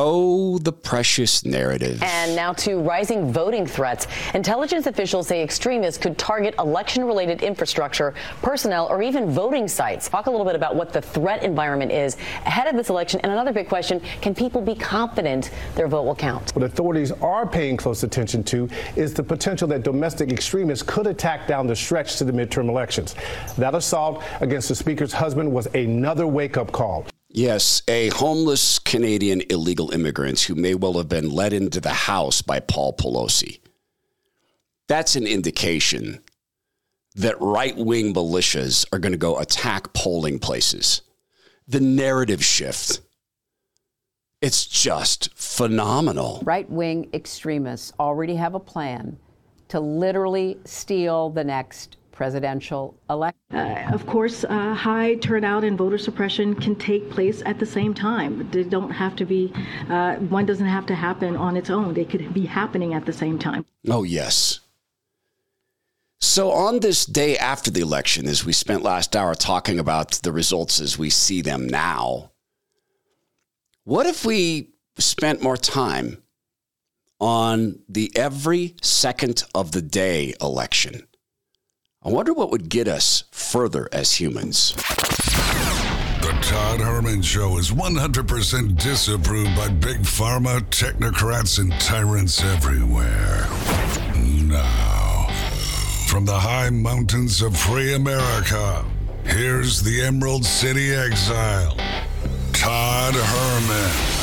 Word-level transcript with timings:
Oh, 0.00 0.58
the 0.58 0.72
precious 0.72 1.44
narrative. 1.44 2.00
And 2.04 2.36
now 2.36 2.52
to 2.52 2.76
rising 2.76 3.32
voting 3.32 3.66
threats. 3.66 4.06
Intelligence 4.32 4.86
officials 4.86 5.26
say 5.26 5.42
extremists 5.42 6.00
could 6.00 6.16
target 6.16 6.54
election 6.60 7.02
related 7.02 7.42
infrastructure, 7.42 8.14
personnel, 8.40 8.86
or 8.86 9.02
even 9.02 9.28
voting 9.28 9.66
sites. 9.66 10.08
Talk 10.08 10.26
a 10.26 10.30
little 10.30 10.46
bit 10.46 10.54
about 10.54 10.76
what 10.76 10.92
the 10.92 11.02
threat 11.02 11.42
environment 11.42 11.90
is 11.90 12.14
ahead 12.46 12.68
of 12.68 12.76
this 12.76 12.90
election. 12.90 13.18
And 13.24 13.32
another 13.32 13.52
big 13.52 13.68
question 13.68 14.00
can 14.20 14.36
people 14.36 14.60
be 14.60 14.76
confident 14.76 15.50
their 15.74 15.88
vote 15.88 16.04
will 16.04 16.14
count? 16.14 16.54
What 16.54 16.64
authorities 16.64 17.10
are 17.10 17.44
paying 17.44 17.76
close 17.76 18.04
attention 18.04 18.44
to 18.44 18.68
is 18.94 19.14
the 19.14 19.24
potential 19.24 19.66
that 19.66 19.82
domestic 19.82 20.30
extremists 20.30 20.84
could 20.84 21.08
attack 21.08 21.48
down 21.48 21.66
the 21.66 21.74
stretch 21.74 22.18
to 22.18 22.24
the 22.24 22.30
midterm 22.30 22.68
elections. 22.68 23.16
That 23.56 23.74
assault 23.74 24.22
against 24.40 24.68
the 24.68 24.76
speaker's 24.76 25.12
husband 25.12 25.50
was 25.50 25.66
another 25.74 26.28
wake 26.28 26.56
up 26.56 26.70
call. 26.70 27.04
Yes, 27.30 27.82
a 27.86 28.08
homeless 28.08 28.78
Canadian 28.78 29.42
illegal 29.50 29.90
immigrant 29.90 30.40
who 30.40 30.54
may 30.54 30.74
well 30.74 30.94
have 30.94 31.10
been 31.10 31.30
led 31.30 31.52
into 31.52 31.78
the 31.78 31.92
house 31.92 32.40
by 32.40 32.58
Paul 32.58 32.94
Pelosi. 32.94 33.60
That's 34.88 35.14
an 35.14 35.26
indication 35.26 36.22
that 37.14 37.38
right 37.38 37.76
wing 37.76 38.14
militias 38.14 38.86
are 38.92 38.98
going 38.98 39.12
to 39.12 39.18
go 39.18 39.38
attack 39.38 39.92
polling 39.92 40.38
places. 40.38 41.02
The 41.66 41.80
narrative 41.80 42.42
shift. 42.42 43.00
It's 44.40 44.64
just 44.64 45.28
phenomenal. 45.34 46.40
Right 46.44 46.70
wing 46.70 47.10
extremists 47.12 47.92
already 48.00 48.36
have 48.36 48.54
a 48.54 48.60
plan 48.60 49.18
to 49.68 49.80
literally 49.80 50.58
steal 50.64 51.28
the 51.28 51.44
next 51.44 51.97
presidential 52.18 52.98
election. 53.08 53.38
Uh, 53.54 53.90
of 53.92 54.04
course, 54.04 54.42
uh, 54.42 54.74
high 54.74 55.14
turnout 55.14 55.62
and 55.62 55.78
voter 55.78 55.96
suppression 55.96 56.52
can 56.52 56.74
take 56.74 57.08
place 57.10 57.44
at 57.46 57.60
the 57.60 57.64
same 57.64 57.94
time. 57.94 58.50
They 58.50 58.64
don't 58.64 58.90
have 58.90 59.14
to 59.16 59.24
be, 59.24 59.52
uh, 59.88 60.16
one 60.16 60.44
doesn't 60.44 60.66
have 60.66 60.84
to 60.86 60.96
happen 60.96 61.36
on 61.36 61.56
its 61.56 61.70
own. 61.70 61.94
They 61.94 62.04
could 62.04 62.34
be 62.34 62.44
happening 62.44 62.92
at 62.92 63.06
the 63.06 63.12
same 63.12 63.38
time. 63.38 63.64
Oh, 63.88 64.02
yes. 64.02 64.58
So, 66.20 66.50
on 66.50 66.80
this 66.80 67.06
day 67.06 67.38
after 67.38 67.70
the 67.70 67.82
election, 67.82 68.26
as 68.26 68.44
we 68.44 68.52
spent 68.52 68.82
last 68.82 69.14
hour 69.14 69.36
talking 69.36 69.78
about 69.78 70.10
the 70.24 70.32
results 70.32 70.80
as 70.80 70.98
we 70.98 71.10
see 71.10 71.40
them 71.40 71.68
now, 71.68 72.32
what 73.84 74.06
if 74.06 74.24
we 74.24 74.72
spent 74.98 75.40
more 75.40 75.56
time 75.56 76.20
on 77.20 77.78
the 77.88 78.10
every 78.16 78.74
second 78.82 79.44
of 79.54 79.70
the 79.70 79.82
day 79.82 80.34
election? 80.40 81.06
I 82.08 82.10
wonder 82.10 82.32
what 82.32 82.50
would 82.50 82.70
get 82.70 82.88
us 82.88 83.24
further 83.30 83.86
as 83.92 84.14
humans. 84.14 84.72
The 84.72 86.38
Todd 86.40 86.80
Herman 86.80 87.20
Show 87.20 87.58
is 87.58 87.70
100% 87.70 88.82
disapproved 88.82 89.54
by 89.54 89.68
big 89.68 89.98
pharma, 89.98 90.62
technocrats, 90.70 91.58
and 91.58 91.70
tyrants 91.72 92.42
everywhere. 92.42 93.46
Now, 94.48 95.26
from 96.06 96.24
the 96.24 96.38
high 96.38 96.70
mountains 96.70 97.42
of 97.42 97.54
free 97.54 97.92
America, 97.92 98.86
here's 99.24 99.82
the 99.82 100.00
Emerald 100.00 100.46
City 100.46 100.94
exile, 100.94 101.76
Todd 102.54 103.12
Herman. 103.16 104.17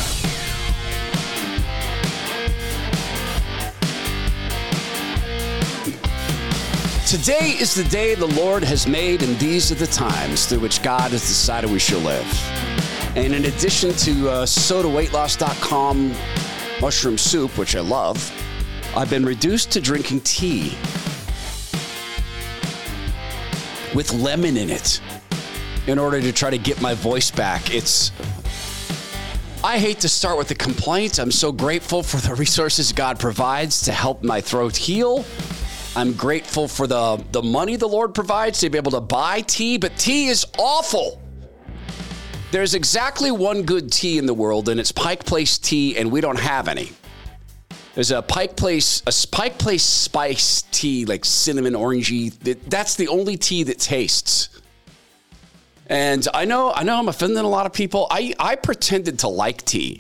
Today 7.16 7.56
is 7.58 7.74
the 7.74 7.86
day 7.86 8.14
the 8.14 8.28
Lord 8.28 8.62
has 8.66 8.88
made, 8.88 9.24
and 9.24 9.40
these 9.40 9.72
are 9.72 9.76
the 9.76 9.88
times 9.88 10.48
through 10.48 10.60
which 10.60 10.84
God 10.84 11.12
has 11.12 11.22
decided 11.22 11.72
we 11.72 11.80
shall 11.80 12.02
live. 12.02 12.28
And 13.16 13.34
in 13.34 13.46
addition 13.46 13.94
to 13.94 14.30
uh, 14.30 14.46
sotaweightloss.com 14.46 16.14
mushroom 16.82 17.18
soup, 17.18 17.58
which 17.58 17.74
I 17.78 17.80
love, 17.80 18.20
I've 18.98 19.10
been 19.10 19.26
reduced 19.26 19.72
to 19.72 19.80
drinking 19.80 20.20
tea 20.22 20.78
with 23.96 24.12
lemon 24.14 24.58
in 24.58 24.70
it 24.70 25.00
in 25.88 25.98
order 25.98 26.20
to 26.20 26.34
try 26.34 26.50
to 26.50 26.58
get 26.58 26.82
my 26.82 26.94
voice 26.96 27.32
back. 27.32 27.74
It's 27.74 28.12
I 29.64 29.80
hate 29.80 30.02
to 30.02 30.10
start 30.10 30.38
with 30.38 30.52
a 30.52 30.56
complaint. 30.56 31.18
I'm 31.18 31.32
so 31.32 31.54
grateful 31.54 32.04
for 32.04 32.18
the 32.18 32.36
resources 32.44 32.92
God 32.92 33.22
provides 33.22 33.84
to 33.84 33.94
help 33.94 34.22
my 34.22 34.42
throat 34.42 34.76
heal. 34.76 35.24
I'm 35.98 36.12
grateful 36.14 36.68
for 36.68 36.88
the, 36.88 37.24
the 37.32 37.42
money 37.42 37.78
the 37.78 37.88
Lord 37.88 38.14
provides 38.14 38.60
to 38.60 38.70
be 38.70 38.78
able 38.78 38.92
to 38.92 39.02
buy 39.02 39.42
tea, 39.42 39.78
but 39.78 39.96
tea 39.98 40.28
is 40.28 40.46
awful. 40.58 41.22
There's 42.52 42.74
exactly 42.74 43.32
one 43.32 43.64
good 43.64 43.92
tea 43.92 44.18
in 44.18 44.26
the 44.26 44.34
world, 44.34 44.68
and 44.68 44.78
it's 44.80 44.92
Pike 44.92 45.26
Place 45.26 45.58
tea, 45.58 45.98
and 45.98 46.12
we 46.12 46.20
don't 46.20 46.40
have 46.40 46.68
any. 46.68 46.92
There's 47.94 48.12
a 48.12 48.22
Pike 48.22 48.58
Place, 48.58 49.02
a 49.08 49.14
Pike 49.32 49.58
Place 49.58 49.84
spice 49.84 50.64
tea, 50.72 51.06
like 51.06 51.24
cinnamon 51.24 51.74
orangey. 51.74 52.34
That's 52.70 52.96
the 52.96 53.08
only 53.08 53.38
tea 53.38 53.64
that 53.64 53.80
tastes. 53.80 54.50
And 55.88 56.28
I 56.34 56.44
know, 56.46 56.74
I 56.74 56.84
know, 56.84 56.98
I'm 56.98 57.08
offending 57.08 57.38
a 57.38 57.48
lot 57.48 57.66
of 57.66 57.74
people. 57.74 58.08
I, 58.12 58.34
I 58.38 58.56
pretended 58.56 59.20
to 59.20 59.30
like 59.30 59.64
tea 59.64 60.00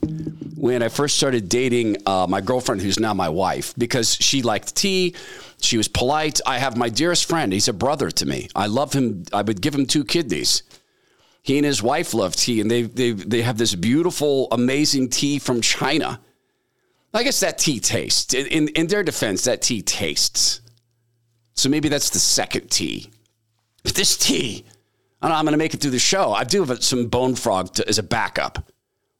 when 0.55 0.81
I 0.81 0.89
first 0.89 1.15
started 1.15 1.47
dating 1.47 1.97
uh, 2.05 2.25
my 2.27 2.41
girlfriend, 2.41 2.81
who's 2.81 2.99
now 2.99 3.13
my 3.13 3.29
wife, 3.29 3.73
because 3.77 4.15
she 4.15 4.41
liked 4.41 4.75
tea. 4.75 5.15
She 5.65 5.77
was 5.77 5.87
polite. 5.87 6.39
I 6.45 6.59
have 6.59 6.77
my 6.77 6.89
dearest 6.89 7.27
friend. 7.27 7.51
He's 7.51 7.67
a 7.67 7.73
brother 7.73 8.11
to 8.11 8.25
me. 8.25 8.49
I 8.55 8.67
love 8.67 8.93
him. 8.93 9.23
I 9.33 9.41
would 9.41 9.61
give 9.61 9.75
him 9.75 9.85
two 9.85 10.03
kidneys. 10.03 10.63
He 11.41 11.57
and 11.57 11.65
his 11.65 11.83
wife 11.83 12.13
love 12.13 12.35
tea, 12.35 12.59
and 12.61 12.71
they, 12.71 12.83
they, 12.83 13.11
they 13.11 13.41
have 13.43 13.57
this 13.57 13.75
beautiful, 13.75 14.47
amazing 14.51 15.09
tea 15.09 15.37
from 15.37 15.61
China. 15.61 16.19
I 17.13 17.23
guess 17.23 17.39
that 17.41 17.57
tea 17.57 17.79
tastes. 17.79 18.33
In, 18.33 18.67
in 18.69 18.87
their 18.87 19.03
defense, 19.03 19.43
that 19.43 19.61
tea 19.61 19.81
tastes. 19.81 20.61
So 21.53 21.69
maybe 21.69 21.87
that's 21.87 22.09
the 22.09 22.19
second 22.19 22.71
tea. 22.71 23.11
But 23.83 23.93
this 23.93 24.17
tea, 24.17 24.65
I 25.21 25.27
am 25.39 25.45
going 25.45 25.53
to 25.53 25.57
make 25.57 25.73
it 25.73 25.81
through 25.81 25.91
the 25.91 25.99
show. 25.99 26.33
I 26.33 26.43
do 26.43 26.63
have 26.63 26.83
some 26.83 27.07
bone 27.07 27.35
frog 27.35 27.73
to, 27.75 27.87
as 27.87 27.99
a 27.99 28.03
backup, 28.03 28.71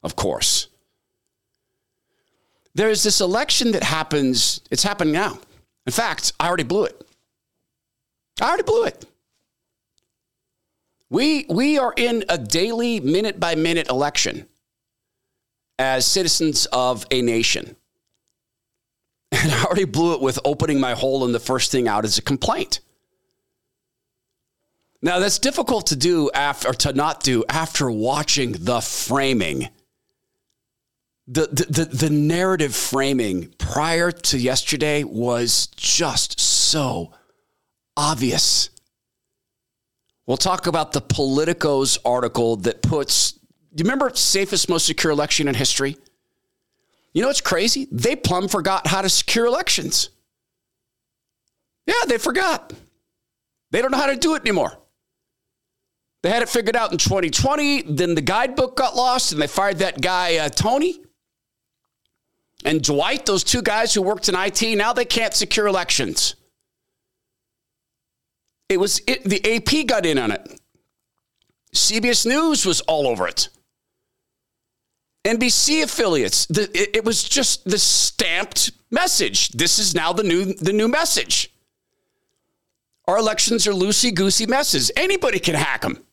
of 0.03 0.16
course. 0.16 0.67
There's 2.73 3.03
this 3.03 3.22
election 3.22 3.72
that 3.72 3.84
happens, 3.84 4.59
it's 4.69 4.84
happening 4.84 5.13
now. 5.13 5.39
In 5.85 5.91
fact, 5.91 6.34
I 6.40 6.47
already 6.47 6.63
blew 6.63 6.85
it. 6.85 7.07
I 8.41 8.47
already 8.47 8.63
blew 8.63 8.85
it. 8.85 9.06
We, 11.09 11.46
we 11.50 11.78
are 11.78 11.94
in 11.96 12.25
a 12.28 12.38
daily, 12.38 13.00
minute 13.00 13.40
by 13.40 13.56
minute 13.56 13.90
election 13.90 14.47
as 15.78 16.06
citizens 16.06 16.66
of 16.68 17.06
a 17.12 17.22
nation. 17.22 17.75
And 19.31 19.51
I 19.51 19.63
already 19.66 19.85
blew 19.85 20.13
it 20.13 20.22
with 20.22 20.40
opening 20.46 20.79
my 20.79 20.94
hole, 20.94 21.25
and 21.25 21.35
the 21.35 21.40
first 21.40 21.72
thing 21.72 21.88
out 21.88 22.06
is 22.06 22.17
a 22.17 22.22
complaint. 22.22 22.79
Now, 25.02 25.19
that's 25.19 25.40
difficult 25.40 25.88
to 25.88 25.96
do 25.96 26.31
after, 26.34 26.69
or 26.69 26.73
to 26.73 26.94
not 26.94 27.22
do 27.22 27.44
after 27.50 27.91
watching 27.91 28.53
the 28.53 28.81
framing 28.81 29.69
the, 31.28 31.47
the, 31.47 31.86
the, 31.86 32.09
narrative 32.09 32.75
framing 32.75 33.52
prior 33.58 34.12
to 34.12 34.38
yesterday 34.38 35.03
was 35.03 35.68
just 35.75 36.40
so 36.40 37.13
obvious. 37.97 38.69
We'll 40.28 40.38
talk 40.38 40.68
about 40.68 40.91
the 40.91 41.02
Politico's 41.02 41.97
article 42.06 42.58
that 42.58 42.84
puts, 42.84 43.31
do 43.31 43.40
you 43.78 43.84
remember 43.84 44.12
safest, 44.14 44.69
most 44.69 44.85
secure 44.85 45.12
election 45.12 45.47
in 45.47 45.56
history? 45.56 45.97
You 47.14 47.22
know 47.22 47.28
what's 47.28 47.41
crazy? 47.41 47.88
They 47.91 48.16
plumb 48.16 48.47
forgot 48.47 48.85
how 48.85 49.02
to 49.02 49.09
secure 49.09 49.47
elections. 49.47 50.09
Yeah, 51.88 51.94
they 52.08 52.19
forgot. 52.19 52.72
They 53.72 53.81
don't 53.81 53.91
know 53.91 53.97
how 53.97 54.08
to 54.08 54.16
do 54.16 54.35
it 54.35 54.41
anymore. 54.41 54.78
They 56.22 56.30
had 56.30 56.44
it 56.44 56.50
figured 56.50 56.75
out 56.75 56.91
in 56.91 56.97
2020. 56.97 57.84
Then 57.84 58.16
the 58.16 58.22
guidebook 58.22 58.75
got 58.75 58.96
lost 58.96 59.31
and 59.31 59.41
they 59.41 59.47
fired 59.47 59.80
that 59.80 60.02
guy, 60.02 60.38
uh, 60.38 60.50
Tony 60.50 61.04
and 62.66 62.82
Dwight, 62.82 63.26
those 63.26 63.44
two 63.44 63.62
guys 63.62 63.94
who 63.94 64.02
worked 64.02 64.28
in 64.28 64.35
IT, 64.35 64.62
now 64.76 64.91
they 64.91 65.06
can't 65.06 65.34
secure 65.34 65.67
elections. 65.67 66.35
It 68.67 68.79
was 68.79 69.02
it, 69.08 69.23
the 69.23 69.56
AP 69.56 69.85
got 69.85 70.06
in 70.06 70.17
on 70.17 70.32
it. 70.32 70.59
CBS 71.73 72.26
News 72.26 72.66
was 72.66 72.82
all 72.82 73.08
over 73.08 73.28
it. 73.28 73.50
NBC 75.23 75.84
affiliates. 75.84 76.47
The, 76.47 76.64
it, 76.73 76.97
it 76.97 77.06
was 77.06 77.23
just 77.23 77.66
the 77.66 77.78
stamped 77.78 78.72
message. 78.90 79.50
This 79.50 79.78
is 79.78 79.94
now 79.94 80.11
the 80.14 80.23
new 80.23 80.46
the 80.46 80.73
new 80.73 80.88
message. 80.88 81.52
Our 83.08 83.20
elections 83.20 83.68
are 83.68 83.72
loosey 83.72 84.14
goosey 84.14 84.47
messes. 84.47 84.91
Anybody 84.96 85.38
can 85.38 85.53
hack 85.53 85.82
them. 85.82 86.03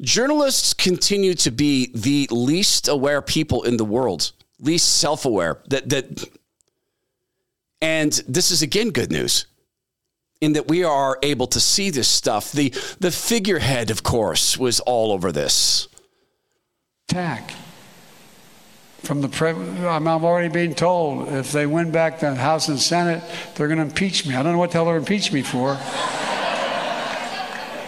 Journalists 0.00 0.74
continue 0.74 1.34
to 1.34 1.50
be 1.50 1.90
the 1.94 2.28
least 2.30 2.88
aware 2.88 3.22
people 3.22 3.62
in 3.62 3.76
the 3.76 3.84
world, 3.84 4.32
least 4.60 4.96
self-aware. 4.96 5.58
That 5.68 5.88
that 5.88 6.24
and 7.80 8.12
this 8.28 8.50
is 8.50 8.62
again 8.62 8.90
good 8.90 9.10
news 9.10 9.46
in 10.40 10.52
that 10.52 10.68
we 10.68 10.84
are 10.84 11.18
able 11.22 11.46
to 11.46 11.60
see 11.60 11.90
this 11.90 12.08
stuff. 12.08 12.52
The 12.52 12.70
the 13.00 13.10
figurehead, 13.10 13.90
of 13.90 14.02
course, 14.02 14.58
was 14.58 14.80
all 14.80 15.12
over 15.12 15.32
this. 15.32 15.88
attack. 17.08 17.52
From 19.02 19.20
the 19.22 19.28
pre- 19.28 19.50
I'm 19.50 20.08
I've 20.08 20.24
already 20.24 20.48
being 20.48 20.74
told 20.74 21.28
if 21.28 21.52
they 21.52 21.64
win 21.66 21.90
back 21.92 22.20
the 22.20 22.34
House 22.34 22.68
and 22.68 22.78
Senate, 22.78 23.22
they're 23.54 23.68
going 23.68 23.78
to 23.78 23.84
impeach 23.84 24.26
me. 24.26 24.34
I 24.34 24.42
don't 24.42 24.52
know 24.52 24.58
what 24.58 24.72
the 24.72 24.78
hell 24.78 24.86
they're 24.86 24.96
impeaching 24.96 25.34
me 25.34 25.42
for. 25.42 25.78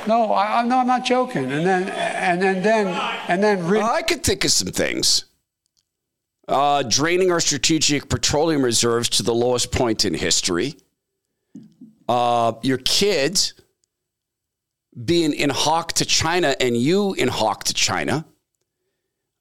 No, 0.06 0.34
I, 0.34 0.62
no, 0.64 0.78
I'm 0.78 0.86
not 0.86 1.04
joking. 1.04 1.50
And 1.50 1.66
then, 1.66 1.88
and 1.88 2.40
then, 2.40 2.62
then, 2.62 2.86
and 3.28 3.42
then. 3.42 3.66
Re- 3.66 3.80
I 3.80 4.02
could 4.02 4.22
think 4.22 4.44
of 4.44 4.50
some 4.50 4.68
things. 4.68 5.24
Uh, 6.46 6.82
draining 6.82 7.30
our 7.30 7.40
strategic 7.40 8.08
petroleum 8.08 8.62
reserves 8.62 9.08
to 9.10 9.22
the 9.22 9.34
lowest 9.34 9.70
point 9.70 10.04
in 10.04 10.14
history. 10.14 10.76
Uh, 12.08 12.52
your 12.62 12.78
kids 12.78 13.52
being 15.04 15.32
in 15.34 15.50
hawk 15.50 15.92
to 15.94 16.04
China 16.04 16.54
and 16.60 16.76
you 16.76 17.14
in 17.14 17.28
hawk 17.28 17.64
to 17.64 17.74
China. 17.74 18.24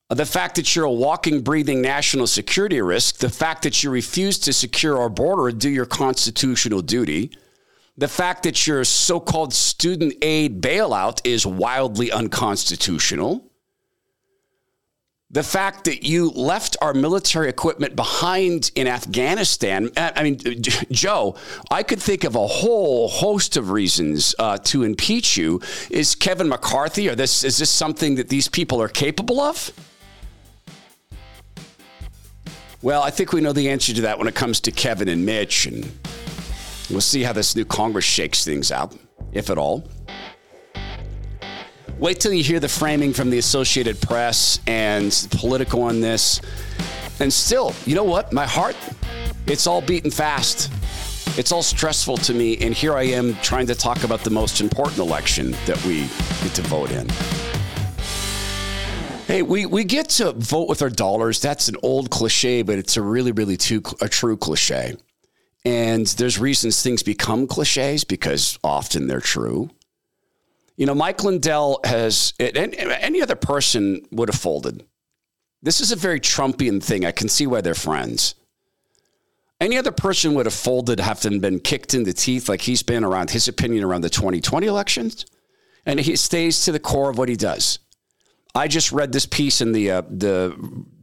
The 0.10 0.26
fact 0.26 0.56
that 0.56 0.76
you're 0.76 0.86
a 0.86 0.92
walking, 0.92 1.42
breathing 1.42 1.82
national 1.82 2.28
security 2.28 2.82
risk, 2.82 3.18
the 3.18 3.30
fact 3.30 3.64
that 3.64 3.84
you 3.84 3.90
refuse 3.90 4.40
to 4.40 4.54
secure 4.54 4.98
our 4.98 5.10
border 5.10 5.50
and 5.50 5.60
do 5.60 5.70
your 5.70 5.86
constitutional 5.86 6.82
duty, 6.82 7.32
the 7.98 8.08
fact 8.08 8.44
that 8.44 8.68
your 8.68 8.84
so 8.84 9.20
called 9.20 9.54
student 9.54 10.14
aid 10.22 10.62
bailout 10.62 11.20
is 11.24 11.46
wildly 11.46 12.12
unconstitutional, 12.12 13.44
the 15.30 15.44
fact 15.44 15.86
that 15.86 16.04
you 16.04 16.30
left 16.30 16.78
our 16.80 16.94
military 16.94 17.50
equipment 17.50 17.96
behind 17.96 18.72
in 18.76 18.88
Afghanistan. 18.88 19.90
I 19.98 20.24
mean, 20.24 20.40
Joe, 20.92 21.36
I 21.70 21.84
could 21.84 22.02
think 22.02 22.24
of 22.24 22.36
a 22.36 22.48
whole 22.48 23.10
host 23.10 23.58
of 23.58 23.72
reasons 23.72 24.36
uh, 24.40 24.58
to 24.60 24.84
impeach 24.84 25.36
you. 25.36 25.60
Is 25.90 26.16
Kevin 26.16 26.48
McCarthy, 26.48 27.10
or 27.10 27.16
this 27.16 27.44
is 27.44 27.58
this 27.58 27.70
something 27.70 28.16
that 28.16 28.30
these 28.30 28.48
people 28.48 28.82
are 28.82 28.88
capable 28.88 29.42
of? 29.42 29.72
Well, 32.82 33.02
I 33.02 33.10
think 33.10 33.34
we 33.34 33.42
know 33.42 33.54
the 33.54 33.70
answer 33.70 33.94
to 33.94 34.02
that 34.02 34.20
when 34.20 34.28
it 34.28 34.36
comes 34.36 34.62
to 34.62 34.72
Kevin 34.72 35.10
and 35.10 35.26
Mitch, 35.26 35.66
and 35.66 35.92
we'll 36.90 37.02
see 37.02 37.24
how 37.24 37.34
this 37.34 37.56
new 37.56 37.66
Congress 37.66 38.06
shakes 38.06 38.46
things 38.46 38.72
out, 38.72 38.96
if 39.32 39.50
at 39.50 39.58
all. 39.58 39.88
Wait 42.00 42.20
till 42.20 42.32
you 42.32 42.44
hear 42.44 42.60
the 42.60 42.70
framing 42.70 43.12
from 43.12 43.32
the 43.32 43.40
Associated 43.40 44.00
Press 44.00 44.60
and 44.68 45.28
Politico 45.32 45.82
on 45.82 46.00
this. 46.00 46.40
And 47.20 47.34
still, 47.34 47.74
you 47.86 47.96
know 47.96 48.04
what? 48.04 48.32
My 48.32 48.46
heart, 48.46 48.76
it's 49.48 49.66
all 49.66 49.82
beating 49.82 50.12
fast. 50.12 50.72
It's 51.40 51.52
all 51.52 51.64
stressful 51.64 52.18
to 52.18 52.34
me. 52.34 52.58
And 52.58 52.74
here 52.74 52.96
I 52.96 53.04
am 53.04 53.36
trying 53.38 53.66
to 53.68 53.76
talk 53.76 54.04
about 54.04 54.24
the 54.24 54.30
most 54.30 54.62
important 54.62 55.00
election 55.00 55.52
that 55.66 55.84
we 55.86 56.02
get 56.44 56.54
to 56.56 56.62
vote 56.64 56.92
in. 56.92 57.08
Hey, 59.26 59.42
we, 59.42 59.66
we 59.66 59.84
get 59.84 60.10
to 60.10 60.34
vote 60.34 60.70
with 60.70 60.82
our 60.82 60.90
dollars. 60.90 61.42
That's 61.42 61.68
an 61.68 61.76
old 61.84 62.12
cliche, 62.12 62.62
but 62.62 62.78
it's 62.78 62.96
a 62.96 63.02
really, 63.02 63.32
really 63.32 63.58
too, 63.58 63.82
a 64.02 64.08
true 64.08 64.38
cliche. 64.38 64.96
And 65.68 66.08
there's 66.08 66.40
reasons 66.40 66.82
things 66.82 67.04
become 67.04 67.46
cliches 67.46 68.06
because 68.06 68.58
often 68.64 69.08
they're 69.08 69.20
true. 69.20 69.70
You 70.78 70.86
know, 70.86 70.96
Mike 70.96 71.26
Lindell 71.26 71.82
has, 71.84 72.34
any 72.40 73.22
other 73.22 73.36
person 73.36 74.08
would 74.12 74.30
have 74.30 74.40
folded. 74.40 74.86
This 75.62 75.82
is 75.82 75.92
a 75.92 75.98
very 75.98 76.22
Trumpian 76.22 76.82
thing. 76.82 77.04
I 77.04 77.12
can 77.12 77.28
see 77.28 77.48
why 77.48 77.60
they're 77.60 77.76
friends. 77.76 78.36
Any 79.60 79.78
other 79.78 79.92
person 79.92 80.36
would 80.36 80.46
have 80.46 80.54
folded, 80.54 81.02
having 81.02 81.42
been 81.42 81.60
kicked 81.60 81.94
in 81.94 82.04
the 82.04 82.14
teeth 82.14 82.48
like 82.48 82.62
he's 82.62 82.84
been 82.84 83.04
around 83.04 83.32
his 83.32 83.50
opinion 83.50 83.84
around 83.84 84.02
the 84.02 84.10
2020 84.10 84.68
elections. 84.68 85.26
And 85.86 86.00
he 86.00 86.16
stays 86.16 86.64
to 86.64 86.72
the 86.72 86.80
core 86.80 87.10
of 87.10 87.18
what 87.18 87.28
he 87.28 87.36
does. 87.36 87.80
I 88.56 88.70
just 88.70 88.94
read 88.94 89.12
this 89.12 89.26
piece 89.26 89.60
in 89.60 89.74
the 89.74 89.92
uh, 89.92 90.02
the 90.10 90.56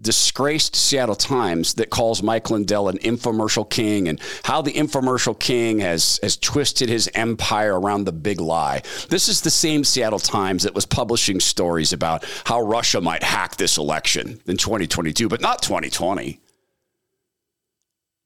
disgraced 0.05 0.77
Seattle 0.77 1.17
Times 1.17 1.75
that 1.75 1.91
calls 1.91 2.23
Mike 2.23 2.51
Lindell 2.51 2.89
an 2.89 2.99
infomercial 2.99 3.69
king 3.69 4.07
and 4.07 4.21
how 4.45 4.63
the 4.63 4.73
infomercial 4.73 5.37
king 5.37 5.81
has 5.81 6.21
has 6.23 6.37
twisted 6.37 6.89
his 6.89 7.11
empire 7.15 7.81
around 7.81 8.05
the 8.05 8.13
big 8.13 8.41
lie. 8.41 8.83
This 9.09 9.29
is 9.29 9.41
the 9.41 9.51
same 9.51 9.83
Seattle 9.83 10.21
Times 10.21 10.63
that 10.63 10.75
was 10.75 10.87
publishing 10.87 11.41
stories 11.41 11.93
about 11.93 12.25
how 12.45 12.61
Russia 12.61 13.01
might 13.01 13.25
hack 13.25 13.57
this 13.57 13.79
election 13.79 14.41
in 14.47 14.57
2022, 14.57 15.29
but 15.29 15.41
not 15.41 15.63
2020. 15.63 16.39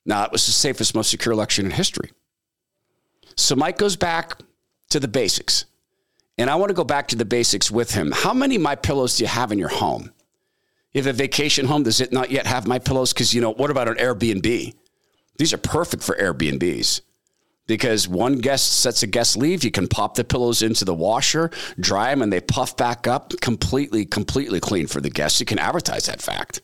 Now, 0.05 0.25
it 0.25 0.33
was 0.33 0.47
the 0.47 0.53
safest, 0.53 0.95
most 0.95 1.11
secure 1.11 1.33
election 1.33 1.67
in 1.67 1.71
history. 1.71 2.11
So 3.37 3.55
Mike 3.55 3.79
goes 3.79 3.97
back 3.97 4.41
to 4.91 5.01
the 5.01 5.09
basics. 5.09 5.65
And 6.39 6.49
I 6.49 6.55
want 6.55 6.71
to 6.71 6.75
go 6.75 6.85
back 6.85 7.09
to 7.09 7.17
the 7.17 7.25
basics 7.25 7.71
with 7.71 7.93
him. 7.93 8.13
How 8.13 8.33
many 8.33 8.59
my 8.59 8.75
pillows 8.77 9.17
do 9.17 9.25
you 9.25 9.29
have 9.29 9.51
in 9.53 9.59
your 9.59 9.69
home? 9.69 10.13
If 10.95 11.07
a 11.07 11.13
vacation 11.13 11.67
home, 11.67 11.83
does 11.83 12.01
it 12.01 12.13
not 12.13 12.31
yet 12.31 12.47
have 12.47 12.67
my 12.67 12.79
pillows? 12.79 13.13
Because 13.13 13.35
you 13.35 13.41
know, 13.41 13.53
what 13.53 13.71
about 13.71 13.89
an 13.89 13.97
Airbnb? 13.97 14.75
These 15.37 15.53
are 15.53 15.59
perfect 15.59 16.03
for 16.03 16.17
Airbnbs 16.17 17.03
because 17.67 18.09
one 18.09 18.39
guest 18.39 18.81
sets 18.81 19.03
a 19.03 19.07
guest 19.07 19.37
leave. 19.37 19.63
You 19.63 19.71
can 19.71 19.87
pop 19.87 20.15
the 20.15 20.25
pillows 20.25 20.63
into 20.63 20.85
the 20.85 20.95
washer, 20.95 21.51
dry 21.79 22.11
them, 22.11 22.23
and 22.23 22.33
they 22.33 22.41
puff 22.41 22.77
back 22.77 23.07
up 23.07 23.33
completely, 23.41 24.05
completely 24.05 24.59
clean 24.59 24.87
for 24.87 25.01
the 25.01 25.11
guests. 25.11 25.39
You 25.39 25.47
can 25.47 25.59
advertise 25.59 26.07
that 26.07 26.23
fact. 26.23 26.63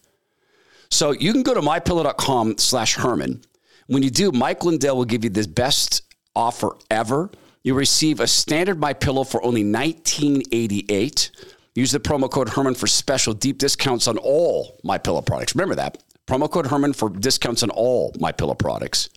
So 0.91 1.13
you 1.13 1.33
can 1.33 1.43
go 1.43 1.55
to 1.55 1.61
mypillow.com 1.61 2.59
slash 2.59 2.95
Herman. 2.95 3.43
When 3.87 4.03
you 4.03 4.11
do, 4.11 4.33
Mike 4.33 4.65
Lindell 4.65 4.97
will 4.97 5.05
give 5.05 5.25
you 5.25 5.31
the 5.31 5.47
best 5.47 6.03
offer 6.35 6.77
ever 6.91 7.31
you 7.65 7.73
receive 7.73 8.21
a 8.21 8.27
standard 8.27 8.79
My 8.79 8.93
Pillow 8.93 9.25
for 9.25 9.43
only 9.43 9.65
$19.88. 9.65 11.31
Use 11.75 11.91
the 11.91 11.99
promo 11.99 12.31
code 12.31 12.51
Herman 12.51 12.75
for 12.75 12.87
special 12.87 13.35
deep 13.35 13.59
discounts 13.59 14.07
on 14.07 14.17
all 14.19 14.79
My 14.85 14.97
Pillow 14.97 15.23
products. 15.23 15.55
Remember 15.57 15.75
that 15.75 16.03
promo 16.27 16.51
code 16.51 16.69
Herman 16.69 16.93
for 16.93 17.11
discounts 17.11 17.63
on 17.63 17.71
all 17.71 18.13
My 18.21 18.31
Pillow 18.31 18.55
products. 18.55 19.09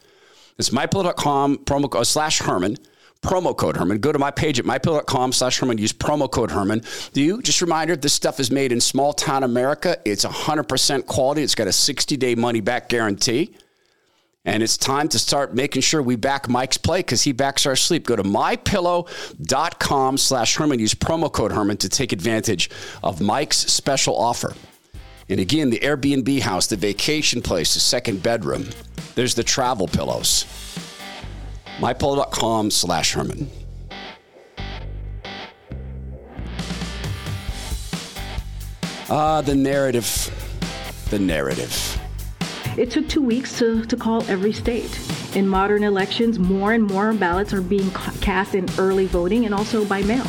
It's 0.57 0.69
mypillow.com 0.69 1.59
promo 1.59 1.89
code 1.89 2.01
uh, 2.01 2.03
slash 2.03 2.39
Herman. 2.39 2.77
Promo 3.21 3.55
code 3.55 3.77
Herman. 3.77 3.99
Go 3.99 4.11
to 4.11 4.19
my 4.19 4.31
page 4.31 4.59
at 4.59 4.65
mypillow.com 4.65 5.33
slash 5.33 5.59
Herman. 5.59 5.77
Use 5.77 5.93
promo 5.93 6.29
code 6.29 6.51
Herman. 6.51 6.81
Do 7.13 7.21
you? 7.21 7.41
Just 7.41 7.61
reminder, 7.61 7.95
this 7.95 8.13
stuff 8.13 8.39
is 8.39 8.51
made 8.51 8.71
in 8.71 8.81
small 8.81 9.13
town 9.13 9.43
America. 9.43 9.97
It's 10.05 10.25
100% 10.25 11.05
quality. 11.05 11.43
It's 11.43 11.55
got 11.55 11.67
a 11.67 11.73
60 11.73 12.17
day 12.17 12.35
money 12.35 12.61
back 12.61 12.89
guarantee. 12.89 13.55
And 14.47 14.63
it's 14.63 14.77
time 14.77 15.09
to 15.09 15.19
start 15.19 15.53
making 15.53 15.81
sure 15.81 16.01
we 16.01 16.15
back 16.15 16.47
Mike's 16.47 16.77
play 16.77 16.99
because 16.99 17.21
he 17.21 17.33
backs 17.33 17.65
our 17.65 17.75
sleep. 17.75 18.05
Go 18.05 18.15
to 18.15 18.23
mypillow.com 18.23 20.17
slash 20.17 20.55
Herman. 20.55 20.79
Use 20.79 20.93
promo 20.93 21.29
code 21.31 21.51
Herman 21.51 21.75
to 21.77 21.89
take 21.89 22.13
advantage 22.13 22.69
of 23.03 23.19
Mike's 23.19 23.57
special 23.57 24.15
offer. 24.17 24.53
And 25.27 25.41
again, 25.41 25.69
the 25.69 25.79
Airbnb 25.79 26.39
house, 26.39 26.67
the 26.67 26.77
vacation 26.77 27.41
place, 27.41 27.73
the 27.73 27.81
second 27.81 28.23
bedroom. 28.23 28.69
There's 29.15 29.35
the 29.35 29.43
travel 29.43 29.85
pillows. 29.85 30.45
mypillow.com 31.79 32.71
slash 32.71 33.11
Herman. 33.11 33.49
Ah, 39.09 39.41
the 39.41 39.55
narrative. 39.55 40.31
The 41.09 41.19
narrative. 41.19 41.96
It 42.77 42.91
took 42.91 43.09
two 43.09 43.23
weeks 43.23 43.57
to, 43.57 43.83
to 43.85 43.97
call 43.97 44.23
every 44.29 44.53
state. 44.53 44.99
In 45.35 45.47
modern 45.47 45.83
elections, 45.83 46.37
more 46.37 46.73
and 46.73 46.83
more 46.83 47.11
ballots 47.11 47.51
are 47.51 47.61
being 47.61 47.89
cast 48.21 48.53
in 48.53 48.67
early 48.77 49.07
voting 49.07 49.45
and 49.45 49.53
also 49.53 49.83
by 49.83 50.03
mail. 50.03 50.25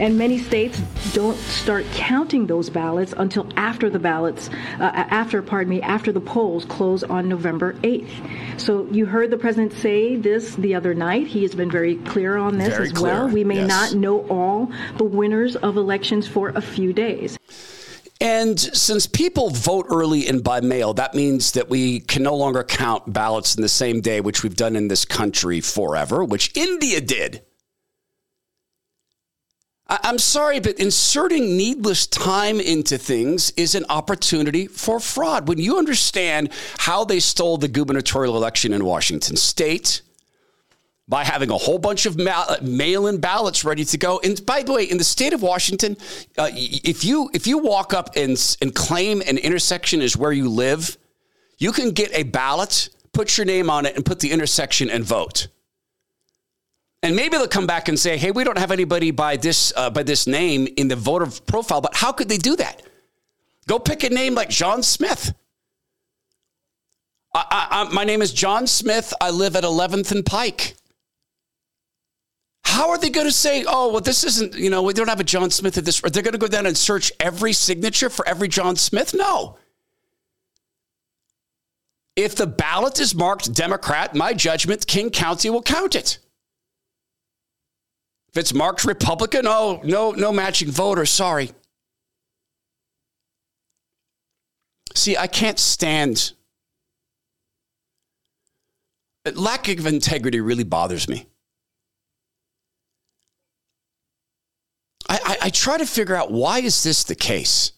And 0.00 0.16
many 0.16 0.38
states 0.38 0.80
don't 1.12 1.36
start 1.36 1.84
counting 1.92 2.46
those 2.46 2.70
ballots 2.70 3.12
until 3.14 3.46
after 3.56 3.90
the 3.90 3.98
ballots, 3.98 4.48
uh, 4.80 4.90
after, 4.94 5.42
pardon 5.42 5.68
me, 5.68 5.82
after 5.82 6.12
the 6.12 6.20
polls 6.20 6.64
close 6.64 7.04
on 7.04 7.28
November 7.28 7.74
8th. 7.74 8.10
So 8.58 8.86
you 8.90 9.04
heard 9.04 9.30
the 9.30 9.36
president 9.36 9.74
say 9.74 10.16
this 10.16 10.54
the 10.56 10.74
other 10.74 10.94
night. 10.94 11.26
He 11.26 11.42
has 11.42 11.54
been 11.54 11.70
very 11.70 11.96
clear 11.96 12.38
on 12.38 12.56
this 12.56 12.70
very 12.70 12.86
as 12.86 12.92
clear. 12.92 13.12
well. 13.12 13.28
We 13.28 13.44
may 13.44 13.66
yes. 13.66 13.68
not 13.68 13.94
know 13.94 14.26
all 14.28 14.72
the 14.96 15.04
winners 15.04 15.56
of 15.56 15.76
elections 15.76 16.26
for 16.26 16.48
a 16.48 16.62
few 16.62 16.94
days. 16.94 17.38
And 18.22 18.58
since 18.60 19.08
people 19.08 19.50
vote 19.50 19.86
early 19.90 20.28
and 20.28 20.44
by 20.44 20.60
mail, 20.60 20.94
that 20.94 21.12
means 21.12 21.50
that 21.52 21.68
we 21.68 21.98
can 21.98 22.22
no 22.22 22.36
longer 22.36 22.62
count 22.62 23.12
ballots 23.12 23.56
in 23.56 23.62
the 23.62 23.68
same 23.68 24.00
day, 24.00 24.20
which 24.20 24.44
we've 24.44 24.54
done 24.54 24.76
in 24.76 24.86
this 24.86 25.04
country 25.04 25.60
forever, 25.60 26.22
which 26.22 26.56
India 26.56 27.00
did. 27.00 27.42
I'm 29.88 30.20
sorry, 30.20 30.60
but 30.60 30.78
inserting 30.78 31.56
needless 31.56 32.06
time 32.06 32.60
into 32.60 32.96
things 32.96 33.50
is 33.56 33.74
an 33.74 33.86
opportunity 33.88 34.68
for 34.68 35.00
fraud. 35.00 35.48
When 35.48 35.58
you 35.58 35.76
understand 35.76 36.50
how 36.78 37.04
they 37.04 37.18
stole 37.18 37.58
the 37.58 37.66
gubernatorial 37.66 38.36
election 38.36 38.72
in 38.72 38.84
Washington 38.84 39.34
state, 39.34 40.00
by 41.08 41.24
having 41.24 41.50
a 41.50 41.56
whole 41.56 41.78
bunch 41.78 42.06
of 42.06 42.18
ma- 42.18 42.56
mail-in 42.62 43.18
ballots 43.18 43.64
ready 43.64 43.84
to 43.84 43.98
go. 43.98 44.20
And 44.22 44.44
by 44.46 44.62
the 44.62 44.72
way, 44.72 44.84
in 44.84 44.98
the 44.98 45.04
state 45.04 45.32
of 45.32 45.42
Washington, 45.42 45.96
uh, 46.38 46.50
if 46.52 47.04
you 47.04 47.30
if 47.34 47.46
you 47.46 47.58
walk 47.58 47.92
up 47.92 48.16
and 48.16 48.56
and 48.60 48.74
claim 48.74 49.20
an 49.22 49.38
intersection 49.38 50.00
is 50.00 50.16
where 50.16 50.32
you 50.32 50.48
live, 50.48 50.96
you 51.58 51.72
can 51.72 51.90
get 51.90 52.10
a 52.14 52.22
ballot, 52.22 52.88
put 53.12 53.36
your 53.36 53.44
name 53.44 53.68
on 53.68 53.86
it, 53.86 53.96
and 53.96 54.04
put 54.04 54.20
the 54.20 54.30
intersection 54.30 54.90
and 54.90 55.04
vote. 55.04 55.48
And 57.02 57.16
maybe 57.16 57.36
they'll 57.36 57.48
come 57.48 57.66
back 57.66 57.88
and 57.88 57.98
say, 57.98 58.16
"Hey, 58.16 58.30
we 58.30 58.44
don't 58.44 58.58
have 58.58 58.70
anybody 58.70 59.10
by 59.10 59.36
this 59.36 59.72
uh, 59.76 59.90
by 59.90 60.04
this 60.04 60.26
name 60.26 60.68
in 60.76 60.86
the 60.86 60.96
voter 60.96 61.26
profile." 61.46 61.80
But 61.80 61.96
how 61.96 62.12
could 62.12 62.28
they 62.28 62.38
do 62.38 62.54
that? 62.56 62.82
Go 63.66 63.78
pick 63.78 64.04
a 64.04 64.10
name 64.10 64.34
like 64.34 64.50
John 64.50 64.82
Smith. 64.82 65.34
I, 67.34 67.86
I, 67.88 67.94
my 67.94 68.04
name 68.04 68.22
is 68.22 68.32
John 68.32 68.66
Smith. 68.66 69.14
I 69.20 69.30
live 69.30 69.56
at 69.56 69.64
11th 69.64 70.12
and 70.12 70.24
Pike. 70.26 70.74
How 72.64 72.90
are 72.90 72.98
they 72.98 73.10
going 73.10 73.26
to 73.26 73.32
say, 73.32 73.64
oh, 73.66 73.92
well, 73.92 74.00
this 74.00 74.24
isn't, 74.24 74.54
you 74.54 74.70
know, 74.70 74.82
we 74.82 74.94
don't 74.94 75.08
have 75.08 75.20
a 75.20 75.24
John 75.24 75.50
Smith 75.50 75.76
at 75.78 75.84
this? 75.84 76.00
They're 76.00 76.22
going 76.22 76.32
to 76.32 76.38
go 76.38 76.46
down 76.46 76.66
and 76.66 76.76
search 76.76 77.12
every 77.20 77.52
signature 77.52 78.08
for 78.08 78.26
every 78.26 78.48
John 78.48 78.76
Smith? 78.76 79.14
No. 79.14 79.58
If 82.14 82.36
the 82.36 82.46
ballot 82.46 83.00
is 83.00 83.14
marked 83.14 83.52
Democrat, 83.52 84.14
my 84.14 84.32
judgment, 84.32 84.86
King 84.86 85.10
County 85.10 85.50
will 85.50 85.62
count 85.62 85.94
it. 85.94 86.18
If 88.28 88.36
it's 88.36 88.54
marked 88.54 88.84
Republican, 88.84 89.46
oh, 89.46 89.80
no, 89.84 90.12
no 90.12 90.32
matching 90.32 90.70
voter, 90.70 91.04
sorry. 91.04 91.50
See, 94.94 95.16
I 95.16 95.26
can't 95.26 95.58
stand 95.58 96.32
lack 99.34 99.68
of 99.68 99.86
integrity 99.86 100.40
really 100.40 100.64
bothers 100.64 101.08
me. 101.08 101.26
I, 105.12 105.18
I, 105.24 105.36
I, 105.42 105.50
try 105.50 105.76
to 105.76 105.84
figure 105.84 106.16
out 106.16 106.32
why 106.32 106.60
is 106.60 106.82
this 106.82 107.04
the 107.04 107.14
case? 107.14 107.72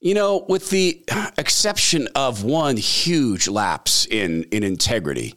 You 0.00 0.14
know, 0.14 0.44
with 0.48 0.70
the 0.70 1.04
exception 1.38 2.08
of 2.16 2.42
one 2.42 2.76
huge 2.76 3.46
lapse 3.46 4.04
in, 4.06 4.44
in 4.50 4.64
integrity, 4.64 5.36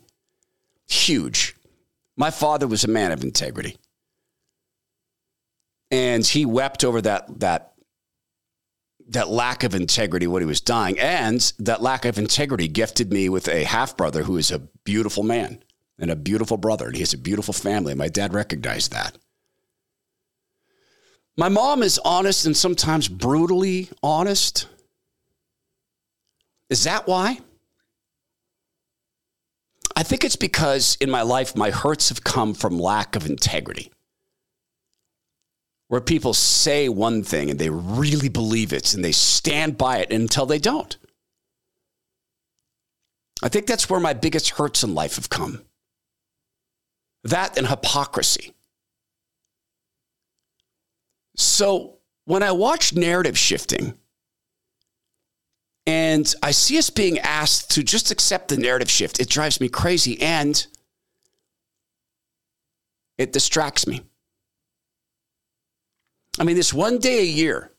huge. 0.87 1.55
My 2.17 2.31
father 2.31 2.67
was 2.67 2.83
a 2.83 2.87
man 2.87 3.11
of 3.11 3.23
integrity. 3.23 3.77
And 5.91 6.25
he 6.25 6.43
wept 6.47 6.83
over 6.83 6.99
that, 7.01 7.41
that, 7.41 7.73
that 9.09 9.29
lack 9.29 9.63
of 9.63 9.75
integrity 9.75 10.25
when 10.25 10.41
he 10.41 10.47
was 10.47 10.61
dying. 10.61 10.97
And 10.97 11.39
that 11.59 11.83
lack 11.83 12.05
of 12.05 12.17
integrity 12.17 12.67
gifted 12.67 13.13
me 13.13 13.29
with 13.29 13.47
a 13.47 13.65
half 13.65 13.95
brother 13.95 14.23
who 14.23 14.37
is 14.37 14.49
a 14.49 14.59
beautiful 14.83 15.21
man 15.21 15.61
and 16.01 16.09
a 16.09 16.15
beautiful 16.15 16.57
brother. 16.57 16.87
And 16.87 16.95
he 16.95 17.01
has 17.01 17.13
a 17.13 17.17
beautiful 17.17 17.53
family. 17.53 17.93
My 17.93 18.09
dad 18.09 18.33
recognized 18.33 18.91
that. 18.91 19.17
My 21.37 21.47
mom 21.47 21.83
is 21.83 21.99
honest 22.03 22.45
and 22.45 22.57
sometimes 22.57 23.07
brutally 23.07 23.89
honest. 24.03 24.67
Is 26.69 26.83
that 26.83 27.07
why? 27.07 27.39
I 29.95 30.03
think 30.03 30.23
it's 30.23 30.35
because 30.35 30.97
in 30.99 31.09
my 31.11 31.21
life, 31.21 31.55
my 31.55 31.69
hurts 31.69 32.09
have 32.09 32.23
come 32.23 32.53
from 32.53 32.79
lack 32.79 33.15
of 33.15 33.25
integrity. 33.25 33.91
Where 35.87 36.01
people 36.01 36.33
say 36.33 36.89
one 36.89 37.23
thing 37.23 37.49
and 37.49 37.59
they 37.59 37.69
really 37.69 38.29
believe 38.29 38.73
it 38.73 38.93
and 38.93 39.03
they 39.03 39.11
stand 39.11 39.77
by 39.77 39.97
it 39.99 40.11
until 40.11 40.45
they 40.45 40.59
don't. 40.59 40.97
I 43.43 43.49
think 43.49 43.67
that's 43.67 43.89
where 43.89 43.99
my 43.99 44.13
biggest 44.13 44.51
hurts 44.51 44.83
in 44.83 44.95
life 44.95 45.15
have 45.17 45.29
come. 45.29 45.61
That 47.23 47.57
and 47.57 47.67
hypocrisy. 47.67 48.53
So 51.35 51.97
when 52.25 52.43
I 52.43 52.51
watch 52.51 52.93
narrative 52.93 53.37
shifting 53.37 53.93
and 55.85 56.33
I 56.43 56.51
see 56.51 56.77
us 56.77 56.89
being 56.89 57.19
asked 57.19 57.71
to 57.71 57.83
just 57.83 58.11
accept 58.11 58.49
the 58.49 58.57
narrative 58.57 58.89
shift, 58.89 59.19
it 59.19 59.29
drives 59.29 59.59
me 59.59 59.69
crazy 59.69 60.21
and 60.21 60.65
it 63.17 63.33
distracts 63.33 63.87
me. 63.87 64.01
I 66.39 66.43
mean, 66.43 66.55
this 66.55 66.73
one 66.73 66.97
day 66.97 67.19
a 67.19 67.25
year, 67.25 67.71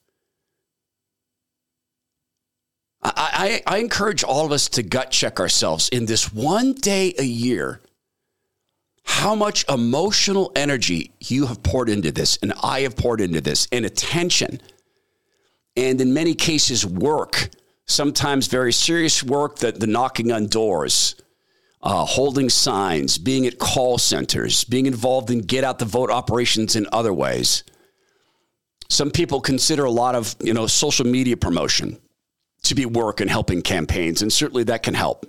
I, 3.03 3.63
I, 3.67 3.77
I, 3.77 3.79
encourage 3.79 4.23
all 4.23 4.47
of 4.47 4.53
us 4.53 4.69
to 4.71 4.83
gut 4.83 5.11
check 5.11 5.41
ourselves 5.41 5.89
in 5.89 6.07
this 6.07 6.33
one 6.33 6.75
day 6.75 7.15
a 7.19 7.25
year 7.25 7.81
how 9.05 9.35
much 9.35 9.65
emotional 9.69 10.53
energy 10.57 11.13
you 11.21 11.47
have 11.47 11.63
poured 11.63 11.89
into 11.89 12.11
this 12.11 12.39
and 12.43 12.53
I 12.63 12.81
have 12.81 12.97
poured 12.97 13.21
into 13.21 13.41
this 13.41 13.69
and 13.73 13.85
attention. 13.85 14.61
And 15.77 16.01
in 16.01 16.13
many 16.13 16.35
cases 16.35 16.87
work 16.87 17.51
sometimes 17.87 18.47
very 18.47 18.73
serious 18.73 19.23
work 19.23 19.59
that 19.59 19.81
the 19.81 19.87
knocking 19.87 20.33
on 20.33 20.47
doors 20.47 21.15
uh, 21.83 22.05
holding 22.05 22.49
signs 22.49 23.19
being 23.19 23.47
at 23.47 23.59
call 23.59 23.99
centers 23.99 24.65
being 24.65 24.87
involved 24.87 25.31
in 25.31 25.41
get 25.41 25.65
out 25.65 25.79
the 25.79 25.85
vote 25.85 26.11
operations 26.11 26.77
in 26.77 26.87
other 26.93 27.13
ways. 27.13 27.65
Some 28.89 29.11
people 29.11 29.41
consider 29.41 29.85
a 29.85 29.91
lot 29.91 30.15
of 30.15 30.37
you 30.41 30.55
know 30.55 30.67
social 30.67 31.07
media 31.07 31.37
promotion 31.37 31.99
to 32.63 32.75
be 32.77 32.87
work 32.87 33.21
and 33.21 33.29
helping 33.29 33.63
campaigns 33.63 34.23
and 34.23 34.33
certainly 34.33 34.63
that 34.65 34.85
can 34.85 34.95
help 34.95 35.27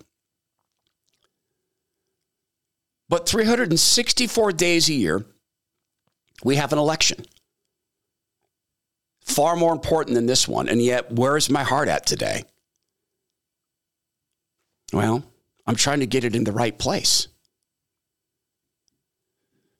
but 3.13 3.29
364 3.29 4.53
days 4.53 4.89
a 4.89 4.93
year, 4.95 5.23
we 6.43 6.55
have 6.55 6.73
an 6.73 6.79
election. 6.79 7.23
Far 9.21 9.55
more 9.55 9.71
important 9.71 10.15
than 10.15 10.25
this 10.25 10.47
one. 10.47 10.67
And 10.67 10.81
yet, 10.81 11.11
where's 11.11 11.47
my 11.47 11.61
heart 11.61 11.89
at 11.89 12.07
today? 12.07 12.41
Well, 14.91 15.23
I'm 15.67 15.75
trying 15.75 15.99
to 15.99 16.07
get 16.07 16.23
it 16.23 16.35
in 16.35 16.43
the 16.43 16.51
right 16.51 16.75
place. 16.75 17.27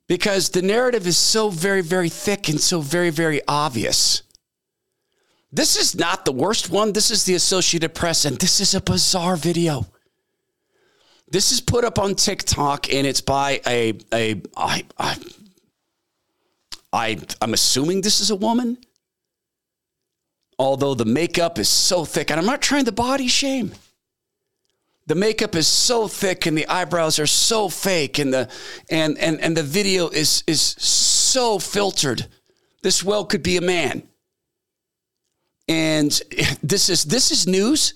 Because 0.08 0.50
the 0.50 0.62
narrative 0.62 1.08
is 1.08 1.18
so 1.18 1.50
very, 1.50 1.82
very 1.82 2.10
thick 2.10 2.50
and 2.50 2.62
so 2.62 2.82
very, 2.82 3.10
very 3.10 3.42
obvious. 3.48 4.22
This 5.52 5.75
is 5.75 5.96
not 5.96 6.25
the 6.25 6.32
worst 6.32 6.70
one. 6.70 6.94
This 6.94 7.10
is 7.10 7.24
the 7.24 7.34
Associated 7.34 7.96
Press, 7.96 8.25
and 8.25 8.38
this 8.38 8.60
is 8.60 8.75
a 8.75 8.80
bizarre 8.80 9.38
video. 9.38 9.88
This 11.34 11.52
is 11.52 11.62
put 11.62 11.84
up 11.84 11.98
on 11.98 12.13
TikTok 12.13 12.94
and 12.94 13.08
it's 13.08 13.20
by 13.20 13.60
a 13.66 13.94
a 14.13 14.40
I 14.56 14.86
I 15.00 15.18
I 16.94 17.18
I'm 17.42 17.56
assuming 17.56 18.02
this 18.02 18.20
is 18.22 18.30
a 18.30 18.36
woman. 18.36 18.78
Although 20.60 20.94
the 20.94 21.06
makeup 21.06 21.58
is 21.58 21.70
so 21.70 22.06
thick, 22.06 22.30
and 22.30 22.40
I'm 22.40 22.46
not 22.46 22.62
trying 22.62 22.86
to 22.86 22.92
body 22.92 23.28
shame. 23.28 23.74
The 25.08 25.16
makeup 25.16 25.56
is 25.56 25.68
so 25.68 26.08
thick 26.08 26.46
and 26.46 26.56
the 26.56 26.68
eyebrows 26.68 27.18
are 27.18 27.25
so 27.25 27.68
fake 27.68 28.20
and 28.20 28.32
the 28.32 28.48
and 28.92 29.18
and 29.18 29.42
and 29.42 29.58
the 29.58 29.63
video 29.63 30.10
is 30.10 30.44
is 30.46 30.62
so 30.62 31.58
filtered. 31.58 32.28
This 32.84 33.04
well 33.04 33.25
could 33.25 33.42
be 33.42 33.58
a 33.58 33.62
man. 33.62 34.04
And 35.68 36.12
this 36.62 36.92
is 36.92 37.06
this 37.06 37.32
is 37.32 37.48
news. 37.48 37.96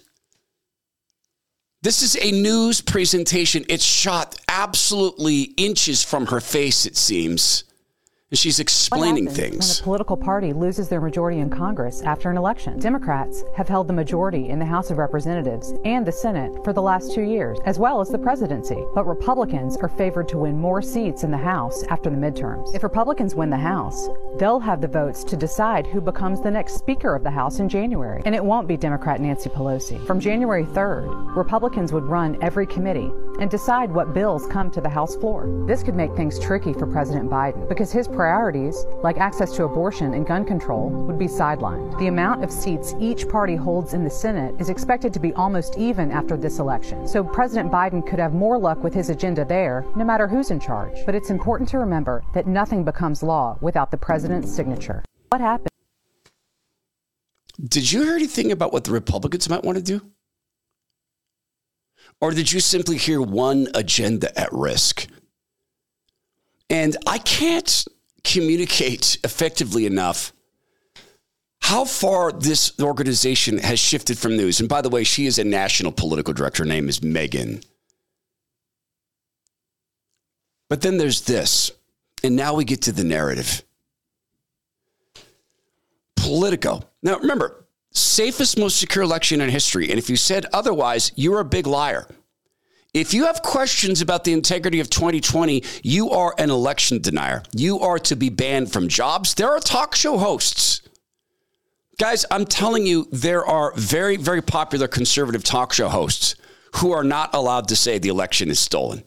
This 1.87 2.03
is 2.03 2.17
a 2.21 2.33
news 2.33 2.81
presentation. 2.81 3.63
It's 3.69 3.81
shot 3.81 4.35
absolutely 4.49 5.43
inches 5.55 6.03
from 6.03 6.25
her 6.25 6.41
face, 6.41 6.85
it 6.85 6.97
seems. 6.97 7.63
And 8.29 8.37
she's 8.37 8.59
explaining 8.59 9.29
things. 9.29 9.79
When 9.79 9.79
a 9.79 9.83
political 9.83 10.17
party 10.17 10.51
loses 10.51 10.89
their 10.89 10.99
majority 10.99 11.39
in 11.39 11.49
Congress 11.49 12.01
after 12.01 12.29
an 12.29 12.35
election, 12.35 12.77
Democrats 12.77 13.45
have 13.55 13.69
held 13.69 13.87
the 13.87 13.93
majority 13.93 14.49
in 14.49 14.59
the 14.59 14.65
House 14.65 14.91
of 14.91 14.97
Representatives 14.97 15.73
and 15.85 16.05
the 16.05 16.11
Senate 16.11 16.51
for 16.65 16.73
the 16.73 16.81
last 16.81 17.13
two 17.13 17.21
years, 17.21 17.57
as 17.65 17.79
well 17.79 18.01
as 18.01 18.09
the 18.09 18.17
presidency. 18.17 18.83
But 18.93 19.07
Republicans 19.07 19.77
are 19.77 19.87
favored 19.87 20.27
to 20.27 20.39
win 20.39 20.57
more 20.57 20.81
seats 20.81 21.23
in 21.23 21.31
the 21.31 21.37
House 21.37 21.83
after 21.83 22.09
the 22.09 22.17
midterms. 22.17 22.75
If 22.75 22.83
Republicans 22.83 23.33
win 23.33 23.49
the 23.49 23.55
House, 23.55 24.09
they'll 24.37 24.59
have 24.59 24.81
the 24.81 24.89
votes 24.89 25.23
to 25.23 25.37
decide 25.37 25.87
who 25.87 26.01
becomes 26.01 26.41
the 26.41 26.51
next 26.51 26.73
Speaker 26.73 27.15
of 27.15 27.23
the 27.23 27.31
House 27.31 27.59
in 27.59 27.69
January. 27.69 28.21
And 28.25 28.35
it 28.35 28.43
won't 28.43 28.67
be 28.67 28.75
Democrat 28.75 29.21
Nancy 29.21 29.49
Pelosi. 29.49 30.05
From 30.05 30.19
January 30.19 30.65
3rd, 30.65 31.33
Republicans 31.33 31.93
would 31.93 32.03
run 32.03 32.37
every 32.41 32.67
committee 32.67 33.09
and 33.39 33.49
decide 33.49 33.91
what 33.91 34.13
bills 34.13 34.47
come 34.47 34.71
to 34.71 34.81
the 34.81 34.89
House 34.89 35.15
floor. 35.15 35.47
This 35.67 35.83
could 35.83 35.95
make 35.95 36.15
things 36.15 36.39
tricky 36.39 36.73
for 36.73 36.87
President 36.87 37.29
Biden 37.29 37.67
because 37.69 37.91
his 37.91 38.07
priorities, 38.07 38.85
like 39.03 39.17
access 39.17 39.55
to 39.55 39.63
abortion 39.63 40.13
and 40.13 40.25
gun 40.25 40.45
control, 40.45 40.89
would 40.89 41.19
be 41.19 41.27
sidelined. 41.27 41.97
The 41.99 42.07
amount 42.07 42.43
of 42.43 42.51
seats 42.51 42.95
each 42.99 43.27
party 43.27 43.55
holds 43.55 43.93
in 43.93 44.03
the 44.03 44.09
Senate 44.09 44.55
is 44.59 44.69
expected 44.69 45.13
to 45.13 45.19
be 45.19 45.33
almost 45.33 45.77
even 45.77 46.11
after 46.11 46.37
this 46.37 46.59
election. 46.59 47.07
So 47.07 47.23
President 47.23 47.71
Biden 47.71 48.05
could 48.05 48.19
have 48.19 48.33
more 48.33 48.57
luck 48.57 48.83
with 48.83 48.93
his 48.93 49.09
agenda 49.09 49.45
there, 49.45 49.85
no 49.95 50.03
matter 50.03 50.27
who's 50.27 50.51
in 50.51 50.59
charge. 50.59 51.05
But 51.05 51.15
it's 51.15 51.29
important 51.29 51.69
to 51.69 51.79
remember 51.79 52.23
that 52.33 52.47
nothing 52.47 52.83
becomes 52.83 53.23
law 53.23 53.57
without 53.61 53.91
the 53.91 53.97
president's 53.97 54.51
signature. 54.53 55.03
What 55.29 55.41
happened? 55.41 55.69
Did 57.59 57.91
you 57.91 58.03
hear 58.03 58.15
anything 58.15 58.51
about 58.51 58.71
what 58.71 58.83
the 58.83 58.91
Republicans 58.91 59.49
might 59.49 59.63
want 59.63 59.77
to 59.77 59.83
do? 59.83 60.01
Or 62.19 62.31
did 62.31 62.51
you 62.51 62.59
simply 62.59 62.97
hear 62.97 63.21
one 63.21 63.67
agenda 63.75 64.37
at 64.39 64.51
risk? 64.51 65.07
And 66.69 66.97
I 67.05 67.19
can't 67.19 67.85
communicate 68.23 69.17
effectively 69.23 69.85
enough 69.85 70.33
how 71.61 71.85
far 71.85 72.31
this 72.31 72.71
organization 72.79 73.57
has 73.57 73.79
shifted 73.79 74.17
from 74.17 74.37
news. 74.37 74.59
And 74.59 74.69
by 74.69 74.81
the 74.81 74.89
way, 74.89 75.03
she 75.03 75.25
is 75.25 75.37
a 75.37 75.43
national 75.43 75.91
political 75.91 76.33
director. 76.33 76.63
Her 76.63 76.69
name 76.69 76.89
is 76.89 77.03
Megan. 77.03 77.61
But 80.69 80.81
then 80.81 80.97
there's 80.97 81.21
this. 81.21 81.71
And 82.23 82.35
now 82.35 82.55
we 82.55 82.65
get 82.65 82.83
to 82.83 82.91
the 82.91 83.03
narrative. 83.03 83.63
Politico. 86.15 86.83
Now, 87.03 87.19
remember, 87.19 87.66
safest, 87.97 88.57
most 88.57 88.79
secure 88.79 89.03
election 89.03 89.41
in 89.41 89.49
history. 89.49 89.89
And 89.89 89.97
if 89.97 90.09
you 90.09 90.15
said 90.15 90.45
otherwise, 90.53 91.11
you're 91.15 91.39
a 91.39 91.45
big 91.45 91.67
liar. 91.67 92.07
If 92.93 93.13
you 93.13 93.25
have 93.25 93.43
questions 93.43 94.01
about 94.01 94.23
the 94.23 94.33
integrity 94.33 94.79
of 94.79 94.89
2020, 94.89 95.63
you 95.83 96.09
are 96.09 96.33
an 96.37 96.49
election 96.49 97.01
denier. 97.01 97.43
You 97.53 97.79
are 97.79 97.99
to 97.99 98.15
be 98.15 98.29
banned 98.29 98.71
from 98.71 98.87
jobs. 98.87 99.35
There 99.35 99.51
are 99.51 99.59
talk 99.59 99.95
show 99.95 100.17
hosts. 100.17 100.81
Guys, 101.99 102.25
I'm 102.31 102.45
telling 102.45 102.85
you, 102.85 103.07
there 103.11 103.45
are 103.45 103.73
very, 103.75 104.17
very 104.17 104.41
popular 104.41 104.87
conservative 104.87 105.43
talk 105.43 105.73
show 105.73 105.89
hosts 105.89 106.35
who 106.75 106.91
are 106.91 107.03
not 107.03 107.33
allowed 107.33 107.67
to 107.69 107.75
say 107.75 107.97
the 107.97 108.09
election 108.09 108.49
is 108.49 108.59
stolen. 108.59 109.03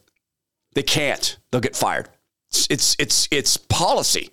They 0.73 0.83
can't. 0.83 1.37
They'll 1.51 1.61
get 1.61 1.75
fired. 1.75 2.09
It's 2.49 2.67
it's 2.69 2.95
it's, 2.99 3.27
it's 3.31 3.57
policy. 3.57 4.29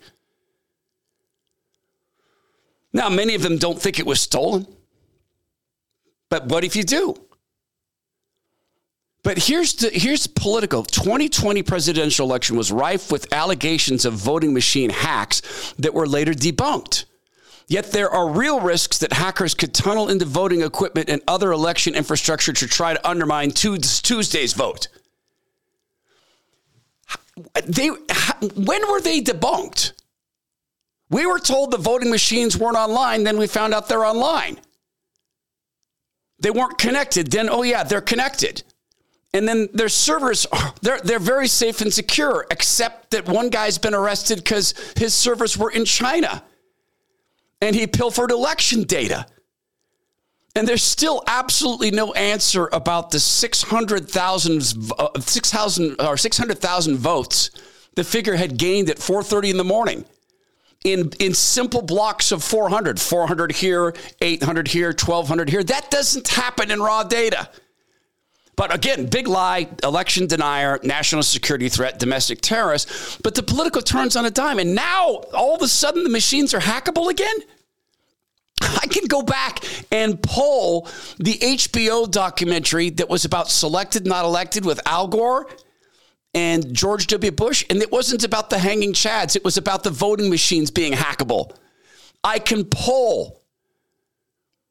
Now, 2.92 3.08
many 3.08 3.34
of 3.34 3.42
them 3.42 3.58
don't 3.58 3.80
think 3.80 3.98
it 3.98 4.06
was 4.06 4.20
stolen. 4.20 4.66
But 6.30 6.46
what 6.46 6.64
if 6.64 6.76
you 6.76 6.84
do? 6.84 7.14
But 9.22 9.38
here's 9.38 9.74
the 9.74 9.90
here's 9.90 10.26
Politico. 10.26 10.82
2020 10.82 11.62
presidential 11.62 12.26
election 12.26 12.56
was 12.56 12.70
rife 12.70 13.10
with 13.10 13.32
allegations 13.32 14.04
of 14.04 14.14
voting 14.14 14.54
machine 14.54 14.90
hacks 14.90 15.74
that 15.78 15.92
were 15.92 16.06
later 16.06 16.32
debunked. 16.32 17.04
Yet 17.66 17.92
there 17.92 18.08
are 18.08 18.30
real 18.30 18.60
risks 18.60 18.98
that 18.98 19.12
hackers 19.12 19.54
could 19.54 19.74
tunnel 19.74 20.08
into 20.08 20.24
voting 20.24 20.62
equipment 20.62 21.10
and 21.10 21.20
other 21.28 21.52
election 21.52 21.94
infrastructure 21.94 22.54
to 22.54 22.66
try 22.66 22.94
to 22.94 23.08
undermine 23.08 23.50
Tuesday's 23.50 24.54
vote. 24.54 24.88
They 27.66 27.88
when 27.88 28.90
were 28.90 29.00
they 29.00 29.20
debunked? 29.20 29.92
We 31.10 31.26
were 31.26 31.38
told 31.38 31.70
the 31.70 31.78
voting 31.78 32.10
machines 32.10 32.56
weren't 32.56 32.76
online, 32.76 33.24
then 33.24 33.38
we 33.38 33.46
found 33.46 33.74
out 33.74 33.88
they're 33.88 34.04
online. 34.04 34.58
They 36.40 36.50
weren't 36.50 36.78
connected, 36.78 37.30
then 37.30 37.48
oh 37.48 37.62
yeah, 37.62 37.82
they're 37.82 38.00
connected. 38.00 38.62
And 39.34 39.46
then 39.46 39.68
their 39.72 39.88
servers, 39.88 40.46
are 40.46 40.74
they're, 40.80 41.00
they're 41.00 41.18
very 41.18 41.48
safe 41.48 41.80
and 41.80 41.92
secure, 41.92 42.46
except 42.50 43.10
that 43.10 43.28
one 43.28 43.50
guy's 43.50 43.78
been 43.78 43.94
arrested 43.94 44.38
because 44.38 44.74
his 44.96 45.14
servers 45.14 45.56
were 45.56 45.70
in 45.70 45.84
China 45.84 46.42
and 47.60 47.74
he 47.74 47.86
pilfered 47.86 48.30
election 48.30 48.84
data. 48.84 49.26
And 50.54 50.66
there's 50.66 50.82
still 50.82 51.22
absolutely 51.26 51.90
no 51.90 52.12
answer 52.14 52.68
about 52.72 53.10
the 53.10 53.20
600,000 53.20 54.62
uh, 54.98 55.20
6,000 55.20 56.00
or 56.00 56.16
600,000 56.16 56.96
votes 56.96 57.50
the 57.94 58.04
figure 58.04 58.36
had 58.36 58.56
gained 58.56 58.88
at 58.90 58.98
4:30 58.98 59.50
in 59.50 59.56
the 59.56 59.64
morning. 59.64 60.04
In 60.84 61.10
in 61.18 61.34
simple 61.34 61.82
blocks 61.82 62.30
of 62.30 62.42
400, 62.44 63.00
400 63.00 63.52
here, 63.52 63.94
800 64.20 64.68
here, 64.68 64.88
1200 64.88 65.50
here. 65.50 65.64
That 65.64 65.90
doesn't 65.90 66.28
happen 66.28 66.70
in 66.70 66.80
raw 66.80 67.02
data. 67.02 67.48
But 68.58 68.74
again, 68.74 69.06
big 69.06 69.28
lie, 69.28 69.68
election 69.84 70.26
denier, 70.26 70.80
national 70.82 71.22
security 71.22 71.68
threat, 71.68 72.00
domestic 72.00 72.40
terrorist. 72.40 73.22
But 73.22 73.36
the 73.36 73.42
Politico 73.42 73.80
turns 73.80 74.16
on 74.16 74.26
a 74.26 74.32
dime. 74.32 74.58
And 74.58 74.74
now 74.74 75.22
all 75.32 75.54
of 75.54 75.62
a 75.62 75.68
sudden 75.68 76.02
the 76.02 76.10
machines 76.10 76.52
are 76.54 76.58
hackable 76.58 77.08
again? 77.08 77.36
I 78.60 78.86
can 78.90 79.06
go 79.06 79.22
back 79.22 79.60
and 79.92 80.20
pull 80.20 80.88
the 81.18 81.34
HBO 81.34 82.10
documentary 82.10 82.90
that 82.90 83.08
was 83.08 83.24
about 83.24 83.48
selected, 83.48 84.06
not 84.06 84.24
elected 84.24 84.64
with 84.64 84.80
Al 84.86 85.06
Gore 85.06 85.48
and 86.34 86.74
George 86.74 87.06
W. 87.08 87.30
Bush. 87.30 87.64
And 87.70 87.82
it 87.82 87.90
wasn't 87.90 88.24
about 88.24 88.50
the 88.50 88.58
hanging 88.58 88.92
chads, 88.92 89.36
it 89.36 89.44
was 89.44 89.56
about 89.56 89.82
the 89.82 89.90
voting 89.90 90.30
machines 90.30 90.70
being 90.70 90.92
hackable. 90.92 91.56
I 92.24 92.38
can 92.38 92.64
pull 92.64 93.42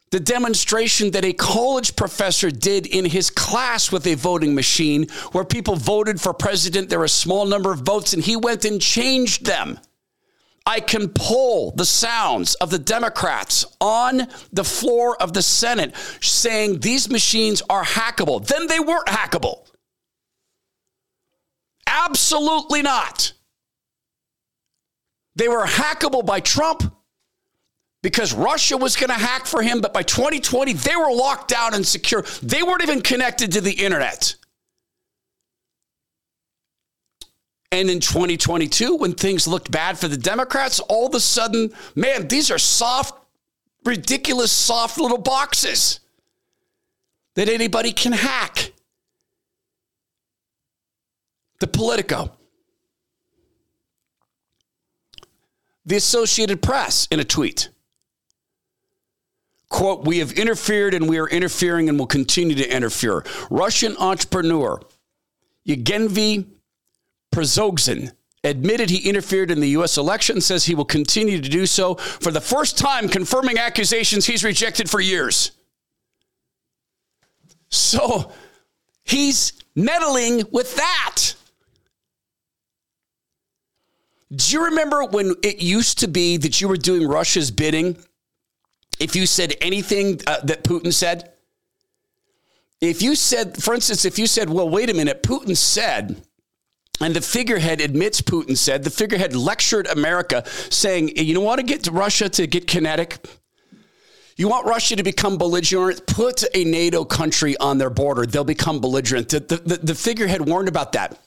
the 0.09 0.19
demonstration 0.19 1.11
that 1.11 1.25
a 1.25 1.33
college 1.33 1.95
professor 1.95 2.49
did 2.49 2.85
in 2.85 3.05
his 3.05 3.29
class 3.29 3.91
with 3.91 4.07
a 4.07 4.15
voting 4.15 4.55
machine 4.55 5.07
where 5.33 5.43
people 5.43 5.75
voted 5.75 6.21
for 6.21 6.33
president. 6.33 6.89
There 6.89 6.99
were 6.99 7.05
a 7.05 7.09
small 7.09 7.45
number 7.45 7.73
of 7.73 7.79
votes, 7.79 8.13
and 8.13 8.23
he 8.23 8.37
went 8.37 8.63
and 8.63 8.81
changed 8.81 9.45
them. 9.45 9.79
I 10.65 10.81
can 10.81 11.09
pull 11.09 11.71
the 11.71 11.85
sounds 11.85 12.55
of 12.55 12.69
the 12.69 12.79
Democrats 12.79 13.65
on 13.79 14.27
the 14.51 14.65
floor 14.65 15.21
of 15.21 15.31
the 15.31 15.41
Senate 15.41 15.95
saying 16.21 16.79
these 16.79 17.09
machines 17.09 17.61
are 17.69 17.83
hackable. 17.83 18.45
Then 18.45 18.67
they 18.67 18.79
weren't 18.79 19.07
hackable. 19.07 19.65
Absolutely 21.87 22.81
not. 22.81 23.33
They 25.35 25.47
were 25.47 25.65
hackable 25.65 26.25
by 26.25 26.39
Trump 26.39 26.93
because 28.03 28.33
Russia 28.33 28.77
was 28.77 28.95
going 28.95 29.09
to 29.09 29.15
hack 29.15 29.45
for 29.45 29.61
him, 29.61 29.81
but 29.81 29.93
by 29.93 30.03
2020, 30.03 30.73
they 30.73 30.95
were 30.95 31.11
locked 31.11 31.49
down 31.49 31.73
and 31.73 31.85
secure. 31.85 32.23
They 32.43 32.63
weren't 32.63 32.83
even 32.83 33.01
connected 33.01 33.51
to 33.53 33.61
the 33.61 33.71
internet. 33.71 34.35
And 37.71 37.89
in 37.89 37.99
2022, 37.99 38.95
when 38.95 39.13
things 39.13 39.47
looked 39.47 39.71
bad 39.71 39.97
for 39.99 40.07
the 40.07 40.17
Democrats, 40.17 40.79
all 40.79 41.07
of 41.07 41.13
a 41.15 41.19
sudden, 41.19 41.73
man, 41.95 42.27
these 42.27 42.49
are 42.49 42.57
soft, 42.57 43.13
ridiculous, 43.83 44.51
soft 44.51 44.97
little 44.99 45.17
boxes 45.17 45.99
that 47.35 47.49
anybody 47.49 47.91
can 47.91 48.13
hack. 48.13 48.71
The 51.59 51.67
Politico. 51.67 52.31
The 55.85 55.95
Associated 55.95 56.61
Press 56.61 57.07
in 57.09 57.19
a 57.19 57.23
tweet 57.23 57.69
quote, 59.69 60.05
we 60.05 60.19
have 60.19 60.31
interfered 60.33 60.93
and 60.93 61.07
we 61.09 61.17
are 61.17 61.27
interfering 61.27 61.89
and 61.89 61.99
will 61.99 62.07
continue 62.07 62.55
to 62.55 62.75
interfere. 62.75 63.23
Russian 63.49 63.95
entrepreneur 63.97 64.79
Yevgeny 65.65 66.45
Prigozhin 67.33 68.11
admitted 68.43 68.89
he 68.89 69.09
interfered 69.09 69.51
in 69.51 69.59
the 69.59 69.69
U.S. 69.69 69.97
election, 69.97 70.39
says 70.39 70.65
he 70.65 70.75
will 70.75 70.85
continue 70.85 71.41
to 71.41 71.49
do 71.49 71.65
so 71.65 71.95
for 71.95 72.31
the 72.31 72.39
first 72.39 72.77
time, 72.77 73.09
confirming 73.09 73.57
accusations 73.57 74.25
he's 74.25 74.43
rejected 74.43 74.89
for 74.89 75.01
years. 75.01 75.51
So 77.69 78.31
he's 79.03 79.53
meddling 79.75 80.43
with 80.51 80.75
that. 80.77 81.33
Do 84.35 84.53
you 84.53 84.65
remember 84.65 85.05
when 85.05 85.35
it 85.41 85.61
used 85.61 85.99
to 85.99 86.07
be 86.07 86.37
that 86.37 86.59
you 86.59 86.67
were 86.67 86.77
doing 86.77 87.07
Russia's 87.07 87.49
bidding 87.49 87.97
if 88.99 89.15
you 89.15 89.25
said 89.25 89.53
anything 89.61 90.19
uh, 90.27 90.41
that 90.43 90.63
Putin 90.63 90.93
said, 90.93 91.31
if 92.81 93.01
you 93.01 93.15
said, 93.15 93.61
for 93.61 93.73
instance, 93.73 94.05
if 94.05 94.19
you 94.19 94.27
said, 94.27 94.49
well, 94.49 94.69
wait 94.69 94.89
a 94.89 94.93
minute, 94.93 95.23
Putin 95.23 95.55
said, 95.55 96.21
and 96.99 97.15
the 97.15 97.21
figurehead 97.21 97.79
admits 97.79 98.21
Putin 98.21 98.57
said, 98.57 98.83
the 98.83 98.89
figurehead 98.89 99.35
lectured 99.35 99.87
America 99.87 100.43
saying, 100.69 101.15
you 101.15 101.33
don't 101.33 101.43
want 101.43 101.59
to 101.59 101.65
get 101.65 101.83
to 101.83 101.91
Russia 101.91 102.27
to 102.29 102.47
get 102.47 102.67
kinetic. 102.67 103.17
You 104.35 104.49
want 104.49 104.67
Russia 104.67 104.95
to 104.95 105.03
become 105.03 105.37
belligerent? 105.37 106.05
Put 106.05 106.43
a 106.53 106.63
NATO 106.63 107.05
country 107.05 107.57
on 107.57 107.77
their 107.77 107.89
border. 107.89 108.25
They'll 108.25 108.43
become 108.43 108.79
belligerent. 108.79 109.29
The, 109.29 109.39
the, 109.39 109.77
the 109.77 109.95
figurehead 109.95 110.41
warned 110.41 110.67
about 110.67 110.91
that. 110.93 111.19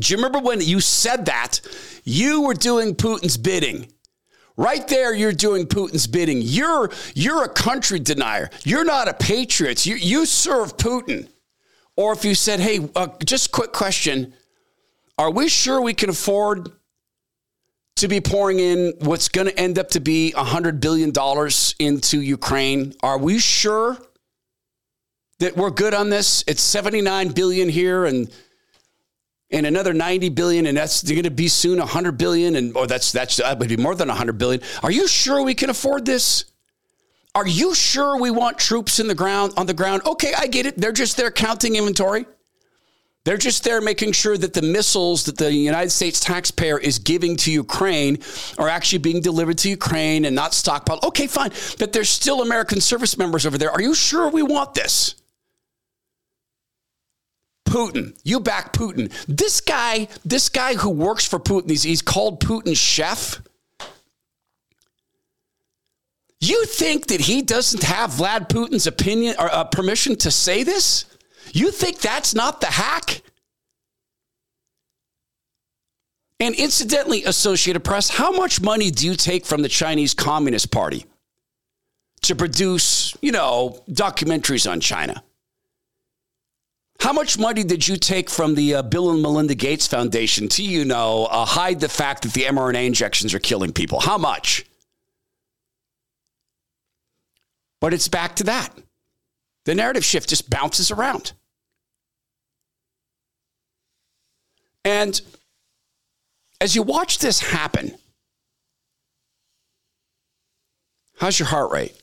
Do 0.00 0.12
you 0.12 0.16
remember 0.16 0.40
when 0.40 0.60
you 0.60 0.80
said 0.80 1.26
that? 1.26 1.60
You 2.04 2.42
were 2.42 2.54
doing 2.54 2.94
Putin's 2.94 3.36
bidding. 3.36 3.88
Right 4.56 4.86
there, 4.86 5.12
you're 5.12 5.32
doing 5.32 5.66
Putin's 5.66 6.06
bidding. 6.06 6.40
You're 6.40 6.90
you're 7.14 7.42
a 7.44 7.48
country 7.48 7.98
denier. 7.98 8.50
You're 8.64 8.84
not 8.84 9.08
a 9.08 9.14
patriot. 9.14 9.84
You 9.84 9.96
you 9.96 10.26
serve 10.26 10.76
Putin. 10.76 11.28
Or 11.96 12.12
if 12.12 12.24
you 12.24 12.34
said, 12.34 12.60
"Hey, 12.60 12.88
uh, 12.94 13.08
just 13.24 13.50
quick 13.50 13.72
question: 13.72 14.34
Are 15.18 15.30
we 15.30 15.48
sure 15.48 15.80
we 15.80 15.94
can 15.94 16.10
afford 16.10 16.70
to 17.96 18.08
be 18.08 18.20
pouring 18.20 18.58
in 18.58 18.92
what's 19.00 19.28
going 19.28 19.46
to 19.46 19.58
end 19.58 19.78
up 19.78 19.90
to 19.90 20.00
be 20.00 20.30
hundred 20.32 20.80
billion 20.80 21.10
dollars 21.10 21.74
into 21.80 22.20
Ukraine? 22.20 22.94
Are 23.02 23.18
we 23.18 23.38
sure 23.38 23.96
that 25.40 25.56
we're 25.56 25.70
good 25.70 25.94
on 25.94 26.10
this? 26.10 26.44
It's 26.46 26.62
seventy 26.62 27.00
nine 27.00 27.28
billion 27.28 27.68
here 27.68 28.04
and 28.04 28.30
and 29.54 29.66
another 29.66 29.94
90 29.94 30.30
billion 30.30 30.66
and 30.66 30.76
that's 30.76 31.02
going 31.02 31.22
to 31.22 31.30
be 31.30 31.48
soon 31.48 31.78
100 31.78 32.18
billion 32.18 32.56
and 32.56 32.76
or 32.76 32.86
that's 32.86 33.12
that's 33.12 33.36
that 33.36 33.58
would 33.58 33.68
be 33.68 33.76
more 33.76 33.94
than 33.94 34.08
100 34.08 34.36
billion 34.36 34.60
are 34.82 34.90
you 34.90 35.06
sure 35.06 35.42
we 35.42 35.54
can 35.54 35.70
afford 35.70 36.04
this 36.04 36.46
are 37.34 37.46
you 37.46 37.74
sure 37.74 38.20
we 38.20 38.30
want 38.30 38.58
troops 38.58 38.98
in 38.98 39.06
the 39.06 39.14
ground 39.14 39.52
on 39.56 39.66
the 39.66 39.74
ground 39.74 40.02
okay 40.04 40.34
i 40.36 40.46
get 40.46 40.66
it 40.66 40.76
they're 40.76 40.92
just 40.92 41.16
there 41.16 41.30
counting 41.30 41.76
inventory 41.76 42.26
they're 43.24 43.38
just 43.38 43.64
there 43.64 43.80
making 43.80 44.12
sure 44.12 44.36
that 44.36 44.52
the 44.52 44.60
missiles 44.60 45.24
that 45.24 45.38
the 45.38 45.50
United 45.50 45.88
States 45.88 46.20
taxpayer 46.20 46.78
is 46.78 46.98
giving 46.98 47.36
to 47.38 47.50
Ukraine 47.50 48.18
are 48.58 48.68
actually 48.68 48.98
being 48.98 49.22
delivered 49.22 49.56
to 49.58 49.70
Ukraine 49.70 50.26
and 50.26 50.36
not 50.36 50.52
stockpiled. 50.52 51.02
Okay, 51.02 51.26
fine. 51.26 51.50
But 51.78 51.94
there's 51.94 52.10
still 52.10 52.42
American 52.42 52.82
service 52.82 53.16
members 53.16 53.46
over 53.46 53.56
there. 53.56 53.70
Are 53.70 53.80
you 53.80 53.94
sure 53.94 54.28
we 54.28 54.42
want 54.42 54.74
this? 54.74 55.14
Putin. 57.74 58.16
You 58.22 58.38
back 58.38 58.72
Putin. 58.72 59.12
This 59.26 59.60
guy, 59.60 60.06
this 60.24 60.48
guy 60.48 60.74
who 60.74 60.90
works 60.90 61.26
for 61.26 61.40
Putin, 61.40 61.70
he's, 61.70 61.82
he's 61.82 62.02
called 62.02 62.40
Putin's 62.40 62.78
chef. 62.78 63.42
You 66.40 66.66
think 66.66 67.08
that 67.08 67.20
he 67.20 67.42
doesn't 67.42 67.82
have 67.82 68.10
Vlad 68.10 68.48
Putin's 68.48 68.86
opinion 68.86 69.34
or 69.40 69.52
uh, 69.52 69.64
permission 69.64 70.14
to 70.16 70.30
say 70.30 70.62
this? 70.62 71.06
You 71.52 71.72
think 71.72 71.98
that's 71.98 72.32
not 72.32 72.60
the 72.60 72.68
hack? 72.68 73.22
And 76.38 76.54
incidentally, 76.54 77.24
Associated 77.24 77.80
Press, 77.80 78.08
how 78.08 78.30
much 78.30 78.60
money 78.60 78.92
do 78.92 79.04
you 79.04 79.16
take 79.16 79.46
from 79.46 79.62
the 79.62 79.68
Chinese 79.68 80.14
Communist 80.14 80.70
Party 80.70 81.06
to 82.22 82.36
produce, 82.36 83.16
you 83.20 83.32
know, 83.32 83.82
documentaries 83.88 84.70
on 84.70 84.78
China? 84.78 85.24
How 87.04 87.12
much 87.12 87.38
money 87.38 87.64
did 87.64 87.86
you 87.86 87.98
take 87.98 88.30
from 88.30 88.54
the 88.54 88.76
uh, 88.76 88.82
Bill 88.82 89.10
and 89.10 89.20
Melinda 89.20 89.54
Gates 89.54 89.86
Foundation 89.86 90.48
to, 90.48 90.62
you 90.64 90.86
know, 90.86 91.26
uh, 91.26 91.44
hide 91.44 91.78
the 91.78 91.88
fact 91.90 92.22
that 92.22 92.32
the 92.32 92.44
mRNA 92.44 92.86
injections 92.86 93.34
are 93.34 93.38
killing 93.38 93.74
people? 93.74 94.00
How 94.00 94.16
much? 94.16 94.64
But 97.78 97.92
it's 97.92 98.08
back 98.08 98.36
to 98.36 98.44
that. 98.44 98.70
The 99.66 99.74
narrative 99.74 100.02
shift 100.02 100.30
just 100.30 100.48
bounces 100.48 100.90
around. 100.90 101.34
And 104.82 105.20
as 106.58 106.74
you 106.74 106.82
watch 106.82 107.18
this 107.18 107.38
happen, 107.38 107.98
how's 111.18 111.38
your 111.38 111.48
heart 111.48 111.70
rate? 111.70 112.00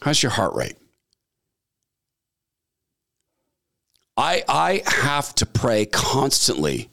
How's 0.00 0.22
your 0.22 0.30
heart 0.30 0.54
rate? 0.54 0.76
I, 4.16 4.44
I 4.48 4.82
have 4.86 5.34
to 5.36 5.46
pray 5.46 5.86
constantly 5.86 6.90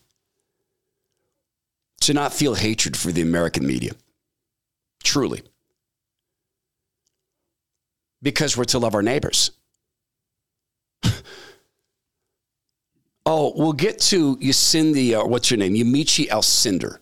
to 2.01 2.13
not 2.13 2.33
feel 2.33 2.55
hatred 2.55 2.97
for 2.97 3.11
the 3.11 3.21
American 3.21 3.65
media. 3.65 3.91
Truly. 5.03 5.43
Because 8.23 8.57
we're 8.57 8.65
to 8.65 8.79
love 8.79 8.95
our 8.95 9.03
neighbors. 9.03 9.51
oh, 13.25 13.53
we'll 13.55 13.73
get 13.73 13.99
to 13.99 14.37
Yacindy, 14.37 15.17
or 15.17 15.23
uh, 15.23 15.27
what's 15.27 15.51
your 15.51 15.57
name? 15.57 15.73
Yamiche 15.73 16.27
Alcindor. 16.29 16.97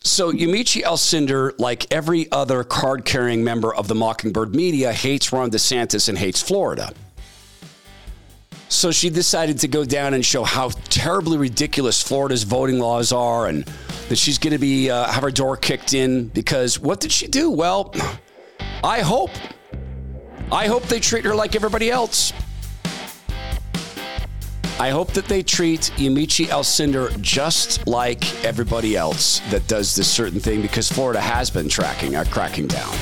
So 0.00 0.32
Yamiche 0.32 0.82
Alcindor, 0.82 1.58
like 1.58 1.92
every 1.92 2.30
other 2.30 2.62
card-carrying 2.64 3.42
member 3.42 3.74
of 3.74 3.88
the 3.88 3.94
Mockingbird 3.96 4.54
media, 4.54 4.92
hates 4.92 5.32
Ron 5.32 5.50
DeSantis 5.50 6.08
and 6.08 6.18
hates 6.18 6.40
Florida. 6.40 6.92
So 8.68 8.90
she 8.90 9.08
decided 9.10 9.58
to 9.60 9.68
go 9.68 9.84
down 9.84 10.14
and 10.14 10.24
show 10.24 10.44
how 10.44 10.68
terribly 10.90 11.38
ridiculous 11.38 12.02
Florida's 12.02 12.42
voting 12.42 12.78
laws 12.78 13.12
are 13.12 13.46
and 13.46 13.64
that 14.08 14.16
she's 14.16 14.38
going 14.38 14.52
to 14.52 14.58
be 14.58 14.90
uh, 14.90 15.06
have 15.06 15.22
her 15.22 15.30
door 15.30 15.56
kicked 15.56 15.94
in 15.94 16.28
because 16.28 16.78
what 16.78 17.00
did 17.00 17.10
she 17.10 17.26
do? 17.26 17.50
Well, 17.50 17.94
I 18.84 19.00
hope 19.00 19.30
I 20.52 20.66
hope 20.66 20.84
they 20.84 21.00
treat 21.00 21.24
her 21.24 21.34
like 21.34 21.56
everybody 21.56 21.90
else. 21.90 22.32
I 24.80 24.90
hope 24.90 25.12
that 25.14 25.24
they 25.26 25.42
treat 25.42 25.92
Yamiche 25.96 26.46
Alcindor 26.46 27.20
just 27.20 27.86
like 27.88 28.44
everybody 28.44 28.96
else 28.96 29.40
that 29.50 29.66
does 29.66 29.96
this 29.96 30.08
certain 30.08 30.38
thing 30.38 30.62
because 30.62 30.90
Florida 30.90 31.20
has 31.20 31.50
been 31.50 31.68
tracking, 31.68 32.14
uh, 32.14 32.24
cracking 32.30 32.68
down. 32.68 32.94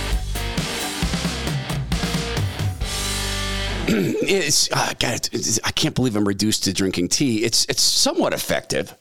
it's, 3.89 4.71
uh, 4.73 4.95
God, 4.99 5.29
it's, 5.33 5.61
I 5.63 5.71
can't 5.71 5.95
believe 5.95 6.17
I'm 6.17 6.27
reduced 6.27 6.65
to 6.65 6.73
drinking 6.73 7.09
tea. 7.09 7.45
It's 7.45 7.65
it's 7.67 7.83
somewhat 7.83 8.33
effective. 8.33 8.97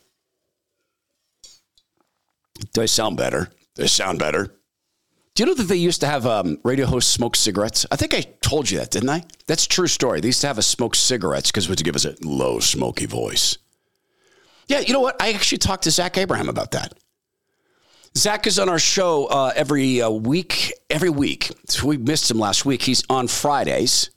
Do 2.73 2.81
I 2.81 2.85
sound 2.85 3.17
better? 3.17 3.49
Do 3.75 3.83
I 3.83 3.87
sound 3.87 4.19
better? 4.19 4.55
Do 5.33 5.43
you 5.43 5.47
know 5.47 5.53
that 5.55 5.63
they 5.63 5.75
used 5.75 5.99
to 6.01 6.07
have 6.07 6.25
um, 6.25 6.59
radio 6.63 6.85
hosts 6.85 7.11
smoke 7.11 7.35
cigarettes? 7.35 7.85
I 7.91 7.97
think 7.97 8.13
I 8.13 8.21
told 8.41 8.71
you 8.71 8.77
that, 8.77 8.91
didn't 8.91 9.09
I? 9.09 9.25
That's 9.47 9.67
true 9.67 9.87
story. 9.87 10.21
They 10.21 10.27
used 10.27 10.41
to 10.41 10.47
have 10.47 10.57
us 10.57 10.67
smoke 10.67 10.95
cigarettes 10.95 11.51
because 11.51 11.65
it 11.65 11.69
would 11.69 11.83
give 11.83 11.95
us 11.95 12.05
a 12.05 12.15
low, 12.21 12.59
smoky 12.59 13.05
voice. 13.05 13.57
Yeah, 14.67 14.79
you 14.79 14.93
know 14.93 15.01
what? 15.01 15.21
I 15.21 15.33
actually 15.33 15.57
talked 15.57 15.83
to 15.83 15.91
Zach 15.91 16.17
Abraham 16.17 16.47
about 16.47 16.71
that. 16.71 16.93
Zach 18.17 18.47
is 18.47 18.57
on 18.57 18.69
our 18.69 18.79
show 18.79 19.25
uh, 19.25 19.51
every 19.55 20.01
uh, 20.01 20.09
week. 20.09 20.73
Every 20.89 21.09
week, 21.09 21.51
so 21.65 21.87
we 21.87 21.97
missed 21.97 22.31
him 22.31 22.39
last 22.39 22.65
week. 22.65 22.81
He's 22.81 23.03
on 23.09 23.27
Fridays. 23.27 24.11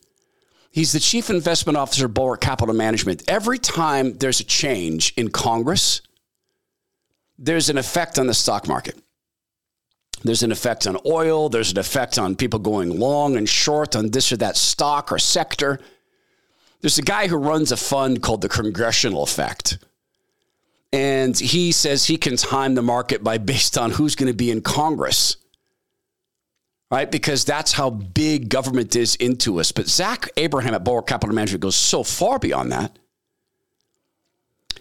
He's 0.79 0.93
the 0.93 1.01
chief 1.01 1.29
investment 1.29 1.77
officer 1.77 2.07
of 2.07 2.15
Bulwark 2.15 2.41
Capital 2.41 2.73
Management. 2.73 3.25
Every 3.27 3.59
time 3.59 4.17
there's 4.19 4.39
a 4.39 4.45
change 4.45 5.13
in 5.17 5.29
Congress, 5.29 6.03
there's 7.37 7.69
an 7.69 7.79
effect 7.79 8.17
on 8.17 8.29
the 8.29 8.35
stock 8.35 8.69
market. 8.69 8.97
There's 10.23 10.45
an 10.45 10.53
effect 10.53 10.87
on 10.87 10.97
oil. 11.05 11.49
There's 11.49 11.73
an 11.73 11.79
effect 11.79 12.17
on 12.17 12.37
people 12.37 12.61
going 12.61 12.97
long 12.97 13.37
and 13.37 13.49
short 13.49 13.97
on 13.97 14.11
this 14.11 14.31
or 14.31 14.37
that 14.37 14.57
stock 14.57 15.11
or 15.11 15.19
sector. 15.19 15.81
There's 16.81 16.99
a 16.99 17.03
guy 17.03 17.27
who 17.27 17.39
runs 17.39 17.73
a 17.73 17.77
fund 17.77 18.23
called 18.23 18.43
the 18.43 18.49
Congressional 18.49 19.25
Effect. 19.25 19.79
And 20.93 21.37
he 21.37 21.73
says 21.73 22.05
he 22.05 22.17
can 22.17 22.37
time 22.37 22.77
the 22.77 22.83
market 22.83 23.25
by 23.25 23.39
based 23.39 23.77
on 23.79 23.91
who's 23.91 24.15
going 24.15 24.31
to 24.31 24.37
be 24.37 24.53
in 24.53 24.61
Congress 24.61 25.39
right? 26.91 27.11
Because 27.11 27.45
that's 27.45 27.73
how 27.73 27.91
big 27.91 28.49
government 28.49 28.97
is 28.97 29.15
into 29.17 29.61
us. 29.61 29.73
But 29.73 29.89
Zach 29.89 30.31
Abraham 30.37 30.75
at 30.75 30.85
Bulwark 30.85 31.07
Capital 31.07 31.35
Management 31.35 31.63
goes 31.63 31.77
so 31.77 32.03
far 32.03 32.39
beyond 32.39 32.73
that. 32.73 32.99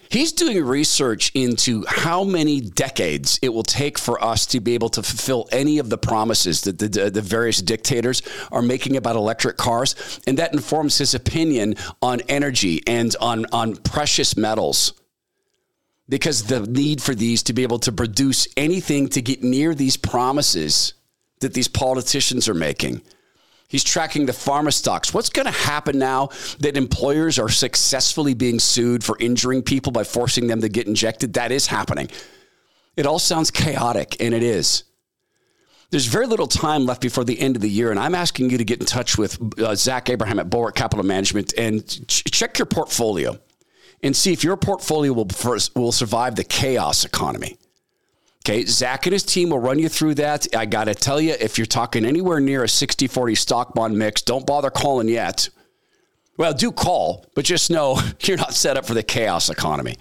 He's 0.09 0.31
doing 0.31 0.63
research 0.63 1.31
into 1.33 1.83
how 1.85 2.23
many 2.23 2.61
decades 2.61 3.39
it 3.41 3.49
will 3.49 3.63
take 3.63 3.99
for 3.99 4.23
us 4.23 4.45
to 4.47 4.61
be 4.61 4.73
able 4.73 4.87
to 4.89 5.03
fulfill 5.03 5.49
any 5.51 5.79
of 5.79 5.89
the 5.89 5.97
promises 5.97 6.61
that 6.61 6.79
the, 6.79 7.09
the, 7.09 7.21
various 7.21 7.61
dictators 7.61 8.21
are 8.51 8.61
making 8.61 8.95
about 8.95 9.17
electric 9.17 9.57
cars. 9.57 10.21
And 10.25 10.37
that 10.37 10.53
informs 10.53 10.97
his 10.97 11.13
opinion 11.13 11.75
on 12.01 12.21
energy 12.29 12.81
and 12.87 13.13
on, 13.19 13.47
on 13.51 13.75
precious 13.75 14.37
metals. 14.37 14.93
Because 16.07 16.43
the 16.43 16.61
need 16.61 17.01
for 17.01 17.13
these 17.13 17.43
to 17.43 17.53
be 17.53 17.63
able 17.63 17.79
to 17.79 17.91
produce 17.91 18.47
anything 18.55 19.09
to 19.09 19.21
get 19.21 19.43
near 19.43 19.75
these 19.75 19.97
promises 19.97 20.93
that 21.39 21.53
these 21.53 21.67
politicians 21.67 22.47
are 22.49 22.53
making. 22.53 23.01
He's 23.69 23.83
tracking 23.83 24.25
the 24.25 24.31
pharma 24.31 24.71
stocks. 24.71 25.13
What's 25.13 25.29
going 25.29 25.45
to 25.45 25.51
happen 25.51 25.99
now 25.99 26.29
that 26.59 26.77
employers 26.77 27.37
are 27.37 27.49
successfully 27.49 28.33
being 28.33 28.59
sued 28.59 29.03
for 29.03 29.17
injuring 29.19 29.61
people 29.61 29.91
by 29.91 30.05
forcing 30.05 30.47
them 30.47 30.61
to 30.61 30.69
get 30.69 30.87
injected? 30.87 31.33
That 31.33 31.51
is 31.51 31.67
happening. 31.67 32.09
It 32.95 33.05
all 33.05 33.19
sounds 33.19 33.51
chaotic, 33.51 34.17
and 34.21 34.33
it 34.33 34.41
is. 34.41 34.83
There's 35.89 36.05
very 36.05 36.27
little 36.27 36.47
time 36.47 36.85
left 36.85 37.01
before 37.01 37.23
the 37.23 37.39
end 37.39 37.55
of 37.55 37.61
the 37.61 37.69
year, 37.69 37.91
and 37.91 37.99
I'm 37.99 38.15
asking 38.15 38.49
you 38.49 38.57
to 38.57 38.65
get 38.65 38.79
in 38.79 38.85
touch 38.85 39.17
with 39.17 39.37
uh, 39.59 39.75
Zach 39.75 40.09
Abraham 40.09 40.39
at 40.39 40.49
Bulwark 40.49 40.75
Capital 40.75 41.05
Management 41.05 41.53
and 41.57 41.85
ch- 42.07 42.23
check 42.25 42.57
your 42.57 42.65
portfolio 42.65 43.37
and 44.03 44.15
see 44.15 44.33
if 44.33 44.43
your 44.43 44.57
portfolio 44.57 45.13
will, 45.13 45.27
first, 45.29 45.75
will 45.75 45.91
survive 45.91 46.35
the 46.35 46.43
chaos 46.43 47.05
economy. 47.05 47.57
Okay, 48.47 48.63
Zach 48.63 49.05
and 49.05 49.11
his 49.11 49.23
team 49.23 49.49
will 49.49 49.59
run 49.59 49.77
you 49.77 49.89
through 49.89 50.13
that. 50.15 50.47
I 50.55 50.65
got 50.65 50.85
to 50.85 50.95
tell 50.95 51.19
you, 51.19 51.35
if 51.37 51.57
you're 51.57 51.67
talking 51.67 52.05
anywhere 52.05 52.39
near 52.39 52.63
a 52.63 52.69
60 52.69 53.07
40 53.07 53.35
stock 53.35 53.73
bond 53.73 53.97
mix, 53.97 54.21
don't 54.21 54.45
bother 54.45 54.69
calling 54.69 55.09
yet. 55.09 55.49
Well, 56.37 56.53
do 56.53 56.71
call, 56.71 57.25
but 57.35 57.43
just 57.43 57.69
know 57.69 57.99
you're 58.21 58.37
not 58.37 58.53
set 58.53 58.77
up 58.77 58.85
for 58.85 58.93
the 58.93 59.03
chaos 59.03 59.49
economy. 59.49 59.97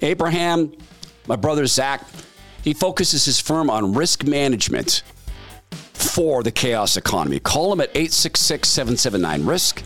Abraham, 0.00 0.72
my 1.26 1.36
brother 1.36 1.66
Zach, 1.66 2.06
he 2.64 2.72
focuses 2.72 3.26
his 3.26 3.38
firm 3.38 3.68
on 3.68 3.92
risk 3.92 4.24
management 4.24 5.02
for 5.92 6.42
the 6.42 6.50
chaos 6.50 6.96
economy. 6.96 7.38
Call 7.38 7.70
him 7.70 7.82
at 7.82 7.90
866 7.90 8.66
779 8.66 9.44
RISK. 9.44 9.82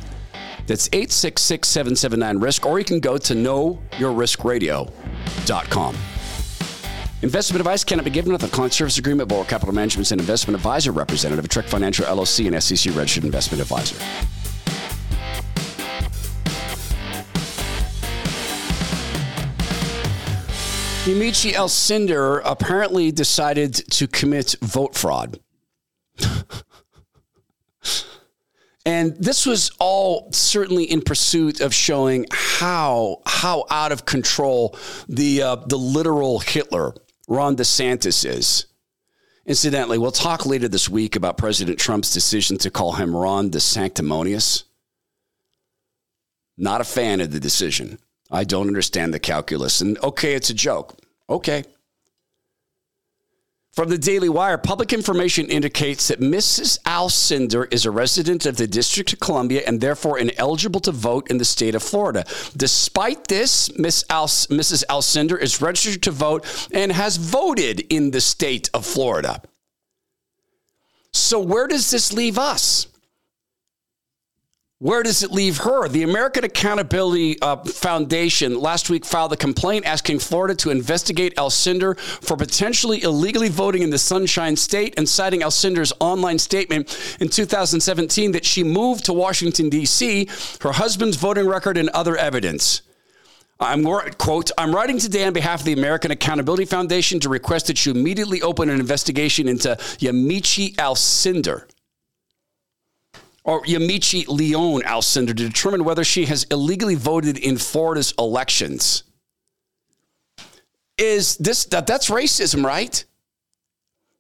That's 0.68 0.87
866 0.92 1.68
779 1.68 2.38
RISK, 2.38 2.64
or 2.64 2.79
you 2.79 2.85
can 2.85 3.00
go 3.00 3.18
to 3.18 3.35
knowyourriskradio.com. 3.35 5.96
Investment 7.27 7.59
advice 7.61 7.83
cannot 7.83 8.05
be 8.05 8.11
given 8.12 8.31
without 8.31 8.51
a 8.51 8.53
client 8.53 8.73
service 8.73 8.99
agreement. 8.99 9.29
Bulwark 9.29 9.49
Capital 9.49 9.75
Management 9.75 10.07
is 10.07 10.12
an 10.12 10.21
investment 10.21 10.55
advisor 10.55 10.93
representative 10.93 11.45
of 11.45 11.49
Trek 11.49 11.67
Financial 11.67 12.05
LLC 12.05 12.47
and 12.47 12.62
SEC 12.62 12.95
registered 12.95 13.25
investment 13.25 13.61
advisor. 13.61 13.97
Yamiche 21.05 21.55
Alcindor 21.55 22.43
apparently 22.45 23.11
decided 23.11 23.75
to 23.75 24.07
commit 24.07 24.55
vote 24.61 24.95
fraud. 24.95 25.41
and 28.87 29.17
this 29.17 29.45
was 29.45 29.73
all 29.81 30.31
certainly 30.31 30.85
in 30.85 31.03
pursuit 31.03 31.61
of 31.61 31.75
showing 31.75 32.25
how 32.31 33.21
how 33.27 33.65
out 33.69 33.91
of 33.91 34.05
control 34.05 34.79
the 35.09 35.43
uh, 35.43 35.57
the 35.57 35.77
literal 35.77 36.39
Hitler 36.39 36.95
Ron 37.27 37.57
DeSantis 37.57 38.25
is. 38.25 38.67
Incidentally, 39.47 39.99
we'll 39.99 40.11
talk 40.11 40.45
later 40.47 40.69
this 40.69 40.89
week 40.89 41.17
about 41.17 41.39
President 41.39 41.79
Trump's 41.79 42.12
decision 42.12 42.59
to 42.59 42.71
call 42.71 42.93
him 42.93 43.15
Ron 43.15 43.51
the 43.51 43.61
Sanctimonious. 43.61 44.65
Not 46.57 46.81
a 46.81 46.85
fan 46.85 47.21
of 47.21 47.33
the 47.33 47.41
decision. 47.41 47.99
I 48.31 48.45
don't 48.45 48.67
understand 48.67 49.15
the 49.15 49.21
calculus. 49.21 49.81
And 49.81 49.99
okay, 49.99 50.35
it's 50.35 50.51
a 50.51 50.55
joke. 50.55 50.99
Okay. 51.29 51.65
From 53.77 53.91
the 53.91 53.99
Daily 53.99 54.31
Wire, 54.31 54.57
public 54.57 54.95
information 54.95 55.51
indicates 55.51 56.09
that 56.09 56.19
Mrs. 56.19 56.81
Alcindor 56.85 57.71
is 57.71 57.85
a 57.85 57.91
resident 57.91 58.47
of 58.47 58.57
the 58.57 58.67
District 58.67 59.12
of 59.12 59.21
Columbia 59.21 59.65
and 59.67 59.83
therefore 59.83 60.19
ineligible 60.19 60.81
to 60.81 60.93
vote 60.93 61.31
in 61.31 61.37
the 61.37 61.45
state 61.45 61.75
of 61.75 61.83
Florida. 61.83 62.25
Despite 62.57 63.29
this, 63.29 63.71
Ms. 63.79 64.07
Al- 64.09 64.29
Mrs. 64.29 64.83
Alcindor 64.89 65.39
is 65.39 65.61
registered 65.61 66.03
to 66.05 66.11
vote 66.11 66.69
and 66.73 66.91
has 66.91 67.19
voted 67.19 67.81
in 67.93 68.12
the 68.12 68.21
state 68.23 68.71
of 68.73 68.87
Florida. 68.87 69.43
So, 71.12 71.39
where 71.39 71.67
does 71.67 71.91
this 71.91 72.15
leave 72.15 72.39
us? 72.39 72.87
Where 74.79 75.03
does 75.03 75.23
it 75.23 75.31
leave 75.31 75.57
her? 75.59 75.89
The 75.89 76.03
American 76.03 76.45
Accountability 76.45 77.41
uh, 77.41 77.57
Foundation 77.65 78.61
last 78.61 78.91
week 78.91 79.07
filed 79.07 79.33
a 79.33 79.37
complaint 79.37 79.87
asking 79.87 80.19
Florida 80.19 80.55
to 80.57 80.69
investigate 80.69 81.35
Alcindor 81.37 81.99
for 81.99 82.37
potentially 82.37 83.03
illegally 83.03 83.49
voting 83.49 83.81
in 83.81 83.89
the 83.89 83.97
Sunshine 83.97 84.55
State 84.55 84.93
and 84.99 85.09
citing 85.09 85.41
Alcindor's 85.41 85.95
online 85.99 86.39
statement 86.39 87.17
in 87.21 87.31
2017 87.31 88.33
that 88.33 88.45
she 88.45 88.62
moved 88.62 89.07
to 89.07 89.15
Washington, 89.15 89.71
D.C., 89.71 90.29
her 90.61 90.73
husband's 90.73 91.17
voting 91.17 91.47
record, 91.47 91.79
and 91.79 91.89
other 91.91 92.15
evidence. 92.19 92.83
I'm 93.59 93.83
quote, 94.19 94.51
I'm 94.59 94.75
writing 94.75 94.99
today 94.99 95.25
on 95.25 95.33
behalf 95.33 95.61
of 95.61 95.65
the 95.65 95.73
American 95.73 96.11
Accountability 96.11 96.67
Foundation 96.67 97.19
to 97.21 97.31
request 97.31 97.69
that 97.69 97.87
you 97.87 97.93
immediately 97.93 98.43
open 98.43 98.69
an 98.69 98.79
investigation 98.79 99.49
into 99.49 99.71
Yamiche 99.71 100.75
Alcindor 100.75 101.65
or 103.47 103.63
Yamiche 103.63 104.27
Leon 104.27 104.83
Alcindor 104.83 105.29
to 105.29 105.35
determine 105.35 105.85
whether 105.85 106.03
she 106.03 106.27
has 106.27 106.45
illegally 106.51 106.97
voted 106.97 107.39
in 107.39 107.57
Florida's 107.57 108.13
elections. 108.19 109.05
Is 110.99 111.37
this 111.37 111.65
that, 111.67 111.87
that's 111.87 112.11
racism, 112.11 112.65
right? 112.65 113.05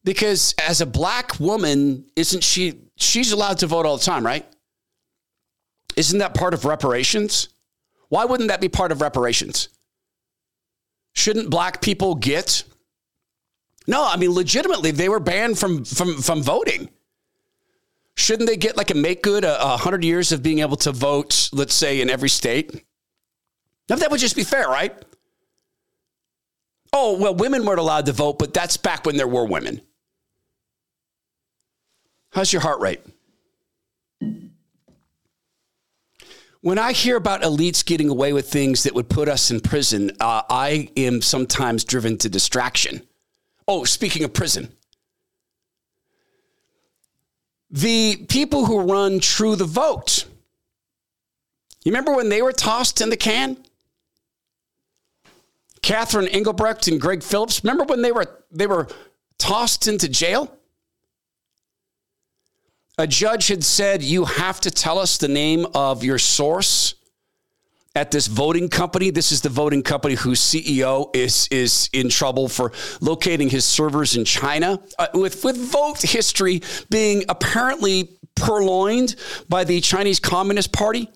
Because 0.04 0.54
as 0.64 0.80
a 0.80 0.86
black 0.86 1.40
woman, 1.40 2.06
isn't 2.14 2.44
she 2.44 2.78
she's 2.96 3.32
allowed 3.32 3.58
to 3.58 3.66
vote 3.66 3.84
all 3.84 3.96
the 3.96 4.04
time, 4.04 4.24
right? 4.24 4.46
Isn't 5.96 6.20
that 6.20 6.34
part 6.34 6.54
of 6.54 6.64
reparations? 6.64 7.48
Why 8.08 8.24
wouldn't 8.26 8.48
that 8.50 8.60
be 8.60 8.68
part 8.68 8.92
of 8.92 9.00
reparations? 9.00 9.70
Shouldn't 11.14 11.50
black 11.50 11.82
people 11.82 12.14
get 12.14 12.62
No, 13.88 14.06
I 14.06 14.16
mean 14.16 14.32
legitimately 14.32 14.92
they 14.92 15.08
were 15.08 15.18
banned 15.18 15.58
from 15.58 15.84
from 15.84 16.22
from 16.22 16.44
voting. 16.44 16.90
Shouldn't 18.16 18.48
they 18.48 18.56
get 18.56 18.76
like 18.76 18.90
a 18.90 18.94
make 18.94 19.22
good, 19.22 19.44
a, 19.44 19.76
hundred 19.76 20.02
years 20.02 20.32
of 20.32 20.42
being 20.42 20.60
able 20.60 20.76
to 20.78 20.92
vote, 20.92 21.50
let's 21.52 21.74
say, 21.74 22.00
in 22.00 22.08
every 22.08 22.30
state? 22.30 22.82
Now, 23.88 23.96
that 23.96 24.10
would 24.10 24.20
just 24.20 24.36
be 24.36 24.42
fair, 24.42 24.68
right? 24.68 24.94
Oh, 26.92 27.18
well, 27.18 27.34
women 27.34 27.64
weren't 27.64 27.78
allowed 27.78 28.06
to 28.06 28.12
vote, 28.12 28.38
but 28.38 28.54
that's 28.54 28.78
back 28.78 29.04
when 29.04 29.16
there 29.16 29.28
were 29.28 29.44
women. 29.44 29.82
How's 32.32 32.52
your 32.52 32.62
heart 32.62 32.80
rate? 32.80 33.00
When 36.62 36.78
I 36.78 36.92
hear 36.92 37.16
about 37.16 37.42
elites 37.42 37.84
getting 37.84 38.08
away 38.08 38.32
with 38.32 38.48
things 38.48 38.82
that 38.84 38.94
would 38.94 39.08
put 39.08 39.28
us 39.28 39.50
in 39.50 39.60
prison, 39.60 40.10
uh, 40.20 40.42
I 40.48 40.88
am 40.96 41.22
sometimes 41.22 41.84
driven 41.84 42.18
to 42.18 42.28
distraction. 42.28 43.06
Oh, 43.68 43.84
speaking 43.84 44.24
of 44.24 44.32
prison, 44.32 44.72
the 47.70 48.16
people 48.28 48.66
who 48.66 48.80
run 48.80 49.20
True 49.20 49.56
the 49.56 49.64
Vote. 49.64 50.24
You 51.84 51.92
remember 51.92 52.14
when 52.16 52.28
they 52.28 52.42
were 52.42 52.52
tossed 52.52 53.00
in 53.00 53.10
the 53.10 53.16
can? 53.16 53.56
Catherine 55.82 56.26
Engelbrecht 56.26 56.88
and 56.88 57.00
Greg 57.00 57.22
Phillips. 57.22 57.62
Remember 57.62 57.84
when 57.84 58.02
they 58.02 58.10
were 58.10 58.26
they 58.50 58.66
were 58.66 58.88
tossed 59.38 59.86
into 59.86 60.08
jail? 60.08 60.52
A 62.98 63.06
judge 63.06 63.46
had 63.46 63.62
said 63.62 64.02
you 64.02 64.24
have 64.24 64.60
to 64.62 64.70
tell 64.72 64.98
us 64.98 65.16
the 65.16 65.28
name 65.28 65.64
of 65.74 66.02
your 66.02 66.18
source 66.18 66.95
at 67.96 68.10
this 68.10 68.26
voting 68.26 68.68
company. 68.68 69.10
This 69.10 69.32
is 69.32 69.40
the 69.40 69.48
voting 69.48 69.82
company 69.82 70.14
whose 70.14 70.40
CEO 70.40 71.14
is 71.16 71.48
is 71.50 71.88
in 71.92 72.08
trouble 72.10 72.48
for 72.48 72.70
locating 73.00 73.48
his 73.48 73.64
servers 73.64 74.16
in 74.16 74.24
China, 74.24 74.80
uh, 74.98 75.08
with 75.14 75.42
with 75.42 75.56
vote 75.56 76.02
history 76.02 76.62
being 76.90 77.24
apparently 77.28 78.10
purloined 78.36 79.16
by 79.48 79.64
the 79.64 79.80
Chinese 79.80 80.20
Communist 80.20 80.72
Party. 80.72 81.08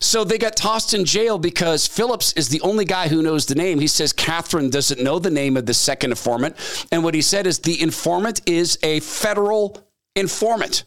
So 0.00 0.22
they 0.22 0.38
got 0.38 0.54
tossed 0.54 0.94
in 0.94 1.04
jail 1.04 1.38
because 1.38 1.88
Phillips 1.88 2.32
is 2.34 2.48
the 2.48 2.60
only 2.60 2.84
guy 2.84 3.08
who 3.08 3.20
knows 3.20 3.46
the 3.46 3.56
name. 3.56 3.80
He 3.80 3.88
says 3.88 4.12
Catherine 4.12 4.70
doesn't 4.70 5.02
know 5.02 5.18
the 5.18 5.30
name 5.30 5.56
of 5.56 5.66
the 5.66 5.74
second 5.74 6.12
informant. 6.12 6.54
And 6.92 7.02
what 7.02 7.14
he 7.14 7.22
said 7.22 7.48
is 7.48 7.58
the 7.58 7.82
informant 7.82 8.40
is 8.46 8.78
a 8.84 9.00
federal 9.00 9.84
informant. 10.14 10.84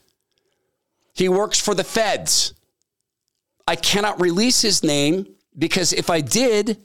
He 1.13 1.27
works 1.27 1.59
for 1.59 1.75
the 1.75 1.83
feds. 1.83 2.53
I 3.67 3.75
cannot 3.75 4.19
release 4.21 4.61
his 4.61 4.83
name 4.83 5.27
because 5.57 5.93
if 5.93 6.09
I 6.09 6.21
did, 6.21 6.77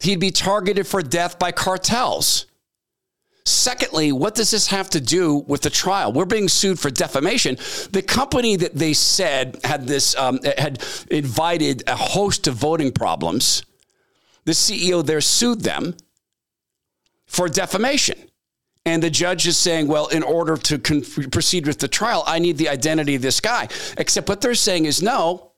he'd 0.00 0.20
be 0.20 0.30
targeted 0.30 0.86
for 0.86 1.02
death 1.02 1.38
by 1.38 1.52
cartels. 1.52 2.46
Secondly, 3.46 4.10
what 4.10 4.34
does 4.34 4.50
this 4.50 4.68
have 4.68 4.88
to 4.90 5.00
do 5.00 5.44
with 5.46 5.60
the 5.60 5.70
trial? 5.70 6.12
We're 6.12 6.24
being 6.24 6.48
sued 6.48 6.78
for 6.78 6.90
defamation. 6.90 7.56
The 7.90 8.00
company 8.00 8.56
that 8.56 8.74
they 8.74 8.94
said 8.94 9.60
had 9.64 9.86
this 9.86 10.16
um, 10.16 10.40
had 10.56 10.82
invited 11.10 11.82
a 11.86 11.96
host 11.96 12.46
of 12.46 12.54
voting 12.54 12.90
problems. 12.90 13.62
The 14.46 14.52
CEO 14.52 15.04
there 15.04 15.20
sued 15.20 15.60
them 15.60 15.94
for 17.26 17.48
defamation. 17.48 18.18
And 18.86 19.02
the 19.02 19.10
judge 19.10 19.46
is 19.46 19.56
saying, 19.56 19.88
well, 19.88 20.08
in 20.08 20.22
order 20.22 20.56
to 20.56 20.78
con- 20.78 21.02
proceed 21.30 21.66
with 21.66 21.78
the 21.78 21.88
trial, 21.88 22.22
I 22.26 22.38
need 22.38 22.58
the 22.58 22.68
identity 22.68 23.14
of 23.14 23.22
this 23.22 23.40
guy. 23.40 23.68
Except 23.96 24.28
what 24.28 24.40
they're 24.40 24.54
saying 24.54 24.84
is 24.84 25.02
no, 25.02 25.52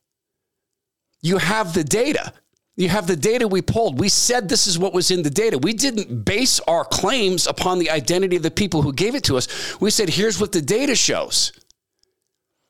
you 1.22 1.38
have 1.38 1.74
the 1.74 1.84
data. 1.84 2.32
You 2.76 2.90
have 2.90 3.06
the 3.06 3.16
data 3.16 3.48
we 3.48 3.62
pulled. 3.62 3.98
We 3.98 4.10
said 4.10 4.48
this 4.48 4.66
is 4.66 4.78
what 4.78 4.92
was 4.92 5.10
in 5.10 5.22
the 5.22 5.30
data. 5.30 5.56
We 5.56 5.72
didn't 5.72 6.24
base 6.24 6.60
our 6.60 6.84
claims 6.84 7.46
upon 7.46 7.78
the 7.78 7.90
identity 7.90 8.36
of 8.36 8.42
the 8.42 8.50
people 8.50 8.82
who 8.82 8.92
gave 8.92 9.14
it 9.14 9.24
to 9.24 9.36
us. 9.38 9.80
We 9.80 9.90
said, 9.90 10.10
here's 10.10 10.38
what 10.38 10.52
the 10.52 10.60
data 10.60 10.94
shows. 10.94 11.52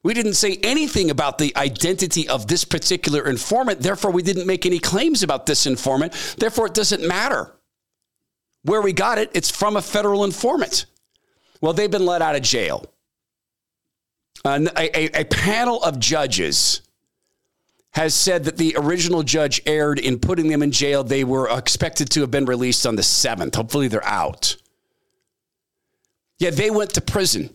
We 0.05 0.15
didn't 0.15 0.35
say 0.35 0.59
anything 0.63 1.11
about 1.11 1.39
the 1.39 1.53
identity 1.57 2.29
of 2.29 2.47
this 2.47 2.65
particular 2.65 3.27
informant. 3.27 3.81
Therefore, 3.81 4.13
we 4.13 4.23
didn't 4.23 4.47
make 4.47 4.65
any 4.65 4.79
claims 4.79 5.25
about 5.25 5.47
this 5.47 5.67
informant. 5.67 6.13
Therefore, 6.39 6.67
it 6.67 6.75
doesn't 6.75 7.07
matter 7.07 7.53
where 8.63 8.81
we 8.81 8.93
got 8.93 9.19
it. 9.19 9.31
It's 9.35 9.51
from 9.51 9.77
a 9.77 9.83
federal 9.83 10.23
informant. 10.23 10.87
Well, 11.61 11.73
they've 11.73 11.91
been 11.91 12.07
let 12.07 12.23
out 12.23 12.37
of 12.37 12.43
jail. 12.43 12.85
Uh, 14.45 14.61
a, 14.77 14.97
a, 14.97 15.23
a 15.23 15.25
panel 15.25 15.83
of 15.83 15.99
judges 15.99 16.83
has 17.97 18.15
said 18.15 18.45
that 18.45 18.59
the 18.59 18.77
original 18.77 19.23
judge 19.23 19.63
erred 19.65 19.99
in 19.99 20.19
putting 20.19 20.49
them 20.49 20.63
in 20.63 20.71
jail. 20.71 21.03
They 21.03 21.25
were 21.25 21.49
expected 21.49 22.11
to 22.11 22.21
have 22.21 22.31
been 22.31 22.45
released 22.45 22.87
on 22.87 22.95
the 22.95 23.01
7th. 23.01 23.55
Hopefully, 23.55 23.89
they're 23.89 24.05
out. 24.05 24.55
Yeah, 26.39 26.51
they 26.51 26.71
went 26.71 26.91
to 26.91 27.01
prison 27.01 27.49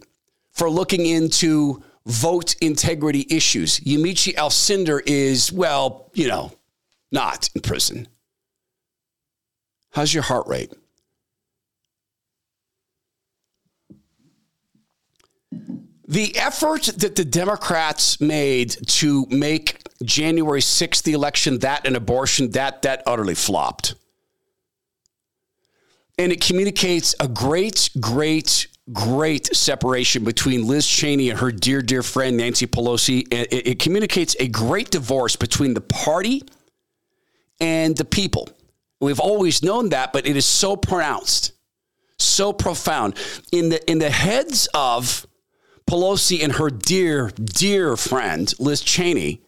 for 0.51 0.67
looking 0.67 1.05
into 1.05 1.83
vote 2.07 2.55
integrity 2.59 3.27
issues. 3.29 3.81
Yamiche 3.81 4.33
Alcindor 4.33 5.03
is, 5.05 5.51
well, 5.51 6.09
you 6.15 6.27
know, 6.27 6.51
not 7.11 7.51
in 7.53 7.61
prison. 7.61 8.07
How's 9.91 10.11
your 10.11 10.23
heart 10.23 10.47
rate? 10.47 10.73
The 16.07 16.35
effort 16.35 16.89
that 16.97 17.15
the 17.15 17.25
Democrats 17.25 18.19
made 18.19 18.75
to 18.87 19.27
make 19.29 19.80
January 20.03 20.61
6th, 20.61 21.03
the 21.03 21.13
election, 21.13 21.59
that 21.59 21.85
and 21.85 21.95
abortion, 21.95 22.51
that 22.51 22.81
that 22.83 23.03
utterly 23.05 23.35
flopped. 23.35 23.95
And 26.17 26.31
it 26.31 26.41
communicates 26.41 27.15
a 27.19 27.27
great, 27.27 27.89
great, 27.99 28.67
great 28.93 29.55
separation 29.55 30.23
between 30.23 30.67
Liz 30.67 30.87
Cheney 30.87 31.29
and 31.29 31.39
her 31.39 31.51
dear, 31.51 31.81
dear 31.81 32.03
friend 32.03 32.37
Nancy 32.37 32.67
Pelosi. 32.67 33.21
It, 33.31 33.53
it, 33.53 33.67
it 33.67 33.79
communicates 33.79 34.35
a 34.39 34.47
great 34.47 34.91
divorce 34.91 35.35
between 35.35 35.73
the 35.73 35.81
party 35.81 36.43
and 37.59 37.95
the 37.95 38.05
people. 38.05 38.49
We've 38.99 39.19
always 39.19 39.63
known 39.63 39.89
that, 39.89 40.13
but 40.13 40.27
it 40.27 40.37
is 40.37 40.45
so 40.45 40.75
pronounced, 40.75 41.53
so 42.19 42.53
profound 42.53 43.15
in 43.51 43.69
the 43.69 43.89
in 43.89 43.97
the 43.97 44.11
heads 44.11 44.67
of 44.73 45.25
Pelosi 45.89 46.43
and 46.43 46.53
her 46.53 46.69
dear, 46.69 47.31
dear 47.31 47.97
friend, 47.97 48.53
Liz 48.59 48.81
Cheney, 48.81 49.41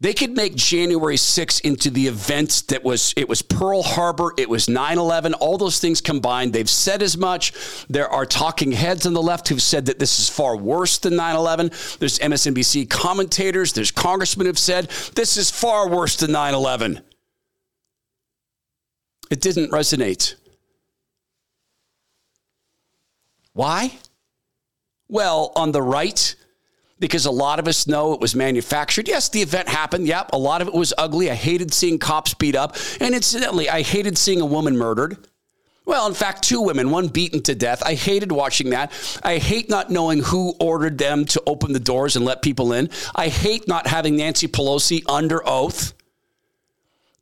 they 0.00 0.14
could 0.14 0.34
make 0.34 0.54
January 0.54 1.16
6th 1.16 1.60
into 1.60 1.90
the 1.90 2.06
event 2.06 2.64
that 2.68 2.82
was 2.82 3.12
it 3.16 3.28
was 3.28 3.42
Pearl 3.42 3.82
Harbor, 3.82 4.32
it 4.38 4.48
was 4.48 4.66
9/11, 4.66 5.34
all 5.40 5.58
those 5.58 5.78
things 5.78 6.00
combined. 6.00 6.52
They've 6.52 6.68
said 6.68 7.02
as 7.02 7.16
much. 7.16 7.52
There 7.88 8.08
are 8.08 8.24
talking 8.24 8.72
heads 8.72 9.06
on 9.06 9.12
the 9.12 9.22
left 9.22 9.48
who've 9.48 9.62
said 9.62 9.86
that 9.86 9.98
this 9.98 10.18
is 10.18 10.28
far 10.28 10.56
worse 10.56 10.98
than 10.98 11.14
9/11. 11.16 11.70
There's 11.98 12.18
MSNBC 12.18 12.86
commentators, 12.86 13.72
there's 13.74 13.90
congressmen 13.90 14.46
who've 14.46 14.58
said 14.58 14.88
this 15.14 15.36
is 15.36 15.50
far 15.50 15.88
worse 15.88 16.16
than 16.16 16.32
9/11. 16.32 17.02
It 19.30 19.40
didn't 19.40 19.70
resonate 19.70 20.34
Why? 23.52 23.92
Well, 25.08 25.52
on 25.56 25.72
the 25.72 25.82
right, 25.82 26.34
because 27.00 27.26
a 27.26 27.30
lot 27.30 27.58
of 27.58 27.66
us 27.66 27.86
know 27.86 28.12
it 28.12 28.20
was 28.20 28.36
manufactured. 28.36 29.08
Yes, 29.08 29.28
the 29.28 29.42
event 29.42 29.68
happened. 29.68 30.06
Yep, 30.06 30.30
a 30.32 30.38
lot 30.38 30.62
of 30.62 30.68
it 30.68 30.74
was 30.74 30.94
ugly. 30.96 31.30
I 31.30 31.34
hated 31.34 31.74
seeing 31.74 31.98
cops 31.98 32.34
beat 32.34 32.54
up. 32.54 32.76
And 33.00 33.14
incidentally, 33.14 33.68
I 33.68 33.82
hated 33.82 34.16
seeing 34.16 34.40
a 34.40 34.46
woman 34.46 34.76
murdered. 34.76 35.16
Well, 35.86 36.06
in 36.06 36.14
fact, 36.14 36.42
two 36.42 36.60
women, 36.60 36.90
one 36.90 37.08
beaten 37.08 37.42
to 37.44 37.54
death. 37.54 37.82
I 37.84 37.94
hated 37.94 38.30
watching 38.30 38.70
that. 38.70 38.92
I 39.24 39.38
hate 39.38 39.68
not 39.68 39.90
knowing 39.90 40.20
who 40.20 40.54
ordered 40.60 40.98
them 40.98 41.24
to 41.24 41.42
open 41.46 41.72
the 41.72 41.80
doors 41.80 42.14
and 42.14 42.24
let 42.24 42.42
people 42.42 42.72
in. 42.72 42.90
I 43.14 43.28
hate 43.28 43.66
not 43.66 43.88
having 43.88 44.16
Nancy 44.16 44.46
Pelosi 44.46 45.02
under 45.08 45.42
oath 45.48 45.94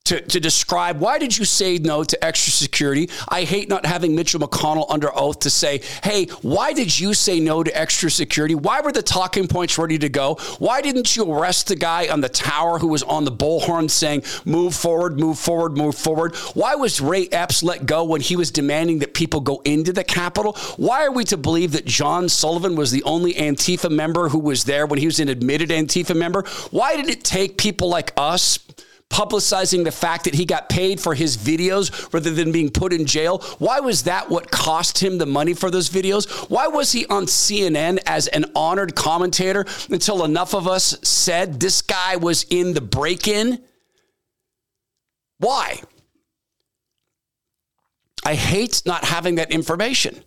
to, 0.08 0.22
to 0.22 0.40
describe 0.40 1.00
why 1.00 1.18
did 1.18 1.36
you 1.36 1.44
say 1.44 1.76
no 1.76 2.02
to 2.02 2.24
extra 2.24 2.50
security? 2.50 3.10
I 3.28 3.44
hate 3.44 3.68
not 3.68 3.84
having 3.84 4.14
Mitchell 4.14 4.40
McConnell 4.40 4.86
under 4.88 5.14
oath 5.14 5.40
to 5.40 5.50
say, 5.50 5.82
hey, 6.02 6.26
why 6.40 6.72
did 6.72 6.98
you 6.98 7.12
say 7.12 7.40
no 7.40 7.62
to 7.62 7.78
extra 7.78 8.10
security? 8.10 8.54
Why 8.54 8.80
were 8.80 8.90
the 8.90 9.02
talking 9.02 9.48
points 9.48 9.76
ready 9.76 9.98
to 9.98 10.08
go? 10.08 10.36
Why 10.58 10.80
didn't 10.80 11.14
you 11.14 11.30
arrest 11.30 11.68
the 11.68 11.76
guy 11.76 12.08
on 12.08 12.22
the 12.22 12.30
tower 12.30 12.78
who 12.78 12.88
was 12.88 13.02
on 13.02 13.24
the 13.24 13.30
bullhorn 13.30 13.90
saying, 13.90 14.22
move 14.46 14.74
forward, 14.74 15.20
move 15.20 15.38
forward, 15.38 15.76
move 15.76 15.94
forward? 15.94 16.34
Why 16.54 16.74
was 16.74 17.02
Ray 17.02 17.28
Epps 17.28 17.62
let 17.62 17.84
go 17.84 18.02
when 18.04 18.22
he 18.22 18.34
was 18.34 18.50
demanding 18.50 19.00
that 19.00 19.12
people 19.12 19.40
go 19.40 19.60
into 19.66 19.92
the 19.92 20.04
Capitol? 20.04 20.54
Why 20.78 21.04
are 21.04 21.12
we 21.12 21.24
to 21.24 21.36
believe 21.36 21.72
that 21.72 21.84
John 21.84 22.30
Sullivan 22.30 22.76
was 22.76 22.90
the 22.90 23.02
only 23.02 23.34
Antifa 23.34 23.90
member 23.90 24.30
who 24.30 24.38
was 24.38 24.64
there 24.64 24.86
when 24.86 24.98
he 24.98 25.06
was 25.06 25.20
an 25.20 25.28
admitted 25.28 25.68
Antifa 25.68 26.16
member? 26.16 26.44
Why 26.70 26.96
did 26.96 27.10
it 27.10 27.24
take 27.24 27.58
people 27.58 27.90
like 27.90 28.14
us? 28.16 28.58
Publicizing 29.10 29.84
the 29.84 29.92
fact 29.92 30.24
that 30.24 30.34
he 30.34 30.44
got 30.44 30.68
paid 30.68 31.00
for 31.00 31.14
his 31.14 31.36
videos 31.36 32.12
rather 32.12 32.30
than 32.30 32.52
being 32.52 32.70
put 32.70 32.92
in 32.92 33.06
jail? 33.06 33.38
Why 33.58 33.80
was 33.80 34.04
that 34.04 34.28
what 34.28 34.50
cost 34.50 35.02
him 35.02 35.18
the 35.18 35.26
money 35.26 35.54
for 35.54 35.70
those 35.70 35.88
videos? 35.88 36.28
Why 36.50 36.68
was 36.68 36.92
he 36.92 37.06
on 37.06 37.24
CNN 37.26 37.98
as 38.06 38.28
an 38.28 38.46
honored 38.54 38.94
commentator 38.94 39.64
until 39.90 40.24
enough 40.24 40.54
of 40.54 40.68
us 40.68 40.96
said 41.02 41.58
this 41.60 41.82
guy 41.82 42.16
was 42.16 42.44
in 42.50 42.74
the 42.74 42.80
break 42.80 43.26
in? 43.26 43.62
Why? 45.38 45.80
I 48.24 48.34
hate 48.34 48.82
not 48.84 49.04
having 49.04 49.36
that 49.36 49.52
information. 49.52 50.22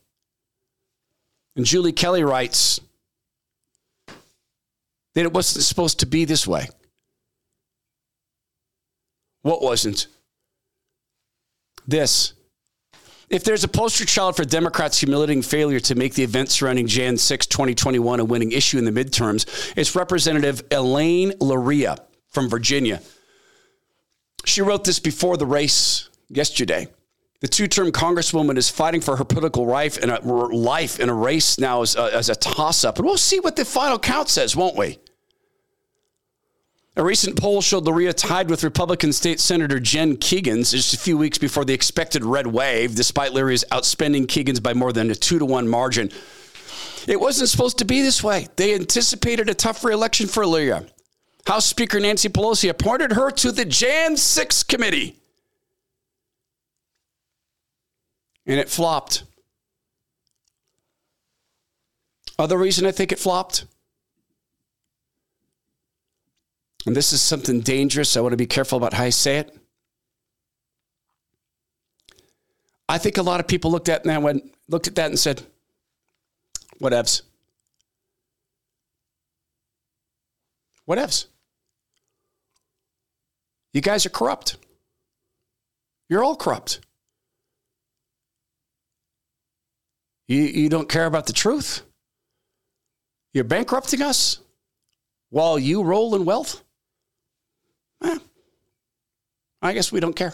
And 1.55 1.65
Julie 1.65 1.91
Kelly 1.91 2.23
writes 2.23 2.79
that 5.13 5.25
it 5.25 5.33
wasn't 5.33 5.65
supposed 5.65 5.99
to 5.99 6.05
be 6.05 6.25
this 6.25 6.47
way. 6.47 6.69
What 9.41 9.61
wasn't? 9.61 10.07
This. 11.87 12.33
If 13.29 13.43
there's 13.45 13.63
a 13.63 13.69
poster 13.69 14.05
child 14.05 14.35
for 14.35 14.43
Democrats' 14.43 14.99
humiliating 14.99 15.41
failure 15.41 15.79
to 15.79 15.95
make 15.95 16.13
the 16.15 16.23
event 16.23 16.49
surrounding 16.49 16.85
Jan 16.85 17.17
6, 17.17 17.47
2021 17.47 18.19
a 18.19 18.25
winning 18.25 18.51
issue 18.51 18.77
in 18.77 18.85
the 18.85 18.91
midterms, 18.91 19.73
it's 19.77 19.95
Representative 19.95 20.63
Elaine 20.69 21.33
Luria 21.39 21.97
from 22.27 22.49
Virginia. 22.49 23.01
She 24.45 24.61
wrote 24.61 24.83
this 24.83 24.99
before 24.99 25.37
the 25.37 25.45
race 25.45 26.09
yesterday. 26.29 26.87
The 27.39 27.47
two 27.47 27.67
term 27.67 27.91
Congresswoman 27.91 28.57
is 28.57 28.69
fighting 28.69 29.01
for 29.01 29.15
her 29.15 29.25
political 29.25 29.65
life 29.65 29.97
in 29.97 30.09
a, 30.09 30.19
life 30.21 30.99
in 30.99 31.09
a 31.09 31.13
race 31.13 31.57
now 31.57 31.81
as 31.81 31.95
a, 31.95 32.13
as 32.13 32.29
a 32.29 32.35
toss 32.35 32.83
up. 32.83 32.97
And 32.97 33.05
we'll 33.05 33.17
see 33.17 33.39
what 33.39 33.55
the 33.55 33.65
final 33.65 33.97
count 33.97 34.29
says, 34.29 34.55
won't 34.55 34.75
we? 34.75 34.99
A 36.97 37.03
recent 37.03 37.39
poll 37.39 37.61
showed 37.61 37.85
Luria 37.85 38.11
tied 38.11 38.49
with 38.49 38.65
Republican 38.65 39.13
State 39.13 39.39
Senator 39.39 39.79
Jen 39.79 40.17
Kiggans 40.17 40.71
just 40.71 40.93
a 40.93 40.97
few 40.97 41.17
weeks 41.17 41.37
before 41.37 41.63
the 41.63 41.73
expected 41.73 42.25
red 42.25 42.45
wave, 42.45 42.95
despite 42.95 43.31
Luria's 43.31 43.63
outspending 43.71 44.25
Kiggans 44.25 44.61
by 44.61 44.73
more 44.73 44.91
than 44.91 45.09
a 45.09 45.15
two 45.15 45.39
to 45.39 45.45
one 45.45 45.69
margin. 45.69 46.11
It 47.07 47.19
wasn't 47.19 47.47
supposed 47.47 47.77
to 47.77 47.85
be 47.85 48.01
this 48.01 48.21
way. 48.21 48.47
They 48.57 48.75
anticipated 48.75 49.49
a 49.49 49.53
tough 49.53 49.85
reelection 49.85 50.27
for 50.27 50.45
Luria. 50.45 50.85
House 51.47 51.65
Speaker 51.65 51.99
Nancy 51.99 52.27
Pelosi 52.27 52.69
appointed 52.69 53.13
her 53.13 53.31
to 53.31 53.53
the 53.53 53.65
Jan 53.65 54.17
6 54.17 54.63
committee. 54.63 55.15
And 58.45 58.59
it 58.59 58.69
flopped. 58.69 59.23
Other 62.37 62.57
reason 62.57 62.85
I 62.85 62.91
think 62.91 63.13
it 63.13 63.19
flopped 63.19 63.65
and 66.85 66.95
this 66.95 67.13
is 67.13 67.21
something 67.21 67.61
dangerous. 67.61 68.17
I 68.17 68.21
want 68.21 68.33
to 68.33 68.37
be 68.37 68.47
careful 68.47 68.77
about 68.77 68.93
how 68.93 69.03
I 69.03 69.09
say 69.09 69.37
it. 69.37 69.55
I 72.89 72.97
think 72.97 73.17
a 73.17 73.21
lot 73.21 73.39
of 73.39 73.47
people 73.47 73.71
looked 73.71 73.89
at 73.89 74.03
that 74.03 74.21
when 74.21 74.51
looked 74.67 74.87
at 74.87 74.95
that 74.95 75.09
and 75.09 75.19
said, 75.19 75.43
"Whatevs." 76.81 77.21
Whatevs. 80.87 81.27
You 83.73 83.81
guys 83.81 84.05
are 84.05 84.09
corrupt. 84.09 84.57
You're 86.09 86.23
all 86.23 86.35
corrupt. 86.35 86.81
You, 90.27 90.41
you 90.41 90.69
don't 90.69 90.89
care 90.89 91.05
about 91.05 91.27
the 91.27 91.33
truth. 91.33 91.83
You're 93.33 93.45
bankrupting 93.45 94.01
us 94.01 94.39
while 95.29 95.57
you 95.57 95.83
roll 95.83 96.15
in 96.15 96.25
wealth. 96.25 96.63
Eh, 98.03 98.17
I 99.61 99.73
guess 99.73 99.91
we 99.91 99.99
don't 99.99 100.15
care. 100.15 100.33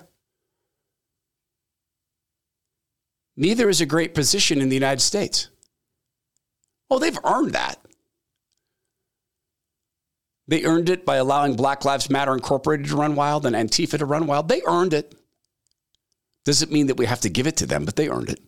Neither 3.35 3.69
is 3.69 3.81
a 3.81 3.85
great 3.85 4.15
position 4.15 4.61
in 4.61 4.69
the 4.69 4.75
United 4.75 5.01
States. 5.01 5.49
Oh, 6.89 6.97
they've 6.99 7.19
earned 7.23 7.53
that. 7.53 7.79
They 10.47 10.63
earned 10.63 10.89
it 10.89 11.05
by 11.05 11.17
allowing 11.17 11.55
Black 11.55 11.83
Lives 11.83 12.09
Matter 12.09 12.33
Incorporated 12.33 12.87
to 12.87 12.95
run 12.95 13.15
wild 13.15 13.45
and 13.45 13.55
Antifa 13.55 13.99
to 13.99 14.05
run 14.05 14.27
wild. 14.27 14.47
They 14.47 14.61
earned 14.65 14.93
it. 14.93 15.13
Doesn't 16.45 16.71
mean 16.71 16.87
that 16.87 16.97
we 16.97 17.05
have 17.05 17.19
to 17.21 17.29
give 17.29 17.47
it 17.47 17.57
to 17.57 17.65
them, 17.65 17.83
but 17.83 17.97
they 17.97 18.07
earned 18.07 18.29
it. 18.29 18.41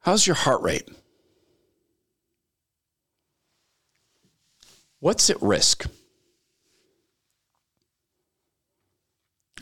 How's 0.00 0.26
your 0.26 0.36
heart 0.36 0.62
rate? 0.62 0.88
What's 5.00 5.30
at 5.30 5.40
risk? 5.40 5.86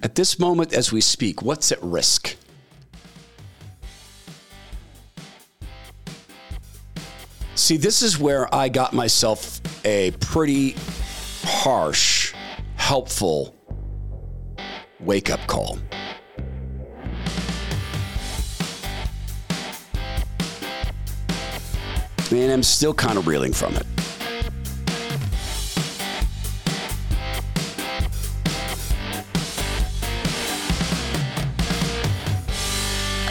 At 0.02 0.16
this 0.16 0.36
moment, 0.40 0.72
as 0.72 0.90
we 0.92 1.00
speak, 1.00 1.42
what's 1.42 1.70
at 1.70 1.80
risk? 1.80 2.34
See, 7.54 7.76
this 7.76 8.02
is 8.02 8.18
where 8.18 8.52
I 8.52 8.68
got 8.68 8.92
myself 8.92 9.60
a 9.84 10.10
pretty 10.18 10.74
harsh, 11.44 12.34
helpful 12.74 13.54
wake 14.98 15.30
up 15.30 15.46
call. 15.46 15.78
And 22.32 22.52
I'm 22.52 22.64
still 22.64 22.92
kind 22.92 23.16
of 23.16 23.28
reeling 23.28 23.52
from 23.52 23.76
it. 23.76 23.86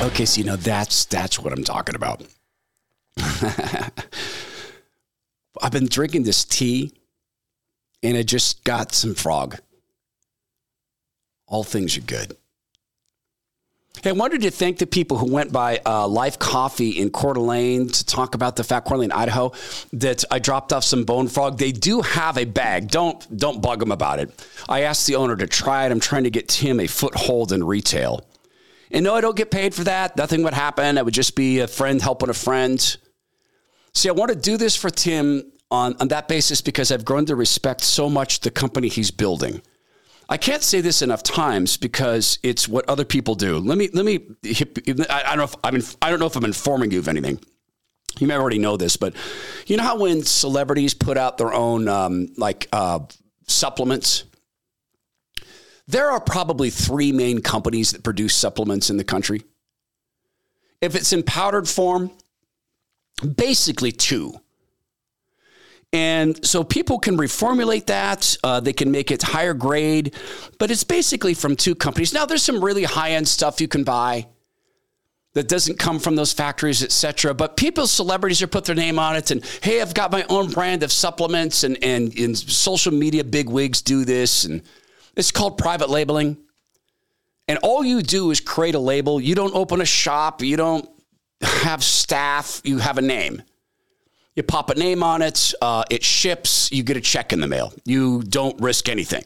Okay, 0.07 0.23
so 0.23 0.39
you 0.39 0.45
know 0.45 0.55
that's 0.55 1.03
that's 1.03 1.37
what 1.37 1.51
I'm 1.51 1.65
talking 1.65 1.93
about. 1.93 2.23
I've 5.62 5.71
been 5.71 5.87
drinking 5.87 6.23
this 6.23 6.45
tea 6.45 6.93
and 8.01 8.15
I 8.15 8.23
just 8.23 8.63
got 8.63 8.93
some 8.93 9.15
frog. 9.15 9.58
All 11.45 11.65
things 11.65 11.97
are 11.97 12.01
good. 12.01 12.37
Hey, 14.01 14.12
I 14.12 14.13
wanted 14.13 14.41
to 14.43 14.51
thank 14.51 14.77
the 14.77 14.87
people 14.87 15.17
who 15.17 15.29
went 15.29 15.51
by 15.51 15.81
uh, 15.85 16.08
Life 16.08 16.39
Coffee 16.39 16.91
in 16.91 17.10
Coeur 17.10 17.33
d'Alene 17.33 17.89
to 17.89 18.05
talk 18.05 18.33
about 18.33 18.55
the 18.55 18.63
fact, 18.63 18.87
Coeur 18.87 18.97
d'Alene, 18.97 19.12
Idaho, 19.12 19.51
that 19.91 20.23
I 20.31 20.39
dropped 20.39 20.71
off 20.71 20.83
some 20.83 21.03
bone 21.03 21.27
frog. 21.27 21.58
They 21.58 21.71
do 21.71 22.01
have 22.01 22.37
a 22.37 22.45
bag. 22.45 22.89
Don't 22.89 23.37
don't 23.37 23.62
bug 23.62 23.79
them 23.79 23.91
about 23.91 24.19
it. 24.19 24.31
I 24.69 24.83
asked 24.83 25.08
the 25.08 25.15
owner 25.15 25.35
to 25.35 25.47
try 25.47 25.85
it. 25.85 25.91
I'm 25.91 25.99
trying 25.99 26.23
to 26.23 26.29
get 26.29 26.47
Tim 26.47 26.79
a 26.79 26.87
foothold 26.87 27.51
in 27.51 27.63
retail. 27.63 28.27
And 28.92 29.04
no, 29.04 29.15
I 29.15 29.21
don't 29.21 29.35
get 29.35 29.52
paid 29.52 29.73
for 29.75 29.83
that. 29.83 30.15
Nothing 30.17 30.44
would 30.44 30.54
happen. 30.54 30.98
I 30.98 31.02
would 31.02 31.13
just 31.13 31.35
be 31.35 31.60
a 31.60 31.67
friend 31.67 32.02
helping 32.02 32.29
a 32.29 32.33
friend. 32.33 32.98
See, 33.94 34.10
I 34.10 34.13
want 34.13 34.29
to 34.29 34.38
do 34.38 34.58
this 34.58 34.75
for 34.75 34.90
Tim 34.90 35.52
on, 35.71 35.96
on 36.00 36.08
that 36.10 36.27
basis 36.27 36.62
because 36.62 36.92
I've 36.92 37.06
grown 37.06 37.25
to 37.25 37.35
respect 37.35 37.81
so 37.81 38.10
much 38.10 38.42
the 38.42 38.52
company 38.52 38.88
he's 38.88 39.12
building. 39.12 39.62
I 40.29 40.38
can't 40.38 40.63
say 40.63 40.81
this 40.81 41.02
enough 41.02 41.23
times 41.23 41.77
because 41.77 42.38
it's 42.44 42.67
what 42.67 42.88
other 42.90 43.06
people 43.06 43.35
do. 43.35 43.60
Let 43.60 43.77
me 43.77 43.90
let 43.94 44.06
me. 44.06 44.27
I, 45.10 45.23
I 45.25 45.35
don't 45.35 45.38
know 45.38 45.44
if 45.44 45.56
I'm. 45.63 45.81
I 46.02 46.10
don't 46.10 46.19
know 46.19 46.25
if 46.25 46.35
I'm 46.35 46.44
informing 46.44 46.92
you 46.92 47.00
of 47.00 47.08
anything. 47.08 47.40
You 48.19 48.27
may 48.27 48.35
already 48.35 48.58
know 48.58 48.77
this, 48.77 48.98
but 48.98 49.13
you 49.67 49.77
know 49.77 49.83
how 49.83 50.00
when 50.00 50.23
celebrities 50.23 50.94
put 50.94 51.17
out 51.17 51.38
their 51.38 51.54
own 51.54 51.88
um, 51.88 52.27
like 52.35 52.67
uh, 52.73 53.00
supplements, 53.48 54.25
there 55.88 56.12
are 56.12 56.19
probably 56.19 56.69
three 56.69 57.12
main 57.12 57.42
companies 57.42 57.92
that 57.92 58.04
produce 58.04 58.35
supplements 58.35 58.90
in 58.90 58.98
the 58.98 59.04
country. 59.04 59.44
If 60.81 60.96
it's 60.96 61.13
in 61.13 61.23
powdered 61.23 61.67
form, 61.67 62.12
basically 63.35 63.92
two. 63.92 64.40
And 65.94 66.46
so 66.46 66.63
people 66.63 67.00
can 67.00 67.17
reformulate 67.17 67.85
that. 67.85 68.38
Uh, 68.44 68.60
they 68.60 68.73
can 68.73 68.92
make 68.92 69.10
it 69.10 69.23
higher 69.23 69.54
grade, 69.54 70.13
but 70.60 70.69
it's 70.69 70.83
basically 70.83 71.33
from 71.33 71.56
two 71.56 71.75
companies. 71.75 72.13
Now, 72.13 72.25
there's 72.25 72.44
some 72.44 72.63
really 72.63 72.83
high 72.83 73.12
end 73.12 73.27
stuff 73.27 73.62
you 73.62 73.69
can 73.69 73.85
buy 73.85 74.27
that 75.33 75.48
doesn't 75.48 75.79
come 75.79 76.00
from 76.00 76.15
those 76.15 76.33
factories, 76.33 76.83
etc. 76.83 77.33
But 77.33 77.56
people, 77.56 77.88
celebrities, 77.88 78.42
are 78.42 78.48
put 78.48 78.65
their 78.65 78.75
name 78.75 79.00
on 79.00 79.15
it, 79.15 79.31
and 79.31 79.46
hey, 79.62 79.81
I've 79.81 79.94
got 79.94 80.12
my 80.12 80.25
own 80.29 80.50
brand 80.50 80.83
of 80.83 80.92
supplements, 80.92 81.63
and 81.63 81.81
and, 81.83 82.17
and 82.17 82.38
social 82.38 82.92
media 82.92 83.23
big 83.23 83.48
wigs 83.48 83.81
do 83.81 84.04
this, 84.04 84.46
and 84.46 84.62
it's 85.17 85.31
called 85.31 85.57
private 85.57 85.89
labeling. 85.89 86.37
And 87.47 87.59
all 87.59 87.83
you 87.83 88.01
do 88.01 88.31
is 88.31 88.39
create 88.39 88.75
a 88.75 88.79
label. 88.79 89.19
You 89.19 89.35
don't 89.35 89.55
open 89.55 89.81
a 89.81 89.85
shop. 89.85 90.41
You 90.41 90.57
don't 90.57 90.89
have 91.41 91.83
staff. 91.83 92.61
You 92.63 92.77
have 92.77 92.97
a 92.97 93.01
name. 93.01 93.41
You 94.35 94.43
pop 94.43 94.69
a 94.69 94.75
name 94.75 95.01
on 95.01 95.23
it, 95.23 95.51
uh, 95.63 95.83
it 95.89 96.03
ships, 96.03 96.71
you 96.71 96.83
get 96.83 96.95
a 96.95 97.01
check 97.01 97.33
in 97.33 97.39
the 97.39 97.47
mail. 97.47 97.73
You 97.85 98.21
don't 98.21 98.61
risk 98.61 98.87
anything. 98.87 99.23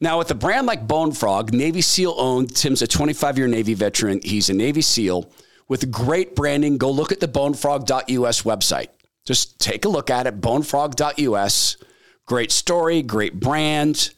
Now, 0.00 0.18
with 0.18 0.28
a 0.32 0.34
brand 0.34 0.66
like 0.66 0.88
Bone 0.88 1.12
Frog, 1.12 1.52
Navy 1.52 1.80
SEAL 1.80 2.16
owned, 2.18 2.56
Tim's 2.56 2.82
a 2.82 2.88
25 2.88 3.38
year 3.38 3.46
Navy 3.46 3.74
veteran. 3.74 4.20
He's 4.24 4.50
a 4.50 4.54
Navy 4.54 4.82
SEAL 4.82 5.30
with 5.68 5.88
great 5.92 6.34
branding. 6.34 6.78
Go 6.78 6.90
look 6.90 7.12
at 7.12 7.20
the 7.20 7.28
bonefrog.us 7.28 8.42
website. 8.42 8.88
Just 9.24 9.60
take 9.60 9.84
a 9.84 9.88
look 9.88 10.10
at 10.10 10.26
it, 10.26 10.40
bonefrog.us. 10.40 11.76
Great 12.26 12.50
story, 12.50 13.02
great 13.02 13.38
brand 13.38 14.10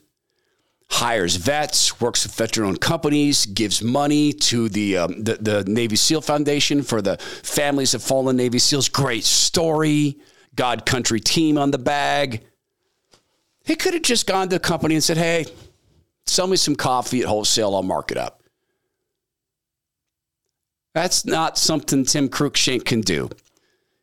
hires 0.92 1.36
vets, 1.36 2.00
works 2.00 2.24
with 2.24 2.34
veteran 2.34 2.68
owned 2.68 2.80
companies, 2.80 3.46
gives 3.46 3.82
money 3.82 4.32
to 4.32 4.68
the, 4.68 4.98
um, 4.98 5.24
the, 5.24 5.34
the 5.40 5.64
Navy 5.64 5.96
SEAL 5.96 6.20
Foundation 6.20 6.82
for 6.82 7.00
the 7.00 7.16
families 7.16 7.94
of 7.94 8.02
fallen 8.02 8.36
Navy 8.36 8.58
SEALs. 8.58 8.90
Great 8.90 9.24
story. 9.24 10.18
God 10.54 10.84
Country 10.84 11.18
team 11.18 11.56
on 11.56 11.70
the 11.70 11.78
bag. 11.78 12.44
He 13.64 13.74
could 13.74 13.94
have 13.94 14.02
just 14.02 14.26
gone 14.26 14.48
to 14.50 14.56
the 14.56 14.60
company 14.60 14.94
and 14.94 15.02
said, 15.02 15.16
hey, 15.16 15.46
sell 16.26 16.46
me 16.46 16.56
some 16.56 16.76
coffee 16.76 17.22
at 17.22 17.26
wholesale, 17.26 17.74
I'll 17.74 17.82
mark 17.82 18.10
it 18.10 18.18
up. 18.18 18.42
That's 20.94 21.24
not 21.24 21.56
something 21.56 22.04
Tim 22.04 22.28
Cruikshank 22.28 22.84
can 22.84 23.00
do. 23.00 23.30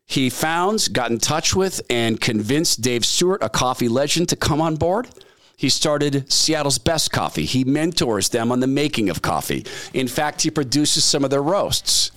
He 0.05 0.31
found, 0.31 0.87
got 0.91 1.11
in 1.11 1.19
touch 1.19 1.55
with, 1.55 1.81
and 1.87 2.19
convinced 2.19 2.81
Dave 2.81 3.05
Stewart, 3.05 3.43
a 3.43 3.49
coffee 3.49 3.89
legend, 3.89 4.29
to 4.29 4.35
come 4.35 4.59
on 4.59 4.75
board. 4.75 5.07
He 5.59 5.67
started 5.67 6.31
Seattle's 6.31 6.77
Best 6.77 7.11
Coffee. 7.11 7.43
He 7.43 7.65
mentors 7.65 8.29
them 8.29 8.49
on 8.49 8.61
the 8.61 8.65
making 8.65 9.09
of 9.09 9.21
coffee. 9.21 9.65
In 9.93 10.07
fact, 10.07 10.43
he 10.43 10.49
produces 10.49 11.03
some 11.03 11.25
of 11.25 11.31
their 11.31 11.43
roasts. 11.43 12.11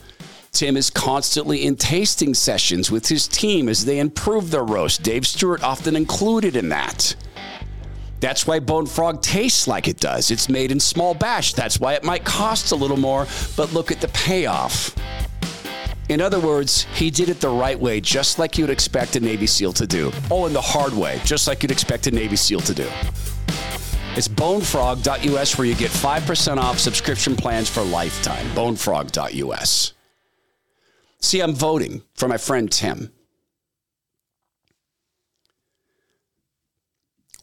Tim 0.52 0.76
is 0.76 0.90
constantly 0.90 1.66
in 1.66 1.74
tasting 1.74 2.34
sessions 2.34 2.92
with 2.92 3.08
his 3.08 3.26
team 3.26 3.68
as 3.68 3.84
they 3.84 3.98
improve 3.98 4.52
their 4.52 4.62
roast. 4.62 5.02
Dave 5.02 5.26
Stewart 5.26 5.64
often 5.64 5.96
included 5.96 6.54
in 6.54 6.68
that. 6.68 7.16
That's 8.20 8.46
why 8.46 8.60
Bone 8.60 8.86
Frog 8.86 9.22
tastes 9.22 9.66
like 9.66 9.88
it 9.88 9.98
does. 9.98 10.30
It's 10.30 10.48
made 10.48 10.70
in 10.70 10.78
small 10.78 11.12
batch. 11.12 11.54
That's 11.54 11.80
why 11.80 11.94
it 11.94 12.04
might 12.04 12.24
cost 12.24 12.70
a 12.70 12.76
little 12.76 12.96
more, 12.96 13.26
but 13.56 13.72
look 13.72 13.90
at 13.90 14.00
the 14.00 14.06
payoff. 14.08 14.96
In 16.08 16.20
other 16.20 16.38
words, 16.38 16.82
he 16.94 17.10
did 17.10 17.28
it 17.28 17.40
the 17.40 17.48
right 17.48 17.78
way, 17.78 18.00
just 18.00 18.38
like 18.38 18.56
you'd 18.56 18.70
expect 18.70 19.16
a 19.16 19.20
Navy 19.20 19.48
SEAL 19.48 19.72
to 19.72 19.86
do. 19.86 20.12
Oh, 20.30 20.46
in 20.46 20.52
the 20.52 20.60
hard 20.60 20.92
way, 20.92 21.20
just 21.24 21.48
like 21.48 21.64
you'd 21.64 21.72
expect 21.72 22.06
a 22.06 22.12
Navy 22.12 22.36
SEAL 22.36 22.60
to 22.60 22.74
do. 22.74 22.88
It's 24.14 24.28
bonefrog.us 24.28 25.56
where 25.56 25.66
you 25.66 25.74
get 25.74 25.90
5% 25.90 26.58
off 26.58 26.78
subscription 26.78 27.34
plans 27.34 27.70
for 27.70 27.82
lifetime. 27.82 28.46
Bonefrog.us. 28.48 29.94
See, 31.20 31.40
I'm 31.40 31.54
voting 31.54 32.02
for 32.14 32.28
my 32.28 32.36
friend 32.36 32.70
Tim. 32.70 33.10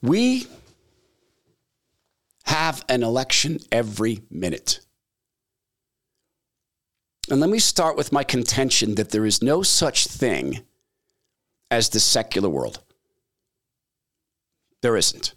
We 0.04 0.46
have 2.46 2.86
an 2.88 3.02
election 3.02 3.58
every 3.72 4.22
minute. 4.30 4.82
And 7.32 7.40
let 7.40 7.50
me 7.50 7.58
start 7.58 7.98
with 7.98 8.12
my 8.12 8.24
contention 8.24 8.94
that 8.96 9.10
there 9.10 9.26
is 9.26 9.42
no 9.42 9.64
such 9.64 10.06
thing 10.06 10.60
as 11.72 11.90
the 11.90 12.00
secular 12.00 12.50
world. 12.50 12.84
There 14.84 14.96
isn't. 14.96 15.34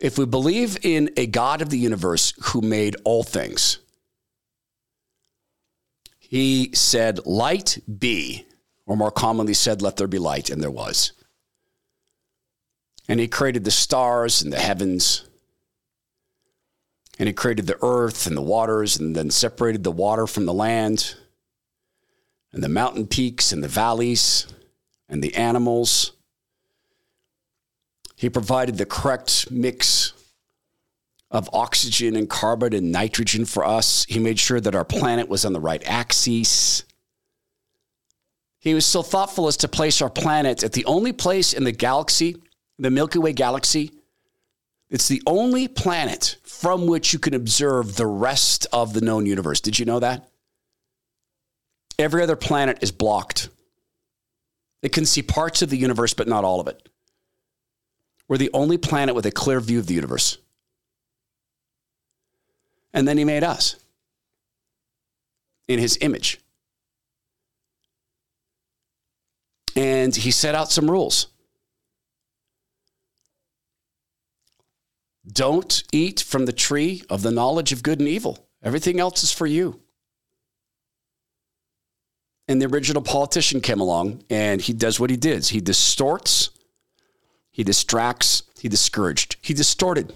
If 0.00 0.18
we 0.18 0.26
believe 0.26 0.78
in 0.82 1.10
a 1.16 1.26
God 1.26 1.60
of 1.60 1.70
the 1.70 1.78
universe 1.78 2.32
who 2.40 2.60
made 2.60 2.96
all 3.04 3.22
things, 3.22 3.78
he 6.18 6.70
said, 6.74 7.26
Light 7.26 7.78
be, 7.98 8.46
or 8.86 8.96
more 8.96 9.10
commonly 9.10 9.54
said, 9.54 9.82
Let 9.82 9.96
there 9.96 10.06
be 10.06 10.18
light, 10.18 10.50
and 10.50 10.62
there 10.62 10.70
was. 10.70 11.12
And 13.08 13.18
he 13.18 13.26
created 13.26 13.64
the 13.64 13.70
stars 13.70 14.42
and 14.42 14.52
the 14.52 14.60
heavens 14.60 15.28
and 17.18 17.26
he 17.26 17.32
created 17.32 17.66
the 17.66 17.78
earth 17.82 18.26
and 18.26 18.36
the 18.36 18.42
waters 18.42 18.98
and 18.98 19.14
then 19.14 19.30
separated 19.30 19.82
the 19.82 19.90
water 19.90 20.26
from 20.26 20.46
the 20.46 20.54
land 20.54 21.16
and 22.52 22.62
the 22.62 22.68
mountain 22.68 23.06
peaks 23.06 23.52
and 23.52 23.62
the 23.62 23.68
valleys 23.68 24.46
and 25.08 25.22
the 25.22 25.34
animals. 25.34 26.12
He 28.18 28.28
provided 28.28 28.76
the 28.76 28.86
correct 28.86 29.50
mix 29.50 30.12
of 31.30 31.48
oxygen 31.52 32.16
and 32.16 32.28
carbon 32.28 32.74
and 32.74 32.90
nitrogen 32.90 33.44
for 33.44 33.64
us. 33.64 34.04
He 34.08 34.18
made 34.18 34.38
sure 34.38 34.60
that 34.60 34.74
our 34.74 34.84
planet 34.84 35.28
was 35.28 35.44
on 35.44 35.52
the 35.52 35.60
right 35.60 35.82
axis. 35.86 36.84
He 38.58 38.74
was 38.74 38.84
so 38.84 39.02
thoughtful 39.02 39.46
as 39.46 39.56
to 39.58 39.68
place 39.68 40.02
our 40.02 40.10
planet 40.10 40.62
at 40.62 40.72
the 40.72 40.84
only 40.84 41.12
place 41.12 41.52
in 41.52 41.64
the 41.64 41.72
galaxy, 41.72 42.36
the 42.78 42.90
Milky 42.90 43.18
Way 43.18 43.32
galaxy, 43.32 43.92
it's 44.90 45.08
the 45.08 45.22
only 45.26 45.68
planet 45.68 46.36
from 46.44 46.86
which 46.86 47.12
you 47.12 47.18
can 47.18 47.34
observe 47.34 47.96
the 47.96 48.06
rest 48.06 48.66
of 48.72 48.94
the 48.94 49.00
known 49.00 49.26
universe. 49.26 49.60
Did 49.60 49.78
you 49.78 49.84
know 49.84 50.00
that? 50.00 50.28
Every 51.98 52.22
other 52.22 52.36
planet 52.36 52.78
is 52.80 52.92
blocked. 52.92 53.48
It 54.82 54.92
can 54.92 55.04
see 55.04 55.22
parts 55.22 55.60
of 55.62 55.70
the 55.70 55.76
universe, 55.76 56.14
but 56.14 56.28
not 56.28 56.44
all 56.44 56.60
of 56.60 56.68
it. 56.68 56.87
We're 58.28 58.36
the 58.36 58.50
only 58.52 58.76
planet 58.76 59.14
with 59.14 59.26
a 59.26 59.30
clear 59.30 59.58
view 59.58 59.78
of 59.78 59.86
the 59.86 59.94
universe. 59.94 60.38
And 62.92 63.08
then 63.08 63.18
he 63.18 63.24
made 63.24 63.42
us 63.42 63.76
in 65.66 65.78
his 65.78 65.98
image. 66.00 66.38
And 69.74 70.14
he 70.14 70.30
set 70.30 70.54
out 70.54 70.70
some 70.70 70.90
rules. 70.90 71.28
Don't 75.30 75.82
eat 75.92 76.20
from 76.20 76.46
the 76.46 76.52
tree 76.52 77.02
of 77.10 77.22
the 77.22 77.30
knowledge 77.30 77.72
of 77.72 77.82
good 77.82 78.00
and 78.00 78.08
evil. 78.08 78.46
Everything 78.62 78.98
else 78.98 79.22
is 79.22 79.32
for 79.32 79.46
you. 79.46 79.80
And 82.48 82.62
the 82.62 82.66
original 82.66 83.02
politician 83.02 83.60
came 83.60 83.78
along 83.78 84.24
and 84.30 84.60
he 84.60 84.72
does 84.72 84.98
what 84.98 85.10
he 85.10 85.16
did. 85.16 85.46
He 85.46 85.60
distorts, 85.60 86.50
he 87.58 87.64
distracts, 87.64 88.44
he 88.60 88.68
discouraged, 88.68 89.34
he 89.42 89.52
distorted. 89.52 90.14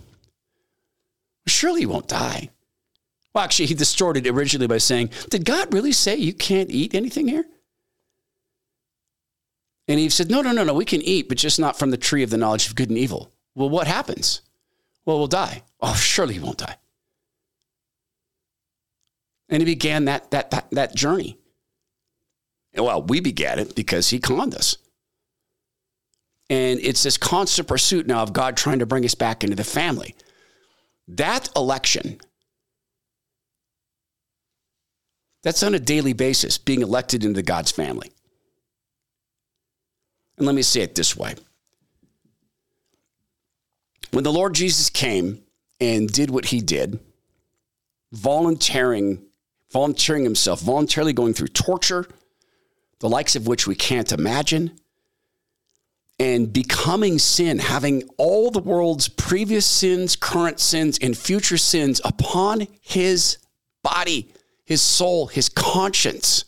Surely 1.48 1.80
he 1.80 1.86
won't 1.86 2.06
die. 2.06 2.50
Well, 3.34 3.42
actually, 3.42 3.66
he 3.66 3.74
distorted 3.74 4.28
originally 4.28 4.68
by 4.68 4.78
saying, 4.78 5.10
Did 5.28 5.44
God 5.44 5.74
really 5.74 5.90
say 5.90 6.14
you 6.14 6.34
can't 6.34 6.70
eat 6.70 6.94
anything 6.94 7.26
here? 7.26 7.44
And 9.88 9.98
he 9.98 10.08
said, 10.08 10.30
No, 10.30 10.40
no, 10.40 10.52
no, 10.52 10.62
no, 10.62 10.72
we 10.72 10.84
can 10.84 11.02
eat, 11.02 11.28
but 11.28 11.36
just 11.36 11.58
not 11.58 11.76
from 11.76 11.90
the 11.90 11.96
tree 11.96 12.22
of 12.22 12.30
the 12.30 12.36
knowledge 12.36 12.68
of 12.68 12.76
good 12.76 12.90
and 12.90 12.98
evil. 12.98 13.32
Well, 13.56 13.68
what 13.68 13.88
happens? 13.88 14.42
Well, 15.04 15.18
we'll 15.18 15.26
die. 15.26 15.64
Oh, 15.80 15.94
surely 15.94 16.34
he 16.34 16.40
won't 16.40 16.58
die. 16.58 16.76
And 19.48 19.60
he 19.60 19.64
began 19.64 20.04
that, 20.04 20.30
that, 20.30 20.52
that, 20.52 20.70
that 20.70 20.94
journey. 20.94 21.38
Well, 22.76 23.02
we 23.02 23.18
began 23.18 23.58
it 23.58 23.74
because 23.74 24.10
he 24.10 24.20
conned 24.20 24.54
us. 24.54 24.76
And 26.52 26.80
it's 26.80 27.02
this 27.02 27.16
constant 27.16 27.66
pursuit 27.66 28.06
now 28.06 28.22
of 28.22 28.34
God 28.34 28.58
trying 28.58 28.80
to 28.80 28.86
bring 28.86 29.06
us 29.06 29.14
back 29.14 29.42
into 29.42 29.56
the 29.56 29.64
family. 29.64 30.14
That 31.08 31.48
election, 31.56 32.20
that's 35.42 35.62
on 35.62 35.74
a 35.74 35.78
daily 35.78 36.12
basis, 36.12 36.58
being 36.58 36.82
elected 36.82 37.24
into 37.24 37.40
God's 37.40 37.72
family. 37.72 38.12
And 40.36 40.44
let 40.44 40.54
me 40.54 40.60
say 40.60 40.82
it 40.82 40.94
this 40.94 41.16
way 41.16 41.36
when 44.10 44.22
the 44.22 44.30
Lord 44.32 44.52
Jesus 44.54 44.90
came 44.90 45.42
and 45.80 46.06
did 46.12 46.28
what 46.28 46.44
he 46.44 46.60
did, 46.60 47.00
volunteering, 48.12 49.24
volunteering 49.72 50.24
himself, 50.24 50.60
voluntarily 50.60 51.14
going 51.14 51.32
through 51.32 51.48
torture, 51.48 52.06
the 53.00 53.08
likes 53.08 53.36
of 53.36 53.46
which 53.46 53.66
we 53.66 53.74
can't 53.74 54.12
imagine, 54.12 54.78
and 56.18 56.52
becoming 56.52 57.18
sin, 57.18 57.58
having 57.58 58.08
all 58.16 58.50
the 58.50 58.60
world's 58.60 59.08
previous 59.08 59.66
sins, 59.66 60.16
current 60.16 60.60
sins, 60.60 60.98
and 61.00 61.16
future 61.16 61.56
sins 61.56 62.00
upon 62.04 62.66
his 62.80 63.38
body 63.82 64.32
his 64.64 64.82
soul, 64.82 65.26
his 65.26 65.48
conscience. 65.48 66.44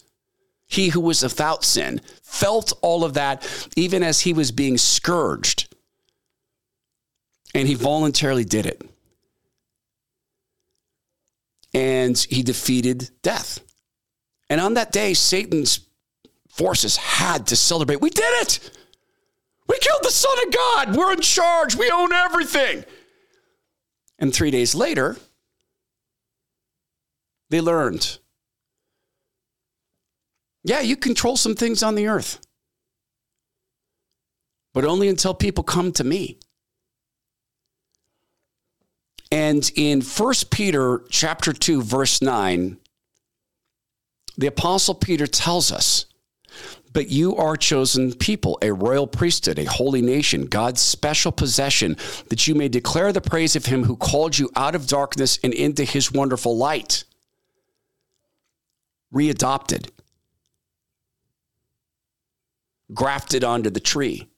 He 0.66 0.88
who 0.88 1.00
was 1.00 1.22
without 1.22 1.62
sin 1.62 2.00
felt 2.22 2.72
all 2.80 3.04
of 3.04 3.14
that 3.14 3.46
even 3.76 4.02
as 4.02 4.22
he 4.22 4.32
was 4.32 4.50
being 4.50 4.78
scourged. 4.78 5.74
And 7.54 7.68
he 7.68 7.74
voluntarily 7.74 8.44
did 8.44 8.66
it. 8.66 8.82
And 11.72 12.16
he 12.16 12.42
defeated 12.42 13.10
death. 13.22 13.60
And 14.48 14.60
on 14.60 14.74
that 14.74 14.90
day, 14.90 15.14
Satan's 15.14 15.80
forces 16.48 16.96
had 16.96 17.48
to 17.48 17.56
celebrate. 17.56 18.00
We 18.00 18.10
did 18.10 18.42
it! 18.42 18.70
We 19.68 19.78
killed 19.78 20.02
the 20.02 20.10
Son 20.10 20.36
of 20.46 20.52
God. 20.52 20.96
We're 20.96 21.12
in 21.12 21.20
charge. 21.20 21.74
We 21.74 21.90
own 21.90 22.12
everything. 22.12 22.84
And 24.18 24.32
three 24.32 24.50
days 24.50 24.74
later, 24.74 25.16
they 27.50 27.60
learned 27.60 28.18
yeah, 30.64 30.80
you 30.80 30.96
control 30.96 31.36
some 31.36 31.54
things 31.54 31.82
on 31.82 31.94
the 31.94 32.08
earth, 32.08 32.40
but 34.72 34.86
only 34.86 35.08
until 35.08 35.34
people 35.34 35.62
come 35.62 35.92
to 35.92 36.04
me. 36.04 36.38
And 39.30 39.70
in 39.76 40.00
1 40.00 40.34
Peter 40.50 41.04
chapter 41.10 41.52
2 41.52 41.82
verse 41.82 42.22
9, 42.22 42.78
the 44.38 44.46
apostle 44.46 44.94
Peter 44.94 45.26
tells 45.26 45.70
us 45.70 46.06
but 46.94 47.10
you 47.10 47.36
are 47.36 47.56
chosen 47.56 48.14
people, 48.14 48.56
a 48.62 48.72
royal 48.72 49.06
priesthood, 49.06 49.58
a 49.58 49.64
holy 49.64 50.00
nation, 50.00 50.46
God's 50.46 50.80
special 50.80 51.32
possession, 51.32 51.96
that 52.28 52.46
you 52.46 52.54
may 52.54 52.68
declare 52.68 53.12
the 53.12 53.20
praise 53.20 53.56
of 53.56 53.66
him 53.66 53.84
who 53.84 53.96
called 53.96 54.38
you 54.38 54.48
out 54.56 54.74
of 54.74 54.86
darkness 54.86 55.38
and 55.42 55.52
into 55.52 55.84
his 55.84 56.12
wonderful 56.12 56.56
light. 56.56 57.04
Readopted, 59.12 59.90
grafted 62.92 63.42
onto 63.42 63.70
the 63.70 63.80
tree. 63.80 64.28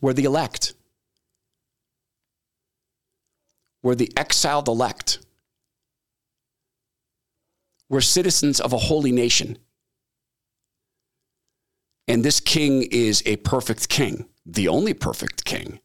We're 0.00 0.12
the 0.12 0.24
elect. 0.24 0.74
We're 3.82 3.94
the 3.94 4.12
exiled 4.16 4.68
elect. 4.68 5.20
We're 7.94 8.00
citizens 8.00 8.58
of 8.58 8.72
a 8.72 8.76
holy 8.76 9.12
nation. 9.12 9.56
And 12.08 12.24
this 12.24 12.40
king 12.40 12.82
is 12.90 13.22
a 13.24 13.36
perfect 13.36 13.88
king, 13.88 14.26
the 14.44 14.66
only 14.66 14.94
perfect 14.94 15.44
king. 15.44 15.78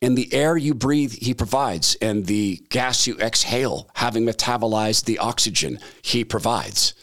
And 0.00 0.16
the 0.16 0.32
air 0.32 0.56
you 0.56 0.72
breathe, 0.72 1.14
he 1.14 1.34
provides. 1.34 1.96
And 2.00 2.26
the 2.26 2.64
gas 2.70 3.08
you 3.08 3.16
exhale, 3.16 3.90
having 3.94 4.24
metabolized 4.24 5.06
the 5.06 5.18
oxygen, 5.18 5.80
he 6.02 6.24
provides. 6.24 6.94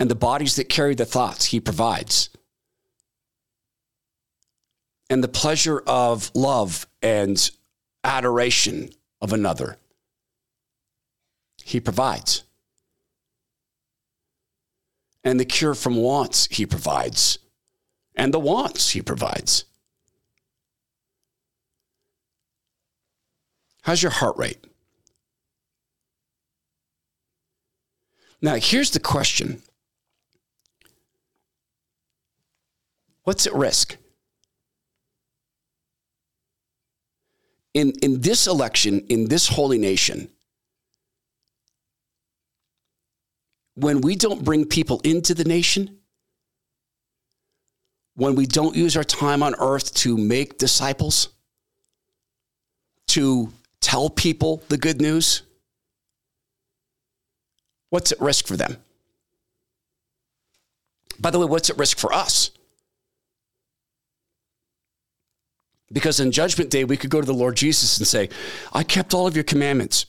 And 0.00 0.10
the 0.10 0.16
bodies 0.16 0.56
that 0.56 0.68
carry 0.68 0.96
the 0.96 1.04
thoughts, 1.04 1.44
he 1.44 1.60
provides. 1.60 2.28
And 5.08 5.22
the 5.22 5.28
pleasure 5.28 5.78
of 5.86 6.32
love 6.34 6.88
and 7.00 7.48
adoration 8.04 8.90
of 9.20 9.32
another. 9.32 9.78
He 11.62 11.80
provides. 11.80 12.44
And 15.22 15.38
the 15.38 15.44
cure 15.44 15.74
from 15.74 15.96
wants, 15.96 16.48
He 16.50 16.66
provides. 16.66 17.38
And 18.14 18.32
the 18.32 18.40
wants, 18.40 18.90
He 18.90 19.02
provides. 19.02 19.64
How's 23.82 24.02
your 24.02 24.12
heart 24.12 24.36
rate? 24.36 24.64
Now, 28.42 28.54
here's 28.54 28.90
the 28.90 29.00
question 29.00 29.62
What's 33.24 33.46
at 33.46 33.54
risk? 33.54 33.96
In, 37.74 37.92
in 38.02 38.20
this 38.20 38.46
election, 38.46 39.06
in 39.08 39.28
this 39.28 39.48
holy 39.48 39.78
nation, 39.78 40.28
when 43.74 44.00
we 44.00 44.16
don't 44.16 44.44
bring 44.44 44.64
people 44.64 45.00
into 45.04 45.34
the 45.34 45.44
nation, 45.44 45.98
when 48.14 48.34
we 48.34 48.46
don't 48.46 48.76
use 48.76 48.96
our 48.96 49.04
time 49.04 49.42
on 49.42 49.54
earth 49.58 49.94
to 49.94 50.16
make 50.16 50.58
disciples, 50.58 51.30
to 53.08 53.52
tell 53.80 54.10
people 54.10 54.62
the 54.68 54.76
good 54.76 55.00
news, 55.00 55.42
what's 57.88 58.12
at 58.12 58.20
risk 58.20 58.46
for 58.46 58.56
them? 58.56 58.76
By 61.18 61.30
the 61.30 61.38
way, 61.38 61.46
what's 61.46 61.70
at 61.70 61.78
risk 61.78 61.98
for 61.98 62.12
us? 62.12 62.50
Because 65.92 66.20
in 66.20 66.30
Judgment 66.30 66.70
Day, 66.70 66.84
we 66.84 66.96
could 66.96 67.10
go 67.10 67.20
to 67.20 67.26
the 67.26 67.34
Lord 67.34 67.56
Jesus 67.56 67.98
and 67.98 68.06
say, 68.06 68.28
I 68.72 68.84
kept 68.84 69.12
all 69.12 69.26
of 69.26 69.34
your 69.34 69.44
commandments. 69.44 70.06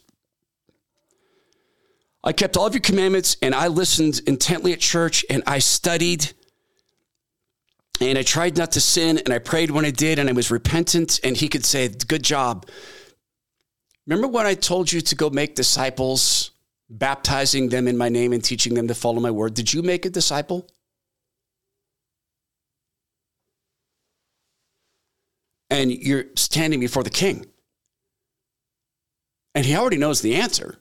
I 2.23 2.33
kept 2.33 2.55
all 2.55 2.67
of 2.67 2.73
your 2.73 2.81
commandments 2.81 3.35
and 3.41 3.55
I 3.55 3.67
listened 3.67 4.21
intently 4.27 4.73
at 4.73 4.79
church 4.79 5.25
and 5.29 5.41
I 5.47 5.57
studied 5.57 6.33
and 7.99 8.17
I 8.17 8.23
tried 8.23 8.57
not 8.57 8.71
to 8.73 8.81
sin 8.81 9.19
and 9.19 9.33
I 9.33 9.39
prayed 9.39 9.71
when 9.71 9.85
I 9.85 9.91
did 9.91 10.19
and 10.19 10.29
I 10.29 10.33
was 10.33 10.51
repentant. 10.51 11.19
And 11.23 11.35
he 11.35 11.47
could 11.47 11.65
say, 11.65 11.87
Good 11.87 12.23
job. 12.23 12.67
Remember 14.07 14.27
when 14.27 14.45
I 14.45 14.55
told 14.55 14.91
you 14.91 15.01
to 15.01 15.15
go 15.15 15.29
make 15.29 15.55
disciples, 15.55 16.51
baptizing 16.89 17.69
them 17.69 17.87
in 17.87 17.97
my 17.97 18.09
name 18.09 18.33
and 18.33 18.43
teaching 18.43 18.73
them 18.73 18.87
to 18.87 18.95
follow 18.95 19.19
my 19.19 19.31
word? 19.31 19.53
Did 19.53 19.73
you 19.73 19.83
make 19.83 20.05
a 20.05 20.09
disciple? 20.09 20.67
And 25.71 25.89
you're 25.89 26.25
standing 26.35 26.81
before 26.81 27.01
the 27.01 27.09
king. 27.09 27.45
And 29.55 29.65
he 29.65 29.75
already 29.75 29.97
knows 29.97 30.21
the 30.21 30.35
answer. 30.35 30.77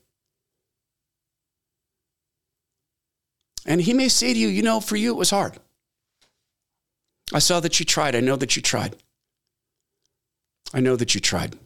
And 3.64 3.80
he 3.80 3.94
may 3.94 4.08
say 4.08 4.34
to 4.34 4.38
you, 4.38 4.48
you 4.48 4.62
know, 4.62 4.80
for 4.80 4.96
you 4.96 5.12
it 5.12 5.16
was 5.16 5.30
hard. 5.30 5.58
I 7.32 7.38
saw 7.38 7.60
that 7.60 7.78
you 7.78 7.86
tried. 7.86 8.16
I 8.16 8.20
know 8.20 8.36
that 8.36 8.56
you 8.56 8.62
tried. 8.62 8.96
I 10.74 10.80
know 10.80 10.96
that 10.96 11.14
you 11.14 11.20
tried. 11.20 11.56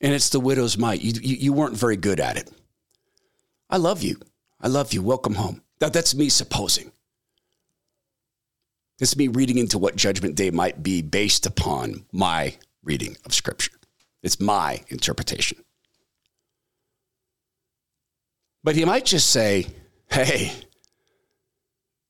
And 0.00 0.12
it's 0.12 0.30
the 0.30 0.40
widow's 0.40 0.76
mite. 0.76 1.00
You, 1.00 1.12
you, 1.22 1.36
you 1.36 1.52
weren't 1.52 1.76
very 1.76 1.96
good 1.96 2.18
at 2.18 2.36
it. 2.36 2.50
I 3.70 3.76
love 3.76 4.02
you. 4.02 4.16
I 4.60 4.66
love 4.66 4.92
you. 4.92 5.02
Welcome 5.02 5.34
home. 5.34 5.62
That, 5.78 5.92
that's 5.92 6.14
me 6.14 6.28
supposing. 6.28 6.90
This 8.98 9.10
is 9.10 9.16
me 9.16 9.28
reading 9.28 9.58
into 9.58 9.78
what 9.78 9.96
Judgment 9.96 10.36
Day 10.36 10.50
might 10.50 10.82
be 10.82 11.02
based 11.02 11.46
upon 11.46 12.04
my 12.12 12.56
reading 12.84 13.16
of 13.24 13.34
Scripture. 13.34 13.72
It's 14.22 14.38
my 14.38 14.82
interpretation. 14.88 15.58
But 18.62 18.76
he 18.76 18.84
might 18.84 19.04
just 19.04 19.30
say, 19.30 19.66
hey, 20.10 20.52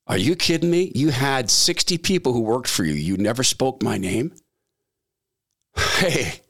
are 0.07 0.17
you 0.17 0.35
kidding 0.35 0.69
me? 0.69 0.91
You 0.93 1.09
had 1.09 1.49
60 1.49 1.97
people 1.97 2.33
who 2.33 2.41
worked 2.41 2.69
for 2.69 2.85
you. 2.85 2.93
You 2.93 3.17
never 3.17 3.43
spoke 3.43 3.81
my 3.81 3.97
name? 3.97 4.33
Hey, 5.95 6.41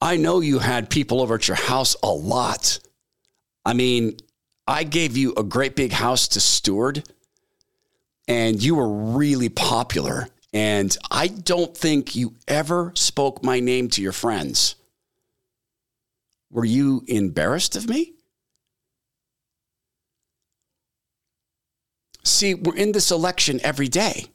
I 0.00 0.16
know 0.16 0.40
you 0.40 0.58
had 0.58 0.90
people 0.90 1.20
over 1.20 1.34
at 1.34 1.46
your 1.46 1.56
house 1.56 1.94
a 2.02 2.08
lot. 2.08 2.78
I 3.64 3.74
mean, 3.74 4.16
I 4.66 4.84
gave 4.84 5.16
you 5.16 5.34
a 5.36 5.42
great 5.42 5.76
big 5.76 5.92
house 5.92 6.28
to 6.28 6.40
steward 6.40 7.02
and 8.28 8.62
you 8.62 8.74
were 8.74 8.88
really 8.88 9.48
popular. 9.48 10.28
And 10.52 10.96
I 11.10 11.26
don't 11.28 11.76
think 11.76 12.14
you 12.14 12.34
ever 12.46 12.92
spoke 12.94 13.42
my 13.42 13.58
name 13.58 13.88
to 13.90 14.02
your 14.02 14.12
friends. 14.12 14.76
Were 16.50 16.64
you 16.64 17.02
embarrassed 17.08 17.74
of 17.74 17.88
me? 17.88 18.12
See, 22.24 22.54
we're 22.54 22.76
in 22.76 22.92
this 22.92 23.10
election 23.10 23.60
every 23.62 23.88
day. 23.88 24.26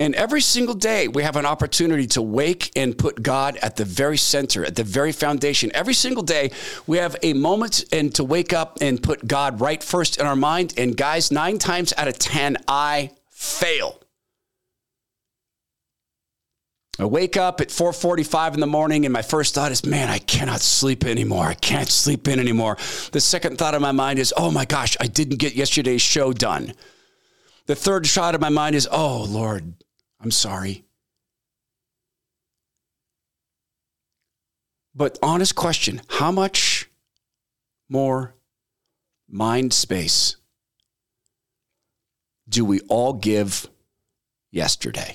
And 0.00 0.14
every 0.16 0.40
single 0.40 0.74
day, 0.74 1.06
we 1.06 1.22
have 1.22 1.36
an 1.36 1.46
opportunity 1.46 2.08
to 2.08 2.22
wake 2.22 2.72
and 2.74 2.98
put 2.98 3.22
God 3.22 3.56
at 3.58 3.76
the 3.76 3.84
very 3.84 4.18
center, 4.18 4.64
at 4.64 4.74
the 4.74 4.82
very 4.82 5.12
foundation. 5.12 5.70
Every 5.72 5.94
single 5.94 6.24
day, 6.24 6.50
we 6.88 6.98
have 6.98 7.16
a 7.22 7.32
moment 7.32 7.84
and 7.92 8.12
to 8.16 8.24
wake 8.24 8.52
up 8.52 8.78
and 8.80 9.00
put 9.00 9.28
God 9.28 9.60
right 9.60 9.82
first 9.82 10.18
in 10.18 10.26
our 10.26 10.34
mind. 10.34 10.74
And 10.76 10.96
guys, 10.96 11.30
nine 11.30 11.58
times 11.58 11.92
out 11.96 12.08
of 12.08 12.18
10, 12.18 12.56
I 12.66 13.12
fail. 13.30 14.00
I 16.98 17.04
wake 17.04 17.36
up 17.36 17.60
at 17.60 17.70
4:45 17.70 18.54
in 18.54 18.60
the 18.60 18.66
morning 18.66 19.04
and 19.04 19.12
my 19.12 19.22
first 19.22 19.54
thought 19.54 19.72
is, 19.72 19.84
"Man, 19.84 20.08
I 20.08 20.18
cannot 20.18 20.60
sleep 20.60 21.04
anymore. 21.04 21.46
I 21.46 21.54
can't 21.54 21.90
sleep 21.90 22.28
in 22.28 22.38
anymore." 22.38 22.78
The 23.12 23.20
second 23.20 23.58
thought 23.58 23.74
of 23.74 23.82
my 23.82 23.92
mind 23.92 24.18
is, 24.18 24.32
"Oh 24.36 24.50
my 24.50 24.64
gosh, 24.64 24.96
I 25.00 25.06
didn't 25.08 25.38
get 25.38 25.54
yesterday's 25.54 26.02
show 26.02 26.32
done." 26.32 26.74
The 27.66 27.74
third 27.74 28.06
shot 28.06 28.34
of 28.34 28.40
my 28.40 28.48
mind 28.48 28.76
is, 28.76 28.86
"Oh 28.90 29.22
Lord, 29.24 29.74
I'm 30.24 30.30
sorry. 30.30 30.84
But 34.94 35.18
honest 35.22 35.54
question 35.54 36.00
how 36.08 36.32
much 36.32 36.88
more 37.90 38.34
mind 39.28 39.74
space 39.74 40.36
do 42.48 42.64
we 42.64 42.80
all 42.88 43.12
give 43.12 43.68
yesterday? 44.50 45.14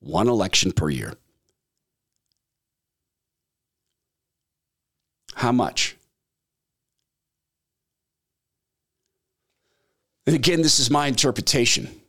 One 0.00 0.28
election 0.28 0.72
per 0.72 0.88
year. 0.88 1.12
How 5.34 5.52
much? 5.52 5.94
And 10.26 10.34
again, 10.34 10.62
this 10.62 10.80
is 10.80 10.90
my 10.90 11.06
interpretation. 11.06 12.00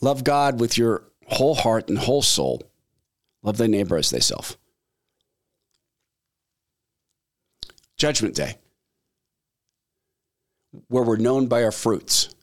Love 0.00 0.24
God 0.24 0.60
with 0.60 0.78
your 0.78 1.04
whole 1.26 1.54
heart 1.54 1.88
and 1.88 1.98
whole 1.98 2.22
soul. 2.22 2.62
Love 3.42 3.56
thy 3.56 3.66
neighbor 3.66 3.96
as 3.96 4.10
thyself. 4.10 4.56
Judgment 7.96 8.34
Day, 8.34 8.56
where 10.88 11.02
we're 11.02 11.16
known 11.16 11.46
by 11.46 11.62
our 11.62 11.72
fruits. 11.72 12.34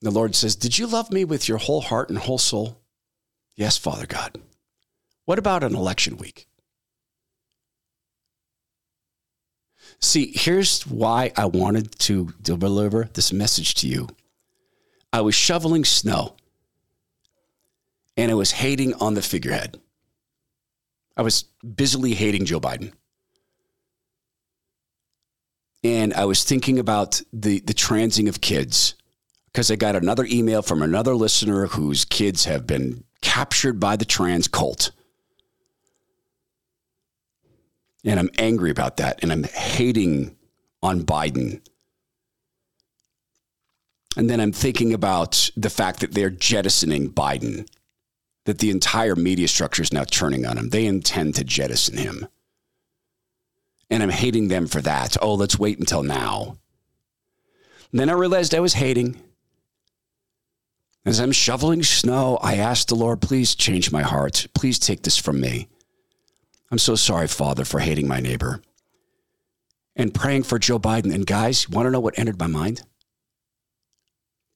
The 0.00 0.10
Lord 0.10 0.34
says, 0.34 0.54
Did 0.54 0.78
you 0.78 0.86
love 0.86 1.10
me 1.10 1.24
with 1.24 1.48
your 1.48 1.58
whole 1.58 1.80
heart 1.80 2.10
and 2.10 2.18
whole 2.18 2.38
soul? 2.38 2.80
Yes, 3.56 3.78
Father 3.78 4.06
God. 4.06 4.38
What 5.24 5.38
about 5.38 5.64
an 5.64 5.74
election 5.74 6.16
week? 6.16 6.46
See, 10.04 10.32
here's 10.34 10.82
why 10.86 11.32
I 11.34 11.46
wanted 11.46 11.98
to 12.00 12.34
deliver 12.42 13.08
this 13.14 13.32
message 13.32 13.74
to 13.76 13.88
you. 13.88 14.06
I 15.14 15.22
was 15.22 15.34
shoveling 15.34 15.86
snow 15.86 16.36
and 18.14 18.30
I 18.30 18.34
was 18.34 18.52
hating 18.52 18.92
on 18.94 19.14
the 19.14 19.22
figurehead. 19.22 19.80
I 21.16 21.22
was 21.22 21.44
busily 21.64 22.12
hating 22.12 22.44
Joe 22.44 22.60
Biden. 22.60 22.92
And 25.82 26.12
I 26.12 26.26
was 26.26 26.44
thinking 26.44 26.78
about 26.78 27.22
the, 27.32 27.60
the 27.60 27.74
transing 27.74 28.28
of 28.28 28.42
kids 28.42 28.96
because 29.46 29.70
I 29.70 29.76
got 29.76 29.96
another 29.96 30.26
email 30.26 30.60
from 30.60 30.82
another 30.82 31.14
listener 31.14 31.66
whose 31.66 32.04
kids 32.04 32.44
have 32.44 32.66
been 32.66 33.04
captured 33.22 33.80
by 33.80 33.96
the 33.96 34.04
trans 34.04 34.48
cult. 34.48 34.90
And 38.04 38.20
I'm 38.20 38.30
angry 38.38 38.70
about 38.70 38.98
that. 38.98 39.22
And 39.22 39.32
I'm 39.32 39.44
hating 39.44 40.36
on 40.82 41.02
Biden. 41.02 41.60
And 44.16 44.30
then 44.30 44.40
I'm 44.40 44.52
thinking 44.52 44.92
about 44.92 45.50
the 45.56 45.70
fact 45.70 46.00
that 46.00 46.12
they're 46.12 46.30
jettisoning 46.30 47.10
Biden, 47.10 47.66
that 48.44 48.58
the 48.58 48.70
entire 48.70 49.16
media 49.16 49.48
structure 49.48 49.82
is 49.82 49.92
now 49.92 50.04
turning 50.04 50.46
on 50.46 50.58
him. 50.58 50.68
They 50.68 50.86
intend 50.86 51.34
to 51.36 51.44
jettison 51.44 51.96
him. 51.96 52.28
And 53.90 54.02
I'm 54.02 54.10
hating 54.10 54.48
them 54.48 54.66
for 54.66 54.80
that. 54.82 55.16
Oh, 55.20 55.34
let's 55.34 55.58
wait 55.58 55.78
until 55.78 56.02
now. 56.02 56.58
And 57.90 58.00
then 58.00 58.10
I 58.10 58.12
realized 58.12 58.54
I 58.54 58.60
was 58.60 58.74
hating. 58.74 59.20
As 61.06 61.20
I'm 61.20 61.32
shoveling 61.32 61.82
snow, 61.82 62.38
I 62.42 62.56
asked 62.56 62.88
the 62.88 62.94
Lord, 62.94 63.20
please 63.20 63.54
change 63.54 63.92
my 63.92 64.02
heart. 64.02 64.46
Please 64.54 64.78
take 64.78 65.02
this 65.02 65.18
from 65.18 65.40
me. 65.40 65.68
I'm 66.74 66.78
so 66.78 66.96
sorry, 66.96 67.28
Father, 67.28 67.64
for 67.64 67.78
hating 67.78 68.08
my 68.08 68.18
neighbor. 68.18 68.60
And 69.94 70.12
praying 70.12 70.42
for 70.42 70.58
Joe 70.58 70.80
Biden. 70.80 71.14
And 71.14 71.24
guys, 71.24 71.68
want 71.68 71.86
to 71.86 71.90
know 71.92 72.00
what 72.00 72.18
entered 72.18 72.40
my 72.40 72.48
mind? 72.48 72.82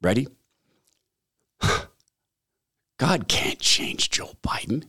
Ready? 0.02 0.26
God 2.98 3.28
can't 3.28 3.60
change 3.60 4.10
Joe 4.10 4.32
Biden. 4.42 4.88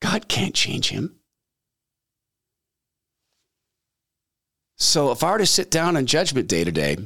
God 0.00 0.26
can't 0.26 0.56
change 0.56 0.88
him. 0.88 1.14
So 4.78 5.12
if 5.12 5.22
I 5.22 5.30
were 5.30 5.38
to 5.38 5.46
sit 5.46 5.70
down 5.70 5.96
on 5.96 6.06
Judgment 6.06 6.48
Day 6.48 6.64
today, 6.64 6.96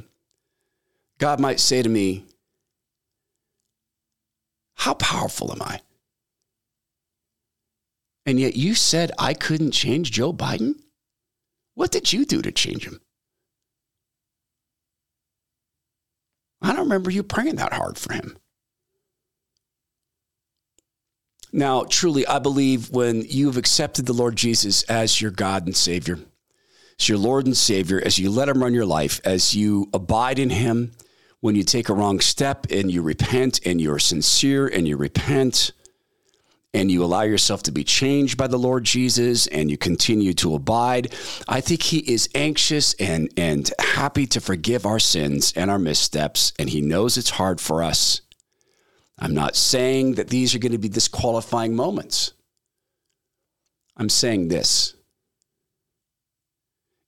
God 1.19 1.39
might 1.39 1.59
say 1.59 1.83
to 1.83 1.89
me, 1.89 2.25
How 4.73 4.95
powerful 4.95 5.51
am 5.51 5.61
I? 5.61 5.81
And 8.27 8.39
yet 8.41 8.57
you 8.57 8.75
said 8.75 9.11
I 9.17 9.33
couldn't 9.33 9.71
change 9.71 10.11
Joe 10.11 10.33
Biden? 10.33 10.75
What 11.75 11.91
did 11.91 12.11
you 12.11 12.25
do 12.25 12.41
to 12.41 12.51
change 12.51 12.85
him? 12.85 12.99
I 16.61 16.73
don't 16.73 16.81
remember 16.81 17.09
you 17.09 17.23
praying 17.23 17.55
that 17.55 17.71
hard 17.71 17.97
for 17.97 18.13
him. 18.13 18.37
Now, 21.53 21.85
truly, 21.85 22.27
I 22.27 22.39
believe 22.39 22.89
when 22.91 23.21
you've 23.21 23.55
accepted 23.55 24.05
the 24.05 24.13
Lord 24.13 24.35
Jesus 24.35 24.83
as 24.83 25.21
your 25.21 25.31
God 25.31 25.65
and 25.65 25.75
Savior, 25.75 26.19
as 26.99 27.07
your 27.07 27.17
Lord 27.17 27.45
and 27.45 27.55
Savior, 27.55 28.01
as 28.03 28.19
you 28.19 28.29
let 28.29 28.49
Him 28.49 28.61
run 28.61 28.73
your 28.73 28.85
life, 28.85 29.21
as 29.23 29.55
you 29.55 29.87
abide 29.93 30.39
in 30.39 30.49
Him, 30.49 30.91
when 31.39 31.55
you 31.55 31.63
take 31.63 31.87
a 31.87 31.93
wrong 31.93 32.19
step 32.19 32.67
and 32.69 32.91
you 32.91 33.01
repent 33.01 33.61
and 33.65 33.79
you're 33.79 33.99
sincere 33.99 34.67
and 34.67 34.87
you 34.87 34.97
repent 34.97 35.71
and 36.73 36.91
you 36.91 37.03
allow 37.03 37.21
yourself 37.21 37.63
to 37.63 37.71
be 37.71 37.83
changed 37.83 38.37
by 38.37 38.47
the 38.47 38.59
Lord 38.59 38.83
Jesus 38.83 39.47
and 39.47 39.71
you 39.71 39.77
continue 39.77 40.33
to 40.35 40.55
abide, 40.55 41.13
I 41.47 41.61
think 41.61 41.81
He 41.81 41.99
is 41.99 42.29
anxious 42.35 42.93
and, 42.95 43.31
and 43.37 43.69
happy 43.79 44.27
to 44.27 44.41
forgive 44.41 44.85
our 44.85 44.99
sins 44.99 45.53
and 45.55 45.71
our 45.71 45.79
missteps. 45.79 46.53
And 46.59 46.69
He 46.69 46.81
knows 46.81 47.17
it's 47.17 47.31
hard 47.31 47.61
for 47.61 47.81
us. 47.81 48.21
I'm 49.17 49.33
not 49.33 49.55
saying 49.55 50.15
that 50.15 50.29
these 50.29 50.53
are 50.53 50.59
going 50.59 50.73
to 50.73 50.77
be 50.77 50.89
disqualifying 50.89 51.75
moments. 51.75 52.33
I'm 53.95 54.09
saying 54.09 54.49
this. 54.49 54.93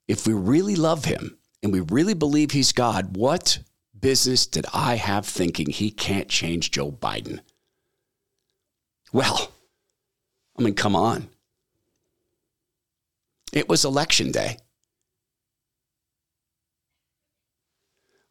If 0.07 0.25
we 0.25 0.33
really 0.33 0.75
love 0.75 1.05
Him 1.05 1.37
and 1.61 1.71
we 1.71 1.81
really 1.81 2.15
believe 2.15 2.51
He's 2.51 2.71
God, 2.71 3.15
what 3.15 3.59
business 3.99 4.47
did 4.47 4.65
I 4.73 4.95
have 4.95 5.25
thinking 5.25 5.69
He 5.69 5.91
can't 5.91 6.29
change 6.29 6.71
Joe 6.71 6.91
Biden? 6.91 7.41
Well, 9.11 9.51
I 10.57 10.61
mean, 10.61 10.75
come 10.75 10.95
on. 10.95 11.29
It 13.51 13.67
was 13.67 13.85
election 13.85 14.31
day. 14.31 14.57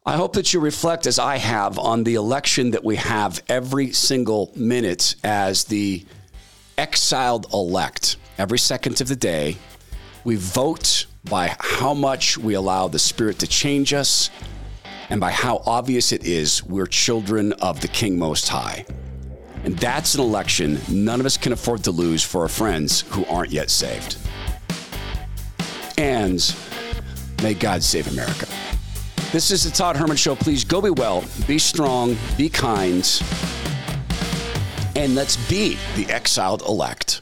I 0.05 0.15
hope 0.15 0.33
that 0.33 0.53
you 0.53 0.59
reflect, 0.59 1.05
as 1.05 1.19
I 1.19 1.37
have, 1.37 1.77
on 1.77 2.03
the 2.03 2.15
election 2.15 2.71
that 2.71 2.83
we 2.83 2.95
have 2.95 3.43
every 3.49 3.91
single 3.91 4.51
minute 4.55 5.15
as 5.23 5.65
the 5.65 6.05
exiled 6.77 7.47
elect. 7.53 8.15
Every 8.37 8.57
second 8.57 9.01
of 9.01 9.09
the 9.09 9.15
day, 9.15 9.57
we 10.23 10.37
vote 10.37 11.05
by 11.25 11.55
how 11.59 11.93
much 11.93 12.37
we 12.37 12.53
allow 12.53 12.87
the 12.87 12.97
Spirit 12.97 13.39
to 13.39 13.47
change 13.47 13.93
us 13.93 14.29
and 15.09 15.19
by 15.19 15.31
how 15.31 15.61
obvious 15.65 16.11
it 16.11 16.25
is 16.25 16.63
we're 16.63 16.87
children 16.87 17.51
of 17.53 17.81
the 17.81 17.87
King 17.87 18.17
Most 18.17 18.47
High. 18.47 18.85
And 19.63 19.77
that's 19.77 20.15
an 20.15 20.21
election 20.21 20.79
none 20.89 21.19
of 21.19 21.25
us 21.25 21.37
can 21.37 21.53
afford 21.53 21.83
to 21.83 21.91
lose 21.91 22.23
for 22.23 22.41
our 22.41 22.47
friends 22.47 23.01
who 23.09 23.25
aren't 23.25 23.51
yet 23.51 23.69
saved. 23.69 24.17
And 25.97 26.55
may 27.43 27.53
God 27.53 27.83
save 27.83 28.07
America. 28.07 28.47
This 29.31 29.51
is 29.51 29.63
the 29.63 29.69
Todd 29.69 29.95
Herman 29.95 30.17
Show. 30.17 30.35
Please 30.35 30.63
go 30.63 30.81
be 30.81 30.89
well, 30.89 31.23
be 31.45 31.59
strong, 31.59 32.17
be 32.37 32.49
kind, 32.49 33.21
and 34.95 35.13
let's 35.13 35.37
be 35.49 35.77
the 35.95 36.07
exiled 36.11 36.63
elect. 36.63 37.21